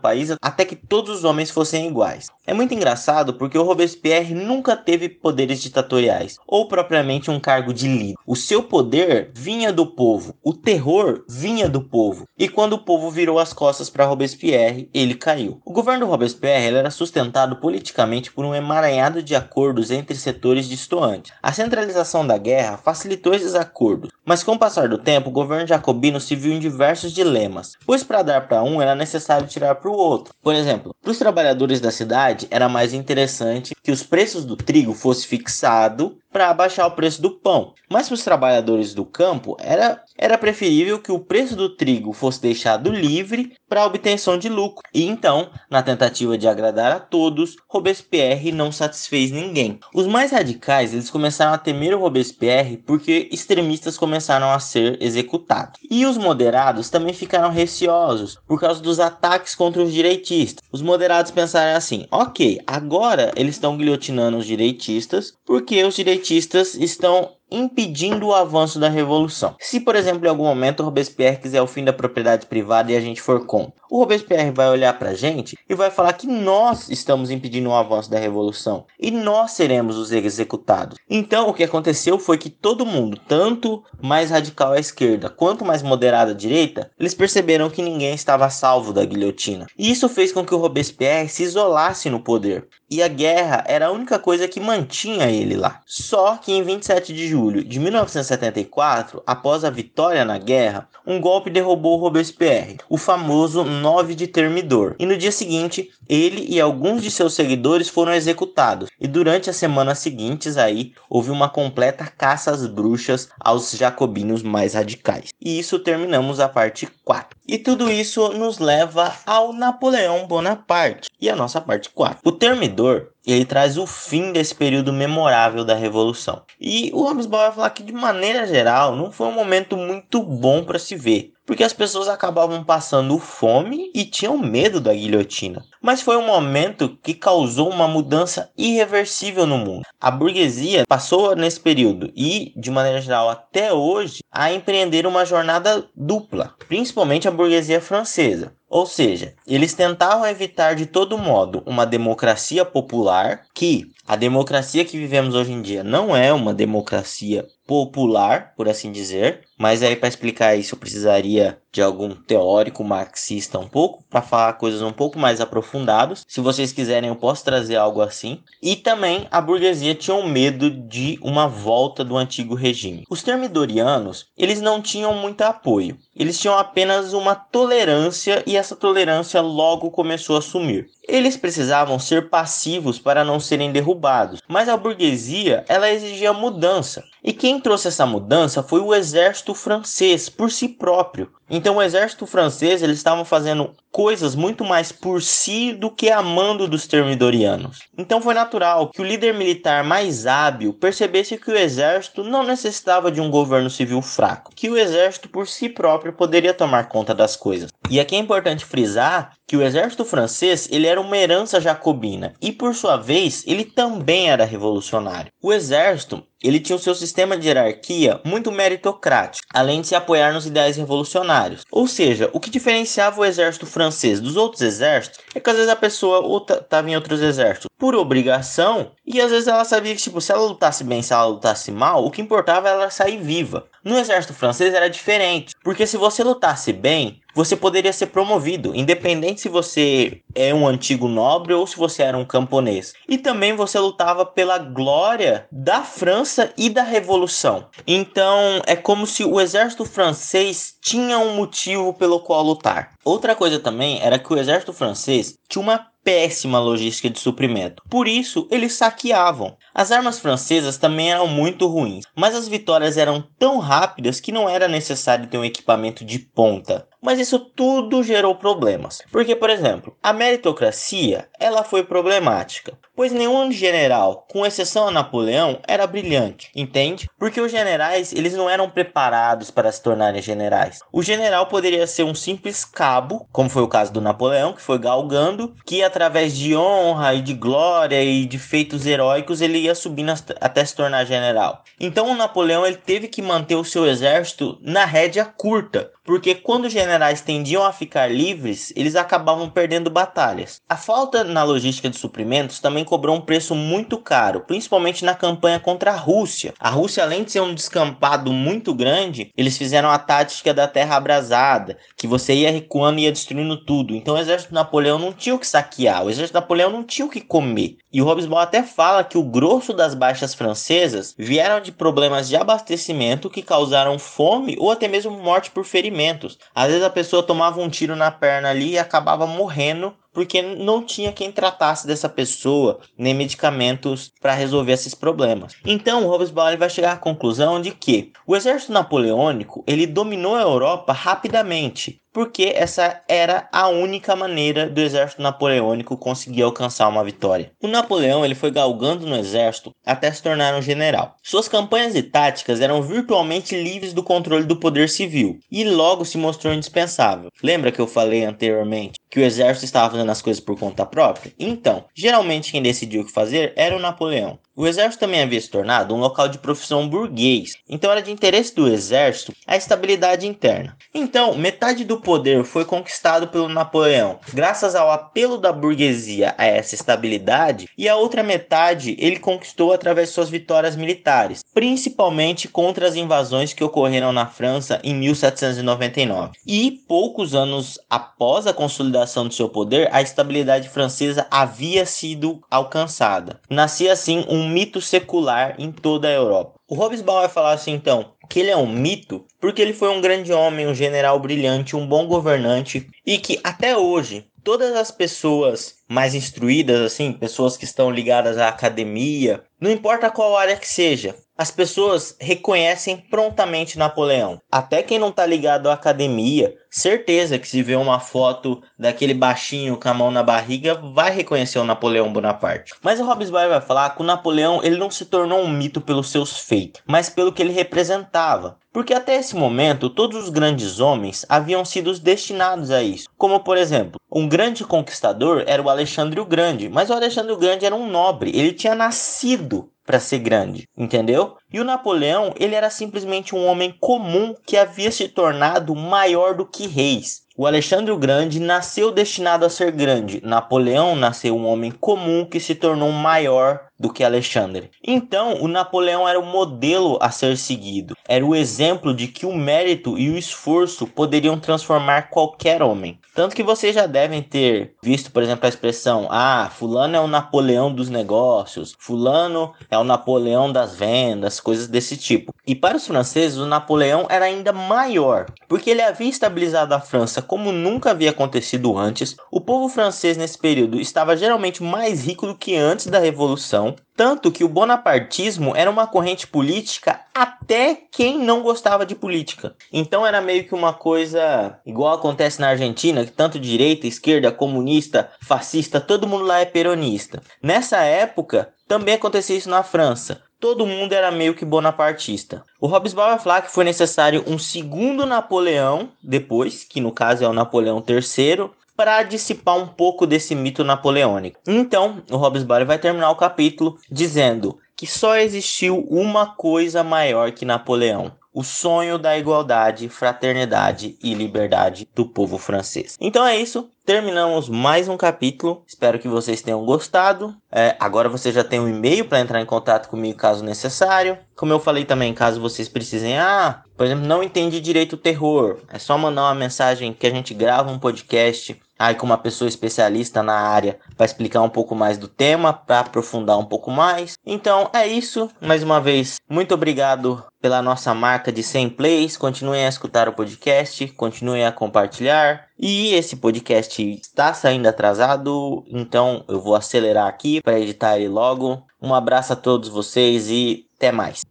país 0.00 0.36
até 0.42 0.64
que 0.64 0.74
todos 0.74 1.18
os 1.18 1.24
homens 1.24 1.50
fossem 1.50 1.86
iguais. 1.86 2.26
É 2.44 2.52
muito 2.52 2.74
engraçado 2.74 3.34
porque 3.34 3.56
o 3.56 3.62
Robespierre 3.62 4.34
nunca 4.34 4.76
teve 4.76 5.08
poderes 5.08 5.62
ditatoriais, 5.62 6.38
ou 6.46 6.66
propriamente 6.66 7.30
um 7.30 7.38
cargo 7.38 7.72
de 7.72 7.86
líder. 7.86 8.14
O 8.26 8.34
seu 8.34 8.64
poder 8.72 9.30
vinha 9.34 9.70
do 9.70 9.84
povo, 9.84 10.34
o 10.42 10.54
terror 10.54 11.26
vinha 11.28 11.68
do 11.68 11.82
povo, 11.82 12.26
e 12.38 12.48
quando 12.48 12.72
o 12.72 12.78
povo 12.78 13.10
virou 13.10 13.38
as 13.38 13.52
costas 13.52 13.90
para 13.90 14.06
Robespierre, 14.06 14.88
ele 14.94 15.14
caiu. 15.14 15.60
O 15.62 15.74
governo 15.74 16.06
Robespierre 16.06 16.74
era 16.74 16.90
sustentado 16.90 17.56
politicamente 17.56 18.32
por 18.32 18.46
um 18.46 18.54
emaranhado 18.54 19.22
de 19.22 19.34
acordos 19.34 19.90
entre 19.90 20.16
setores 20.16 20.66
distoantes. 20.66 21.34
A 21.42 21.52
centralização 21.52 22.26
da 22.26 22.38
guerra 22.38 22.78
facilitou 22.78 23.34
esses 23.34 23.54
acordos, 23.54 24.10
mas 24.24 24.42
com 24.42 24.52
o 24.52 24.58
passar 24.58 24.88
do 24.88 24.96
tempo, 24.96 25.28
o 25.28 25.32
governo 25.34 25.66
jacobino 25.66 26.18
se 26.18 26.34
viu 26.34 26.54
em 26.54 26.58
diversos 26.58 27.12
dilemas, 27.12 27.72
pois 27.84 28.02
para 28.02 28.22
dar 28.22 28.48
para 28.48 28.62
um 28.62 28.80
era 28.80 28.94
necessário 28.94 29.46
tirar 29.46 29.74
para 29.74 29.90
o 29.90 29.94
outro. 29.94 30.32
Por 30.42 30.54
exemplo, 30.54 30.96
para 31.02 31.10
os 31.10 31.18
trabalhadores 31.18 31.78
da 31.78 31.90
cidade 31.90 32.48
era 32.50 32.70
mais 32.70 32.94
interessante 32.94 33.74
que 33.82 33.92
os 33.92 34.02
preços 34.02 34.46
do 34.46 34.56
trigo 34.56 34.94
fossem 34.94 35.28
fixados 35.28 36.12
para 36.32 36.48
abaixar 36.48 36.86
o 36.86 36.92
preço 36.92 37.20
do 37.20 37.30
pão. 37.30 37.74
Mas 37.90 38.08
para 38.08 38.14
os 38.14 38.24
trabalhadores 38.24 38.94
do 38.94 39.04
campo, 39.04 39.56
era, 39.60 40.02
era 40.16 40.38
preferível 40.38 40.98
que 40.98 41.12
o 41.12 41.18
preço 41.18 41.54
do 41.54 41.76
trigo 41.76 42.12
fosse 42.12 42.40
deixado 42.40 42.90
livre 42.90 43.52
para 43.68 43.84
obtenção 43.84 44.38
de 44.38 44.48
lucro. 44.48 44.82
E 44.94 45.04
então, 45.04 45.50
na 45.70 45.82
tentativa 45.82 46.38
de 46.38 46.48
agradar 46.48 46.92
a 46.92 47.00
todos, 47.00 47.56
Robespierre 47.68 48.50
não 48.50 48.72
satisfez 48.72 49.30
ninguém. 49.30 49.78
Os 49.94 50.06
mais 50.06 50.32
radicais 50.32 50.94
eles 50.94 51.10
começaram 51.10 51.52
a 51.52 51.58
temer 51.58 51.94
o 51.94 52.00
Robespierre 52.00 52.78
porque 52.78 53.28
extremistas 53.30 53.98
começaram 53.98 54.50
a 54.50 54.58
ser 54.58 54.96
executados. 55.02 55.78
E 55.90 56.06
os 56.06 56.16
moderados 56.16 56.88
também 56.88 57.12
ficaram 57.12 57.50
receosos 57.50 58.38
por 58.46 58.58
causa 58.58 58.80
dos 58.80 58.98
ataques 58.98 59.54
contra 59.54 59.82
os 59.82 59.92
direitistas. 59.92 60.62
Os 60.72 60.80
moderados 60.80 61.30
pensaram 61.30 61.76
assim: 61.76 62.06
ok, 62.10 62.60
agora 62.66 63.32
eles 63.36 63.56
estão 63.56 63.76
guilhotinando 63.76 64.38
os 64.38 64.46
direitistas 64.46 65.34
porque 65.44 65.82
os 65.84 65.94
direitistas 65.94 66.21
petistas 66.22 66.76
estão 66.76 67.32
impedindo 67.50 68.28
o 68.28 68.34
avanço 68.34 68.78
da 68.78 68.88
revolução. 68.88 69.56
Se, 69.58 69.80
por 69.80 69.96
exemplo, 69.96 70.24
em 70.24 70.28
algum 70.28 70.44
momento 70.44 70.84
Robespierre 70.84 71.36
quiser 71.36 71.60
o 71.60 71.66
fim 71.66 71.84
da 71.84 71.92
propriedade 71.92 72.46
privada 72.46 72.92
e 72.92 72.96
a 72.96 73.00
gente 73.00 73.20
for 73.20 73.44
contra, 73.44 73.81
o 73.92 73.98
Robespierre 73.98 74.50
vai 74.50 74.70
olhar 74.70 74.98
para 74.98 75.10
a 75.10 75.14
gente 75.14 75.54
e 75.68 75.74
vai 75.74 75.90
falar 75.90 76.14
que 76.14 76.26
nós 76.26 76.88
estamos 76.88 77.30
impedindo 77.30 77.68
o 77.68 77.74
avanço 77.74 78.10
da 78.10 78.18
revolução 78.18 78.86
e 78.98 79.10
nós 79.10 79.50
seremos 79.50 79.98
os 79.98 80.10
executados. 80.10 80.96
Então, 81.10 81.50
o 81.50 81.52
que 81.52 81.62
aconteceu 81.62 82.18
foi 82.18 82.38
que 82.38 82.48
todo 82.48 82.86
mundo, 82.86 83.20
tanto 83.28 83.84
mais 84.00 84.30
radical 84.30 84.72
à 84.72 84.80
esquerda 84.80 85.28
quanto 85.28 85.62
mais 85.62 85.82
moderado 85.82 86.30
à 86.30 86.34
direita, 86.34 86.90
eles 86.98 87.12
perceberam 87.12 87.68
que 87.68 87.82
ninguém 87.82 88.14
estava 88.14 88.48
salvo 88.48 88.94
da 88.94 89.04
guilhotina. 89.04 89.66
E 89.78 89.90
isso 89.90 90.08
fez 90.08 90.32
com 90.32 90.42
que 90.42 90.54
o 90.54 90.58
Robespierre 90.58 91.28
se 91.28 91.42
isolasse 91.42 92.08
no 92.08 92.20
poder. 92.20 92.66
E 92.90 93.02
a 93.02 93.08
guerra 93.08 93.64
era 93.66 93.86
a 93.86 93.90
única 93.90 94.18
coisa 94.18 94.48
que 94.48 94.60
mantinha 94.60 95.30
ele 95.30 95.56
lá. 95.56 95.80
Só 95.86 96.36
que 96.36 96.52
em 96.52 96.62
27 96.62 97.12
de 97.12 97.26
julho 97.26 97.64
de 97.64 97.78
1974, 97.78 99.22
após 99.26 99.64
a 99.64 99.70
vitória 99.70 100.24
na 100.24 100.36
guerra, 100.36 100.88
um 101.06 101.20
golpe 101.20 101.50
derrubou 101.50 101.98
Robespierre, 101.98 102.78
o 102.88 102.98
famoso 102.98 103.64
9 103.82 104.14
de 104.14 104.28
Termidor, 104.28 104.94
e 104.96 105.04
no 105.04 105.18
dia 105.18 105.32
seguinte, 105.32 105.90
ele 106.08 106.46
e 106.48 106.60
alguns 106.60 107.02
de 107.02 107.10
seus 107.10 107.34
seguidores 107.34 107.88
foram 107.88 108.14
executados. 108.14 108.88
E 109.00 109.08
durante 109.08 109.50
as 109.50 109.56
semanas 109.56 109.98
seguintes 109.98 110.56
aí, 110.56 110.92
houve 111.10 111.30
uma 111.30 111.48
completa 111.48 112.06
caça 112.06 112.52
às 112.52 112.64
bruxas 112.66 113.28
aos 113.40 113.72
jacobinos 113.72 114.42
mais 114.42 114.74
radicais. 114.74 115.30
E 115.40 115.58
isso 115.58 115.80
terminamos 115.80 116.38
a 116.38 116.48
parte 116.48 116.88
4. 117.04 117.36
E 117.48 117.58
tudo 117.58 117.90
isso 117.90 118.28
nos 118.28 118.58
leva 118.58 119.12
ao 119.26 119.52
Napoleão 119.52 120.28
Bonaparte 120.28 121.10
e 121.20 121.28
a 121.28 121.34
nossa 121.34 121.60
parte 121.60 121.90
4. 121.90 122.20
O 122.24 122.30
Termidor 122.30 123.08
ele 123.26 123.44
traz 123.44 123.78
o 123.78 123.86
fim 123.86 124.32
desse 124.32 124.54
período 124.54 124.92
memorável 124.92 125.64
da 125.64 125.74
Revolução. 125.74 126.42
E 126.60 126.90
o 126.92 127.02
Hobsbawm 127.02 127.42
vai 127.42 127.52
falar 127.52 127.70
que, 127.70 127.82
de 127.82 127.92
maneira 127.92 128.46
geral, 128.46 128.96
não 128.96 129.10
foi 129.12 129.26
um 129.28 129.32
momento 129.32 129.76
muito 129.76 130.22
bom 130.22 130.64
para 130.64 130.78
se 130.78 130.96
ver 130.96 131.32
porque 131.46 131.64
as 131.64 131.72
pessoas 131.72 132.08
acabavam 132.08 132.62
passando 132.64 133.18
fome 133.18 133.90
e 133.94 134.04
tinham 134.04 134.38
medo 134.38 134.80
da 134.80 134.94
guilhotina. 134.94 135.64
Mas 135.80 136.00
foi 136.00 136.16
um 136.16 136.26
momento 136.26 136.96
que 137.02 137.14
causou 137.14 137.68
uma 137.68 137.88
mudança 137.88 138.50
irreversível 138.56 139.46
no 139.46 139.58
mundo. 139.58 139.82
A 140.00 140.10
burguesia 140.10 140.84
passou 140.88 141.34
nesse 141.34 141.58
período 141.58 142.12
e, 142.16 142.52
de 142.56 142.70
maneira 142.70 143.00
geral, 143.00 143.28
até 143.28 143.72
hoje, 143.72 144.20
a 144.30 144.52
empreender 144.52 145.06
uma 145.06 145.24
jornada 145.24 145.84
dupla, 145.94 146.54
principalmente 146.68 147.26
a 147.26 147.32
burguesia 147.32 147.80
francesa. 147.80 148.54
Ou 148.72 148.86
seja, 148.86 149.34
eles 149.46 149.74
tentavam 149.74 150.26
evitar 150.26 150.74
de 150.74 150.86
todo 150.86 151.18
modo 151.18 151.62
uma 151.66 151.84
democracia 151.84 152.64
popular, 152.64 153.44
que 153.54 153.92
a 154.08 154.16
democracia 154.16 154.82
que 154.82 154.96
vivemos 154.96 155.34
hoje 155.34 155.52
em 155.52 155.60
dia 155.60 155.84
não 155.84 156.16
é 156.16 156.32
uma 156.32 156.54
democracia 156.54 157.46
popular, 157.66 158.54
por 158.56 158.68
assim 158.68 158.90
dizer, 158.90 159.42
mas 159.58 159.82
aí 159.82 159.94
para 159.94 160.08
explicar 160.08 160.56
isso 160.56 160.74
eu 160.74 160.78
precisaria 160.78 161.58
de 161.72 161.80
algum 161.80 162.14
teórico 162.14 162.84
marxista 162.84 163.58
um 163.58 163.68
pouco 163.68 164.04
para 164.10 164.20
falar 164.20 164.52
coisas 164.54 164.82
um 164.82 164.92
pouco 164.92 165.18
mais 165.18 165.40
aprofundadas. 165.40 166.24
Se 166.28 166.40
vocês 166.40 166.72
quiserem 166.72 167.08
eu 167.08 167.16
posso 167.16 167.44
trazer 167.44 167.76
algo 167.76 168.02
assim. 168.02 168.40
E 168.62 168.76
também 168.76 169.26
a 169.30 169.40
burguesia 169.40 169.94
tinha 169.94 170.12
medo 170.26 170.70
de 170.70 171.18
uma 171.22 171.46
volta 171.48 172.04
do 172.04 172.16
antigo 172.16 172.54
regime. 172.54 173.04
Os 173.08 173.22
termidorianos, 173.22 174.26
eles 174.36 174.60
não 174.60 174.82
tinham 174.82 175.14
muito 175.14 175.42
apoio. 175.42 175.96
Eles 176.14 176.38
tinham 176.38 176.58
apenas 176.58 177.12
uma 177.12 177.34
tolerância 177.34 178.42
e 178.46 178.56
essa 178.56 178.76
tolerância 178.76 179.40
logo 179.40 179.90
começou 179.90 180.36
a 180.36 180.42
sumir. 180.42 180.90
Eles 181.06 181.36
precisavam 181.36 181.98
ser 181.98 182.28
passivos 182.30 182.98
para 182.98 183.24
não 183.24 183.40
serem 183.40 183.72
derrubados, 183.72 184.40
mas 184.46 184.68
a 184.68 184.76
burguesia 184.76 185.64
ela 185.68 185.90
exigia 185.90 186.32
mudança. 186.32 187.04
E 187.24 187.32
quem 187.32 187.60
trouxe 187.60 187.88
essa 187.88 188.06
mudança 188.06 188.62
foi 188.62 188.80
o 188.80 188.94
exército 188.94 189.54
francês 189.54 190.28
por 190.28 190.50
si 190.50 190.68
próprio. 190.68 191.32
Então 191.50 191.76
o 191.76 191.82
exército 191.82 192.26
francês 192.26 192.82
eles 192.82 192.98
estavam 192.98 193.24
fazendo 193.24 193.74
coisas 193.92 194.34
muito 194.34 194.64
mais 194.64 194.90
por 194.90 195.20
si 195.22 195.72
do 195.72 195.90
que 195.90 196.10
amando 196.10 196.66
dos 196.66 196.86
termidorianos. 196.86 197.80
Então 197.96 198.22
foi 198.22 198.32
natural 198.32 198.88
que 198.88 199.02
o 199.02 199.04
líder 199.04 199.34
militar 199.34 199.84
mais 199.84 200.26
hábil 200.26 200.72
percebesse 200.72 201.36
que 201.36 201.50
o 201.50 201.56
exército 201.56 202.24
não 202.24 202.42
necessitava 202.42 203.12
de 203.12 203.20
um 203.20 203.30
governo 203.30 203.68
civil 203.68 204.00
fraco, 204.00 204.52
que 204.56 204.70
o 204.70 204.78
exército 204.78 205.28
por 205.28 205.46
si 205.46 205.68
próprio 205.68 206.14
poderia 206.14 206.54
tomar 206.54 206.88
conta 206.88 207.14
das 207.14 207.36
coisas. 207.36 207.70
E 207.90 208.00
aqui 208.00 208.16
é 208.16 208.18
importante 208.18 208.64
frisar 208.64 209.34
que 209.46 209.56
o 209.56 209.62
exército 209.62 210.04
francês 210.04 210.66
ele 210.72 210.86
era 210.86 211.00
uma 211.00 211.16
herança 211.16 211.60
jacobina 211.60 212.32
e 212.40 212.50
por 212.50 212.74
sua 212.74 212.96
vez 212.96 213.44
ele 213.46 213.64
também 213.64 214.30
era 214.30 214.46
revolucionário. 214.46 215.30
O 215.42 215.52
exército 215.52 216.24
ele 216.42 216.60
tinha 216.60 216.76
o 216.76 216.78
seu 216.78 216.94
sistema 216.94 217.36
de 217.36 217.48
hierarquia 217.48 218.20
muito 218.24 218.50
meritocrático, 218.50 219.46
além 219.52 219.80
de 219.80 219.88
se 219.88 219.94
apoiar 219.94 220.32
nos 220.32 220.46
ideais 220.46 220.76
revolucionários. 220.76 221.64
Ou 221.70 221.86
seja, 221.86 222.30
o 222.32 222.40
que 222.40 222.50
diferenciava 222.50 223.20
o 223.20 223.24
exército 223.24 223.66
francês 223.66 224.20
dos 224.20 224.36
outros 224.36 224.62
exércitos 224.62 225.20
é 225.34 225.40
que 225.40 225.50
às 225.50 225.56
vezes 225.56 225.70
a 225.70 225.76
pessoa 225.76 226.44
estava 226.50 226.90
em 226.90 226.94
outros 226.94 227.20
exércitos 227.20 227.68
por 227.78 227.94
obrigação 227.94 228.92
e 229.04 229.20
às 229.20 229.30
vezes 229.30 229.48
ela 229.48 229.64
sabia 229.64 229.94
que 229.94 230.02
tipo, 230.02 230.20
se 230.20 230.32
ela 230.32 230.42
lutasse 230.42 230.84
bem, 230.84 231.02
se 231.02 231.12
ela 231.12 231.26
lutasse 231.26 231.70
mal, 231.70 232.04
o 232.04 232.10
que 232.10 232.22
importava 232.22 232.68
era 232.68 232.78
ela 232.82 232.90
sair 232.90 233.18
viva. 233.18 233.66
No 233.84 233.98
exército 233.98 234.34
francês 234.34 234.72
era 234.72 234.88
diferente, 234.88 235.56
porque 235.64 235.86
se 235.86 235.96
você 235.96 236.22
lutasse 236.22 236.72
bem, 236.72 237.20
você 237.34 237.56
poderia 237.56 237.92
ser 237.92 238.06
promovido, 238.06 238.74
independente 238.74 239.40
se 239.40 239.48
você 239.48 240.20
é 240.34 240.52
um 240.54 240.66
antigo 240.66 241.08
nobre 241.08 241.54
ou 241.54 241.66
se 241.66 241.76
você 241.76 242.02
era 242.02 242.18
um 242.18 242.24
camponês. 242.24 242.92
E 243.08 243.18
também 243.18 243.54
você 243.54 243.78
lutava 243.78 244.24
pela 244.24 244.58
glória 244.58 245.46
da 245.50 245.82
França 245.82 246.52
e 246.56 246.68
da 246.68 246.82
Revolução. 246.82 247.68
Então 247.86 248.60
é 248.66 248.76
como 248.76 249.06
se 249.06 249.24
o 249.24 249.40
exército 249.40 249.84
francês 249.84 250.74
tinha 250.80 251.18
um 251.18 251.36
motivo 251.36 251.94
pelo 251.94 252.20
qual 252.20 252.42
lutar. 252.42 252.92
Outra 253.04 253.34
coisa 253.34 253.58
também 253.58 254.00
era 254.00 254.18
que 254.18 254.32
o 254.32 254.38
exército 254.38 254.72
francês 254.72 255.34
tinha 255.48 255.62
uma 255.62 255.92
péssima 256.04 256.58
logística 256.58 257.08
de 257.08 257.18
suprimento. 257.18 257.82
Por 257.88 258.08
isso, 258.08 258.48
eles 258.50 258.74
saqueavam. 258.74 259.56
As 259.74 259.92
armas 259.92 260.18
francesas 260.18 260.76
também 260.76 261.12
eram 261.12 261.26
muito 261.26 261.66
ruins, 261.66 262.04
mas 262.16 262.34
as 262.34 262.48
vitórias 262.48 262.96
eram 262.96 263.24
tão 263.38 263.58
rápidas 263.58 264.20
que 264.20 264.32
não 264.32 264.48
era 264.48 264.68
necessário 264.68 265.28
ter 265.28 265.38
um 265.38 265.44
equipamento 265.44 266.04
de 266.04 266.18
ponta. 266.18 266.88
Mas 267.02 267.18
isso 267.18 267.38
tudo 267.40 268.02
gerou 268.02 268.36
problemas. 268.36 269.02
Porque, 269.10 269.34
por 269.34 269.50
exemplo, 269.50 269.96
a 270.00 270.12
meritocracia, 270.12 271.28
ela 271.38 271.64
foi 271.64 271.82
problemática, 271.82 272.78
pois 272.94 273.10
nenhum 273.10 273.50
general, 273.50 274.26
com 274.30 274.46
exceção 274.46 274.86
a 274.86 274.90
Napoleão, 274.90 275.58
era 275.66 275.86
brilhante, 275.86 276.50
entende? 276.54 277.10
Porque 277.18 277.40
os 277.40 277.50
generais, 277.50 278.12
eles 278.12 278.34
não 278.34 278.48
eram 278.48 278.70
preparados 278.70 279.50
para 279.50 279.72
se 279.72 279.82
tornarem 279.82 280.22
generais. 280.22 280.80
O 280.92 281.02
general 281.02 281.46
poderia 281.46 281.86
ser 281.86 282.04
um 282.04 282.14
simples 282.14 282.64
cabo, 282.64 283.26
como 283.32 283.50
foi 283.50 283.62
o 283.62 283.68
caso 283.68 283.92
do 283.92 284.00
Napoleão, 284.00 284.52
que 284.52 284.62
foi 284.62 284.78
galgando, 284.78 285.54
que 285.66 285.82
através 285.82 286.36
de 286.36 286.54
honra 286.56 287.14
e 287.14 287.22
de 287.22 287.34
glória 287.34 288.02
e 288.02 288.24
de 288.26 288.38
feitos 288.38 288.86
heróicos, 288.86 289.40
ele 289.40 289.58
ia 289.58 289.74
subindo 289.74 290.12
até 290.40 290.64
se 290.64 290.76
tornar 290.76 291.04
general. 291.04 291.64
Então 291.80 292.10
o 292.10 292.16
Napoleão 292.16 292.66
ele 292.66 292.76
teve 292.76 293.08
que 293.08 293.22
manter 293.22 293.56
o 293.56 293.64
seu 293.64 293.86
exército 293.86 294.58
na 294.60 294.84
rédea 294.84 295.24
curta, 295.24 295.90
porque 296.04 296.34
quando 296.34 296.66
os 296.66 296.72
generais 296.92 297.22
tendiam 297.22 297.64
a 297.64 297.72
ficar 297.72 298.10
livres, 298.10 298.72
eles 298.76 298.96
acabavam 298.96 299.48
perdendo 299.48 299.90
batalhas. 299.90 300.60
A 300.68 300.76
falta 300.76 301.24
na 301.24 301.42
logística 301.42 301.88
de 301.88 301.96
suprimentos 301.96 302.60
também 302.60 302.84
cobrou 302.84 303.16
um 303.16 303.20
preço 303.20 303.54
muito 303.54 303.96
caro, 303.96 304.40
principalmente 304.40 305.04
na 305.04 305.14
campanha 305.14 305.58
contra 305.58 305.92
a 305.92 305.96
Rússia. 305.96 306.52
A 306.60 306.68
Rússia, 306.68 307.02
além 307.02 307.24
de 307.24 307.32
ser 307.32 307.40
um 307.40 307.54
descampado 307.54 308.32
muito 308.32 308.74
grande, 308.74 309.30
eles 309.36 309.56
fizeram 309.56 309.90
a 309.90 309.98
tática 309.98 310.52
da 310.52 310.68
terra 310.68 310.96
abrasada, 310.96 311.78
que 311.96 312.06
você 312.06 312.34
ia 312.34 312.50
recuando 312.50 313.00
e 313.00 313.04
ia 313.04 313.12
destruindo 313.12 313.64
tudo. 313.64 313.94
Então 313.94 314.14
o 314.14 314.18
exército 314.18 314.52
Napoleão 314.52 314.98
não 314.98 315.12
tinha 315.12 315.34
o 315.34 315.38
que 315.38 315.46
saquear, 315.46 316.04
o 316.04 316.10
exército 316.10 316.34
Napoleão 316.34 316.70
não 316.70 316.84
tinha 316.84 317.06
o 317.06 317.10
que 317.10 317.20
comer. 317.20 317.78
E 317.92 318.00
o 318.00 318.04
Robespierre 318.06 318.42
até 318.42 318.62
fala 318.62 319.04
que 319.04 319.18
o 319.18 319.22
grosso 319.22 319.74
das 319.74 319.94
baixas 319.94 320.34
francesas 320.34 321.14
vieram 321.18 321.60
de 321.60 321.70
problemas 321.70 322.26
de 322.26 322.36
abastecimento 322.36 323.28
que 323.28 323.42
causaram 323.42 323.98
fome 323.98 324.56
ou 324.58 324.70
até 324.70 324.88
mesmo 324.88 325.10
morte 325.10 325.50
por 325.50 325.64
ferimentos. 325.64 326.38
Às 326.54 326.68
vezes 326.68 326.82
a 326.82 326.88
pessoa 326.88 327.22
tomava 327.22 327.60
um 327.60 327.68
tiro 327.68 327.94
na 327.94 328.10
perna 328.10 328.48
ali 328.48 328.70
e 328.70 328.78
acabava 328.78 329.26
morrendo 329.26 329.94
porque 330.12 330.42
não 330.42 330.84
tinha 330.84 331.12
quem 331.12 331.32
tratasse 331.32 331.86
dessa 331.86 332.08
pessoa, 332.08 332.80
nem 332.96 333.14
medicamentos 333.14 334.12
para 334.20 334.34
resolver 334.34 334.72
esses 334.72 334.94
problemas. 334.94 335.54
Então, 335.64 336.06
Robespierre 336.06 336.56
vai 336.56 336.70
chegar 336.70 336.92
à 336.92 336.96
conclusão 336.96 337.60
de 337.60 337.70
que 337.70 338.12
o 338.26 338.36
exército 338.36 338.72
napoleônico 338.72 339.64
ele 339.66 339.86
dominou 339.86 340.34
a 340.34 340.42
Europa 340.42 340.92
rapidamente 340.92 342.02
porque 342.12 342.52
essa 342.54 343.00
era 343.08 343.48
a 343.50 343.68
única 343.68 344.14
maneira 344.14 344.68
do 344.68 344.80
exército 344.80 345.22
napoleônico 345.22 345.96
conseguir 345.96 346.42
alcançar 346.42 346.88
uma 346.88 347.02
vitória. 347.02 347.50
O 347.62 347.66
Napoleão 347.66 348.24
ele 348.24 348.34
foi 348.34 348.50
galgando 348.50 349.06
no 349.06 349.16
exército 349.16 349.70
até 349.84 350.12
se 350.12 350.22
tornar 350.22 350.54
um 350.54 350.62
general. 350.62 351.16
Suas 351.22 351.48
campanhas 351.48 351.94
e 351.94 352.02
táticas 352.02 352.60
eram 352.60 352.82
virtualmente 352.82 353.60
livres 353.60 353.92
do 353.92 354.02
controle 354.02 354.44
do 354.44 354.56
poder 354.56 354.88
civil 354.88 355.38
e 355.50 355.64
logo 355.64 356.04
se 356.04 356.18
mostrou 356.18 356.52
indispensável. 356.52 357.30
Lembra 357.42 357.72
que 357.72 357.80
eu 357.80 357.86
falei 357.86 358.24
anteriormente 358.24 359.00
que 359.10 359.20
o 359.20 359.24
exército 359.24 359.64
estava 359.64 359.96
fazendo 360.02 360.10
as 360.10 360.22
coisas 360.22 360.40
por 360.42 360.58
conta 360.58 360.84
própria? 360.84 361.32
Então, 361.38 361.84
geralmente 361.94 362.52
quem 362.52 362.62
decidiu 362.62 363.02
o 363.02 363.06
que 363.06 363.12
fazer 363.12 363.52
era 363.56 363.76
o 363.76 363.80
Napoleão. 363.80 364.38
O 364.54 364.66
exército 364.66 365.00
também 365.00 365.22
havia 365.22 365.40
se 365.40 365.48
tornado 365.48 365.94
um 365.94 365.98
local 365.98 366.28
de 366.28 366.36
profissão 366.36 366.86
burguês, 366.86 367.54
então 367.66 367.90
era 367.90 368.02
de 368.02 368.12
interesse 368.12 368.54
do 368.54 368.68
exército 368.68 369.32
a 369.46 369.56
estabilidade 369.56 370.26
interna. 370.26 370.76
Então, 370.94 371.34
metade 371.34 371.84
do 371.84 371.98
poder 371.98 372.44
foi 372.44 372.66
conquistado 372.66 373.28
pelo 373.28 373.48
Napoleão, 373.48 374.18
graças 374.34 374.74
ao 374.74 374.90
apelo 374.90 375.38
da 375.38 375.50
burguesia 375.52 376.34
a 376.36 376.44
essa 376.44 376.74
estabilidade, 376.74 377.66
e 377.78 377.88
a 377.88 377.96
outra 377.96 378.22
metade 378.22 378.94
ele 378.98 379.18
conquistou 379.18 379.72
através 379.72 380.08
de 380.08 380.14
suas 380.14 380.28
vitórias 380.28 380.76
militares, 380.76 381.42
principalmente 381.54 382.46
contra 382.46 382.86
as 382.86 382.94
invasões 382.94 383.54
que 383.54 383.64
ocorreram 383.64 384.12
na 384.12 384.26
França 384.26 384.80
em 384.84 384.94
1799. 384.94 386.32
E 386.46 386.82
poucos 386.86 387.34
anos 387.34 387.78
após 387.88 388.46
a 388.46 388.52
consolidação 388.52 389.26
do 389.26 389.32
seu 389.32 389.48
poder, 389.48 389.88
a 389.92 390.02
estabilidade 390.02 390.68
francesa 390.68 391.26
havia 391.30 391.86
sido 391.86 392.42
alcançada. 392.50 393.40
Nascia 393.48 393.94
assim 393.94 394.26
um 394.28 394.41
mito 394.48 394.80
secular 394.80 395.54
em 395.58 395.70
toda 395.70 396.08
a 396.08 396.12
Europa. 396.12 396.60
O 396.68 396.74
Hobsbawm 396.74 397.20
vai 397.20 397.28
falar 397.28 397.52
assim 397.52 397.72
então 397.72 398.14
que 398.28 398.40
ele 398.40 398.50
é 398.50 398.56
um 398.56 398.66
mito 398.66 399.26
porque 399.40 399.60
ele 399.60 399.74
foi 399.74 399.90
um 399.90 400.00
grande 400.00 400.32
homem, 400.32 400.66
um 400.66 400.74
general 400.74 401.18
brilhante, 401.18 401.76
um 401.76 401.86
bom 401.86 402.06
governante 402.06 402.88
e 403.04 403.18
que 403.18 403.38
até 403.44 403.76
hoje 403.76 404.26
todas 404.42 404.74
as 404.74 404.90
pessoas 404.90 405.76
mais 405.88 406.14
instruídas 406.14 406.80
assim, 406.80 407.12
pessoas 407.12 407.56
que 407.56 407.64
estão 407.64 407.90
ligadas 407.90 408.38
à 408.38 408.48
academia, 408.48 409.44
não 409.62 409.70
importa 409.70 410.10
qual 410.10 410.36
área 410.36 410.56
que 410.56 410.68
seja, 410.68 411.14
as 411.38 411.52
pessoas 411.52 412.16
reconhecem 412.20 412.96
prontamente 412.96 413.78
Napoleão. 413.78 414.40
Até 414.50 414.82
quem 414.82 414.98
não 414.98 415.10
está 415.10 415.24
ligado 415.24 415.70
à 415.70 415.74
academia, 415.74 416.52
certeza 416.68 417.38
que 417.38 417.48
se 417.48 417.62
vê 417.62 417.76
uma 417.76 418.00
foto 418.00 418.60
daquele 418.76 419.14
baixinho 419.14 419.76
com 419.76 419.88
a 419.88 419.94
mão 419.94 420.10
na 420.10 420.22
barriga, 420.22 420.74
vai 420.74 421.12
reconhecer 421.12 421.60
o 421.60 421.64
Napoleão 421.64 422.12
Bonaparte. 422.12 422.74
Mas 422.82 422.98
o 422.98 423.04
Robespierre 423.04 423.48
vai 423.48 423.60
falar 423.60 423.90
que 423.90 424.02
o 424.02 424.04
Napoleão 424.04 424.60
ele 424.64 424.76
não 424.76 424.90
se 424.90 425.04
tornou 425.04 425.40
um 425.40 425.48
mito 425.48 425.80
pelos 425.80 426.10
seus 426.10 426.38
feitos, 426.38 426.82
mas 426.84 427.08
pelo 427.08 427.32
que 427.32 427.40
ele 427.40 427.52
representava. 427.52 428.58
Porque 428.72 428.94
até 428.94 429.16
esse 429.16 429.36
momento, 429.36 429.90
todos 429.90 430.16
os 430.22 430.30
grandes 430.30 430.80
homens 430.80 431.26
haviam 431.28 431.62
sido 431.62 431.92
destinados 431.98 432.70
a 432.70 432.82
isso. 432.82 433.06
Como, 433.18 433.40
por 433.40 433.58
exemplo, 433.58 434.00
um 434.10 434.26
grande 434.26 434.64
conquistador 434.64 435.44
era 435.46 435.62
o 435.62 435.68
Alexandre 435.68 436.18
o 436.18 436.24
Grande, 436.24 436.70
mas 436.70 436.88
o 436.88 436.94
Alexandre 436.94 437.32
o 437.32 437.36
Grande 437.36 437.66
era 437.66 437.74
um 437.74 437.90
nobre, 437.90 438.30
ele 438.34 438.52
tinha 438.52 438.74
nascido 438.74 439.51
para 439.84 440.00
ser 440.00 440.18
grande, 440.18 440.68
entendeu? 440.76 441.36
E 441.52 441.60
o 441.60 441.64
Napoleão, 441.64 442.32
ele 442.38 442.54
era 442.54 442.70
simplesmente 442.70 443.34
um 443.34 443.46
homem 443.46 443.74
comum 443.80 444.34
que 444.46 444.56
havia 444.56 444.90
se 444.90 445.08
tornado 445.08 445.74
maior 445.74 446.34
do 446.34 446.46
que 446.46 446.66
reis. 446.66 447.22
O 447.36 447.46
Alexandre 447.46 447.90
o 447.90 447.98
Grande 447.98 448.38
nasceu 448.38 448.90
destinado 448.90 449.46
a 449.46 449.50
ser 449.50 449.72
grande. 449.72 450.20
Napoleão 450.22 450.94
nasceu 450.94 451.34
um 451.34 451.46
homem 451.46 451.70
comum 451.70 452.26
que 452.26 452.38
se 452.38 452.54
tornou 452.54 452.92
maior 452.92 453.68
do 453.78 453.92
que 453.92 454.04
Alexandre. 454.04 454.70
Então, 454.82 455.42
o 455.42 455.48
Napoleão 455.48 456.08
era 456.08 456.18
o 456.18 456.24
modelo 456.24 456.98
a 457.00 457.10
ser 457.10 457.36
seguido, 457.36 457.96
era 458.08 458.24
o 458.24 458.34
exemplo 458.34 458.94
de 458.94 459.08
que 459.08 459.26
o 459.26 459.34
mérito 459.34 459.98
e 459.98 460.10
o 460.10 460.16
esforço 460.16 460.86
poderiam 460.86 461.38
transformar 461.38 462.10
qualquer 462.10 462.62
homem. 462.62 462.98
Tanto 463.14 463.36
que 463.36 463.42
vocês 463.42 463.74
já 463.74 463.86
devem 463.86 464.22
ter 464.22 464.74
visto, 464.82 465.10
por 465.10 465.22
exemplo, 465.22 465.44
a 465.44 465.48
expressão: 465.48 466.08
ah, 466.10 466.50
Fulano 466.56 466.96
é 466.96 467.00
o 467.00 467.06
Napoleão 467.06 467.72
dos 467.72 467.90
negócios, 467.90 468.74
Fulano 468.78 469.52
é 469.70 469.76
o 469.76 469.84
Napoleão 469.84 470.50
das 470.50 470.74
vendas, 470.74 471.40
coisas 471.40 471.68
desse 471.68 471.96
tipo. 471.96 472.32
E 472.46 472.54
para 472.54 472.76
os 472.76 472.86
franceses, 472.86 473.38
o 473.38 473.46
Napoleão 473.46 474.06
era 474.08 474.24
ainda 474.24 474.52
maior, 474.52 475.26
porque 475.48 475.70
ele 475.70 475.82
havia 475.82 476.08
estabilizado 476.08 476.74
a 476.74 476.80
França 476.80 477.20
como 477.20 477.52
nunca 477.52 477.90
havia 477.90 478.10
acontecido 478.10 478.78
antes. 478.78 479.16
O 479.30 479.40
povo 479.40 479.68
francês 479.68 480.16
nesse 480.16 480.38
período 480.38 480.80
estava 480.80 481.16
geralmente 481.16 481.62
mais 481.62 482.04
rico 482.06 482.26
do 482.26 482.34
que 482.34 482.56
antes 482.56 482.86
da 482.86 482.98
Revolução 482.98 483.61
tanto 483.96 484.32
que 484.32 484.42
o 484.42 484.48
bonapartismo 484.48 485.54
era 485.54 485.70
uma 485.70 485.86
corrente 485.86 486.26
política 486.26 487.00
até 487.14 487.78
quem 487.90 488.18
não 488.18 488.42
gostava 488.42 488.84
de 488.86 488.94
política. 488.94 489.54
Então 489.72 490.06
era 490.06 490.20
meio 490.20 490.44
que 490.44 490.54
uma 490.54 490.72
coisa 490.72 491.60
igual 491.64 491.94
acontece 491.94 492.40
na 492.40 492.48
Argentina, 492.48 493.04
que 493.04 493.12
tanto 493.12 493.38
direita, 493.38 493.86
esquerda, 493.86 494.32
comunista, 494.32 495.10
fascista, 495.22 495.80
todo 495.80 496.08
mundo 496.08 496.24
lá 496.24 496.40
é 496.40 496.44
peronista. 496.44 497.22
Nessa 497.42 497.78
época, 497.78 498.52
também 498.66 498.94
acontecia 498.94 499.36
isso 499.36 499.50
na 499.50 499.62
França. 499.62 500.22
Todo 500.40 500.66
mundo 500.66 500.92
era 500.92 501.10
meio 501.12 501.34
que 501.34 501.44
bonapartista. 501.44 502.42
O 502.60 502.66
Robespierre 502.66 503.10
vai 503.10 503.18
falar 503.18 503.42
que 503.42 503.52
foi 503.52 503.62
necessário 503.62 504.24
um 504.26 504.38
segundo 504.38 505.06
Napoleão, 505.06 505.90
depois, 506.02 506.64
que 506.64 506.80
no 506.80 506.90
caso 506.90 507.22
é 507.22 507.28
o 507.28 507.32
Napoleão 507.32 507.84
III, 507.86 508.50
para 508.82 509.04
dissipar 509.04 509.56
um 509.56 509.68
pouco 509.68 510.04
desse 510.04 510.34
mito 510.34 510.64
napoleônico. 510.64 511.38
Então, 511.46 512.02
o 512.10 512.16
Robespierre 512.16 512.64
vai 512.64 512.80
terminar 512.80 513.12
o 513.12 513.16
capítulo 513.16 513.78
dizendo 513.88 514.58
que 514.76 514.88
só 514.88 515.16
existiu 515.16 515.86
uma 515.88 516.26
coisa 516.34 516.82
maior 516.82 517.30
que 517.30 517.44
Napoleão: 517.44 518.10
o 518.34 518.42
sonho 518.42 518.98
da 518.98 519.16
igualdade, 519.16 519.88
fraternidade 519.88 520.96
e 521.02 521.14
liberdade 521.14 521.86
do 521.94 522.06
povo 522.06 522.38
francês. 522.38 522.96
Então 523.00 523.26
é 523.26 523.36
isso. 523.36 523.68
Terminamos 523.84 524.48
mais 524.48 524.88
um 524.88 524.96
capítulo. 524.96 525.62
Espero 525.66 525.98
que 525.98 526.08
vocês 526.08 526.40
tenham 526.40 526.64
gostado. 526.64 527.36
É, 527.50 527.76
agora 527.78 528.08
você 528.08 528.32
já 528.32 528.42
tem 528.42 528.58
um 528.58 528.68
e-mail 528.68 529.04
para 529.04 529.20
entrar 529.20 529.40
em 529.40 529.46
contato 529.46 529.88
comigo 529.88 530.18
caso 530.18 530.44
necessário. 530.44 531.18
Como 531.36 531.52
eu 531.52 531.60
falei 531.60 531.84
também, 531.84 532.14
caso 532.14 532.40
vocês 532.40 532.68
precisem, 532.68 533.18
ah, 533.18 533.62
por 533.76 533.84
exemplo, 533.84 534.06
não 534.06 534.22
entendi 534.22 534.60
direito 534.60 534.94
o 534.94 534.98
terror. 534.98 535.58
É 535.68 535.78
só 535.78 535.98
mandar 535.98 536.22
uma 536.22 536.34
mensagem 536.34 536.92
que 536.92 537.06
a 537.06 537.10
gente 537.10 537.34
grava 537.34 537.70
um 537.70 537.78
podcast 537.78 538.58
aí 538.82 538.96
com 538.96 539.06
uma 539.06 539.16
pessoa 539.16 539.48
especialista 539.48 540.22
na 540.24 540.34
área 540.34 540.76
para 540.96 541.06
explicar 541.06 541.40
um 541.40 541.48
pouco 541.48 541.72
mais 541.72 541.96
do 541.96 542.08
tema, 542.08 542.52
para 542.52 542.80
aprofundar 542.80 543.38
um 543.38 543.44
pouco 543.44 543.70
mais. 543.70 544.14
Então 544.26 544.68
é 544.72 544.86
isso. 544.86 545.30
Mais 545.40 545.62
uma 545.62 545.80
vez, 545.80 546.16
muito 546.28 546.52
obrigado 546.52 547.24
pela 547.40 547.62
nossa 547.62 547.94
marca 547.94 548.32
de 548.32 548.42
100 548.42 548.70
plays. 548.70 549.16
Continuem 549.16 549.64
a 549.64 549.68
escutar 549.68 550.08
o 550.08 550.12
podcast, 550.12 550.88
continuem 550.88 551.46
a 551.46 551.52
compartilhar. 551.52 552.48
E 552.58 552.92
esse 552.94 553.16
podcast 553.16 553.82
está 554.00 554.34
saindo 554.34 554.66
atrasado, 554.66 555.64
então 555.68 556.24
eu 556.28 556.40
vou 556.40 556.56
acelerar 556.56 557.06
aqui 557.06 557.40
para 557.40 557.60
editar 557.60 557.96
ele 557.96 558.08
logo. 558.08 558.64
Um 558.80 558.92
abraço 558.92 559.32
a 559.32 559.36
todos 559.36 559.68
vocês 559.68 560.28
e 560.28 560.66
até 560.76 560.90
mais. 560.90 561.22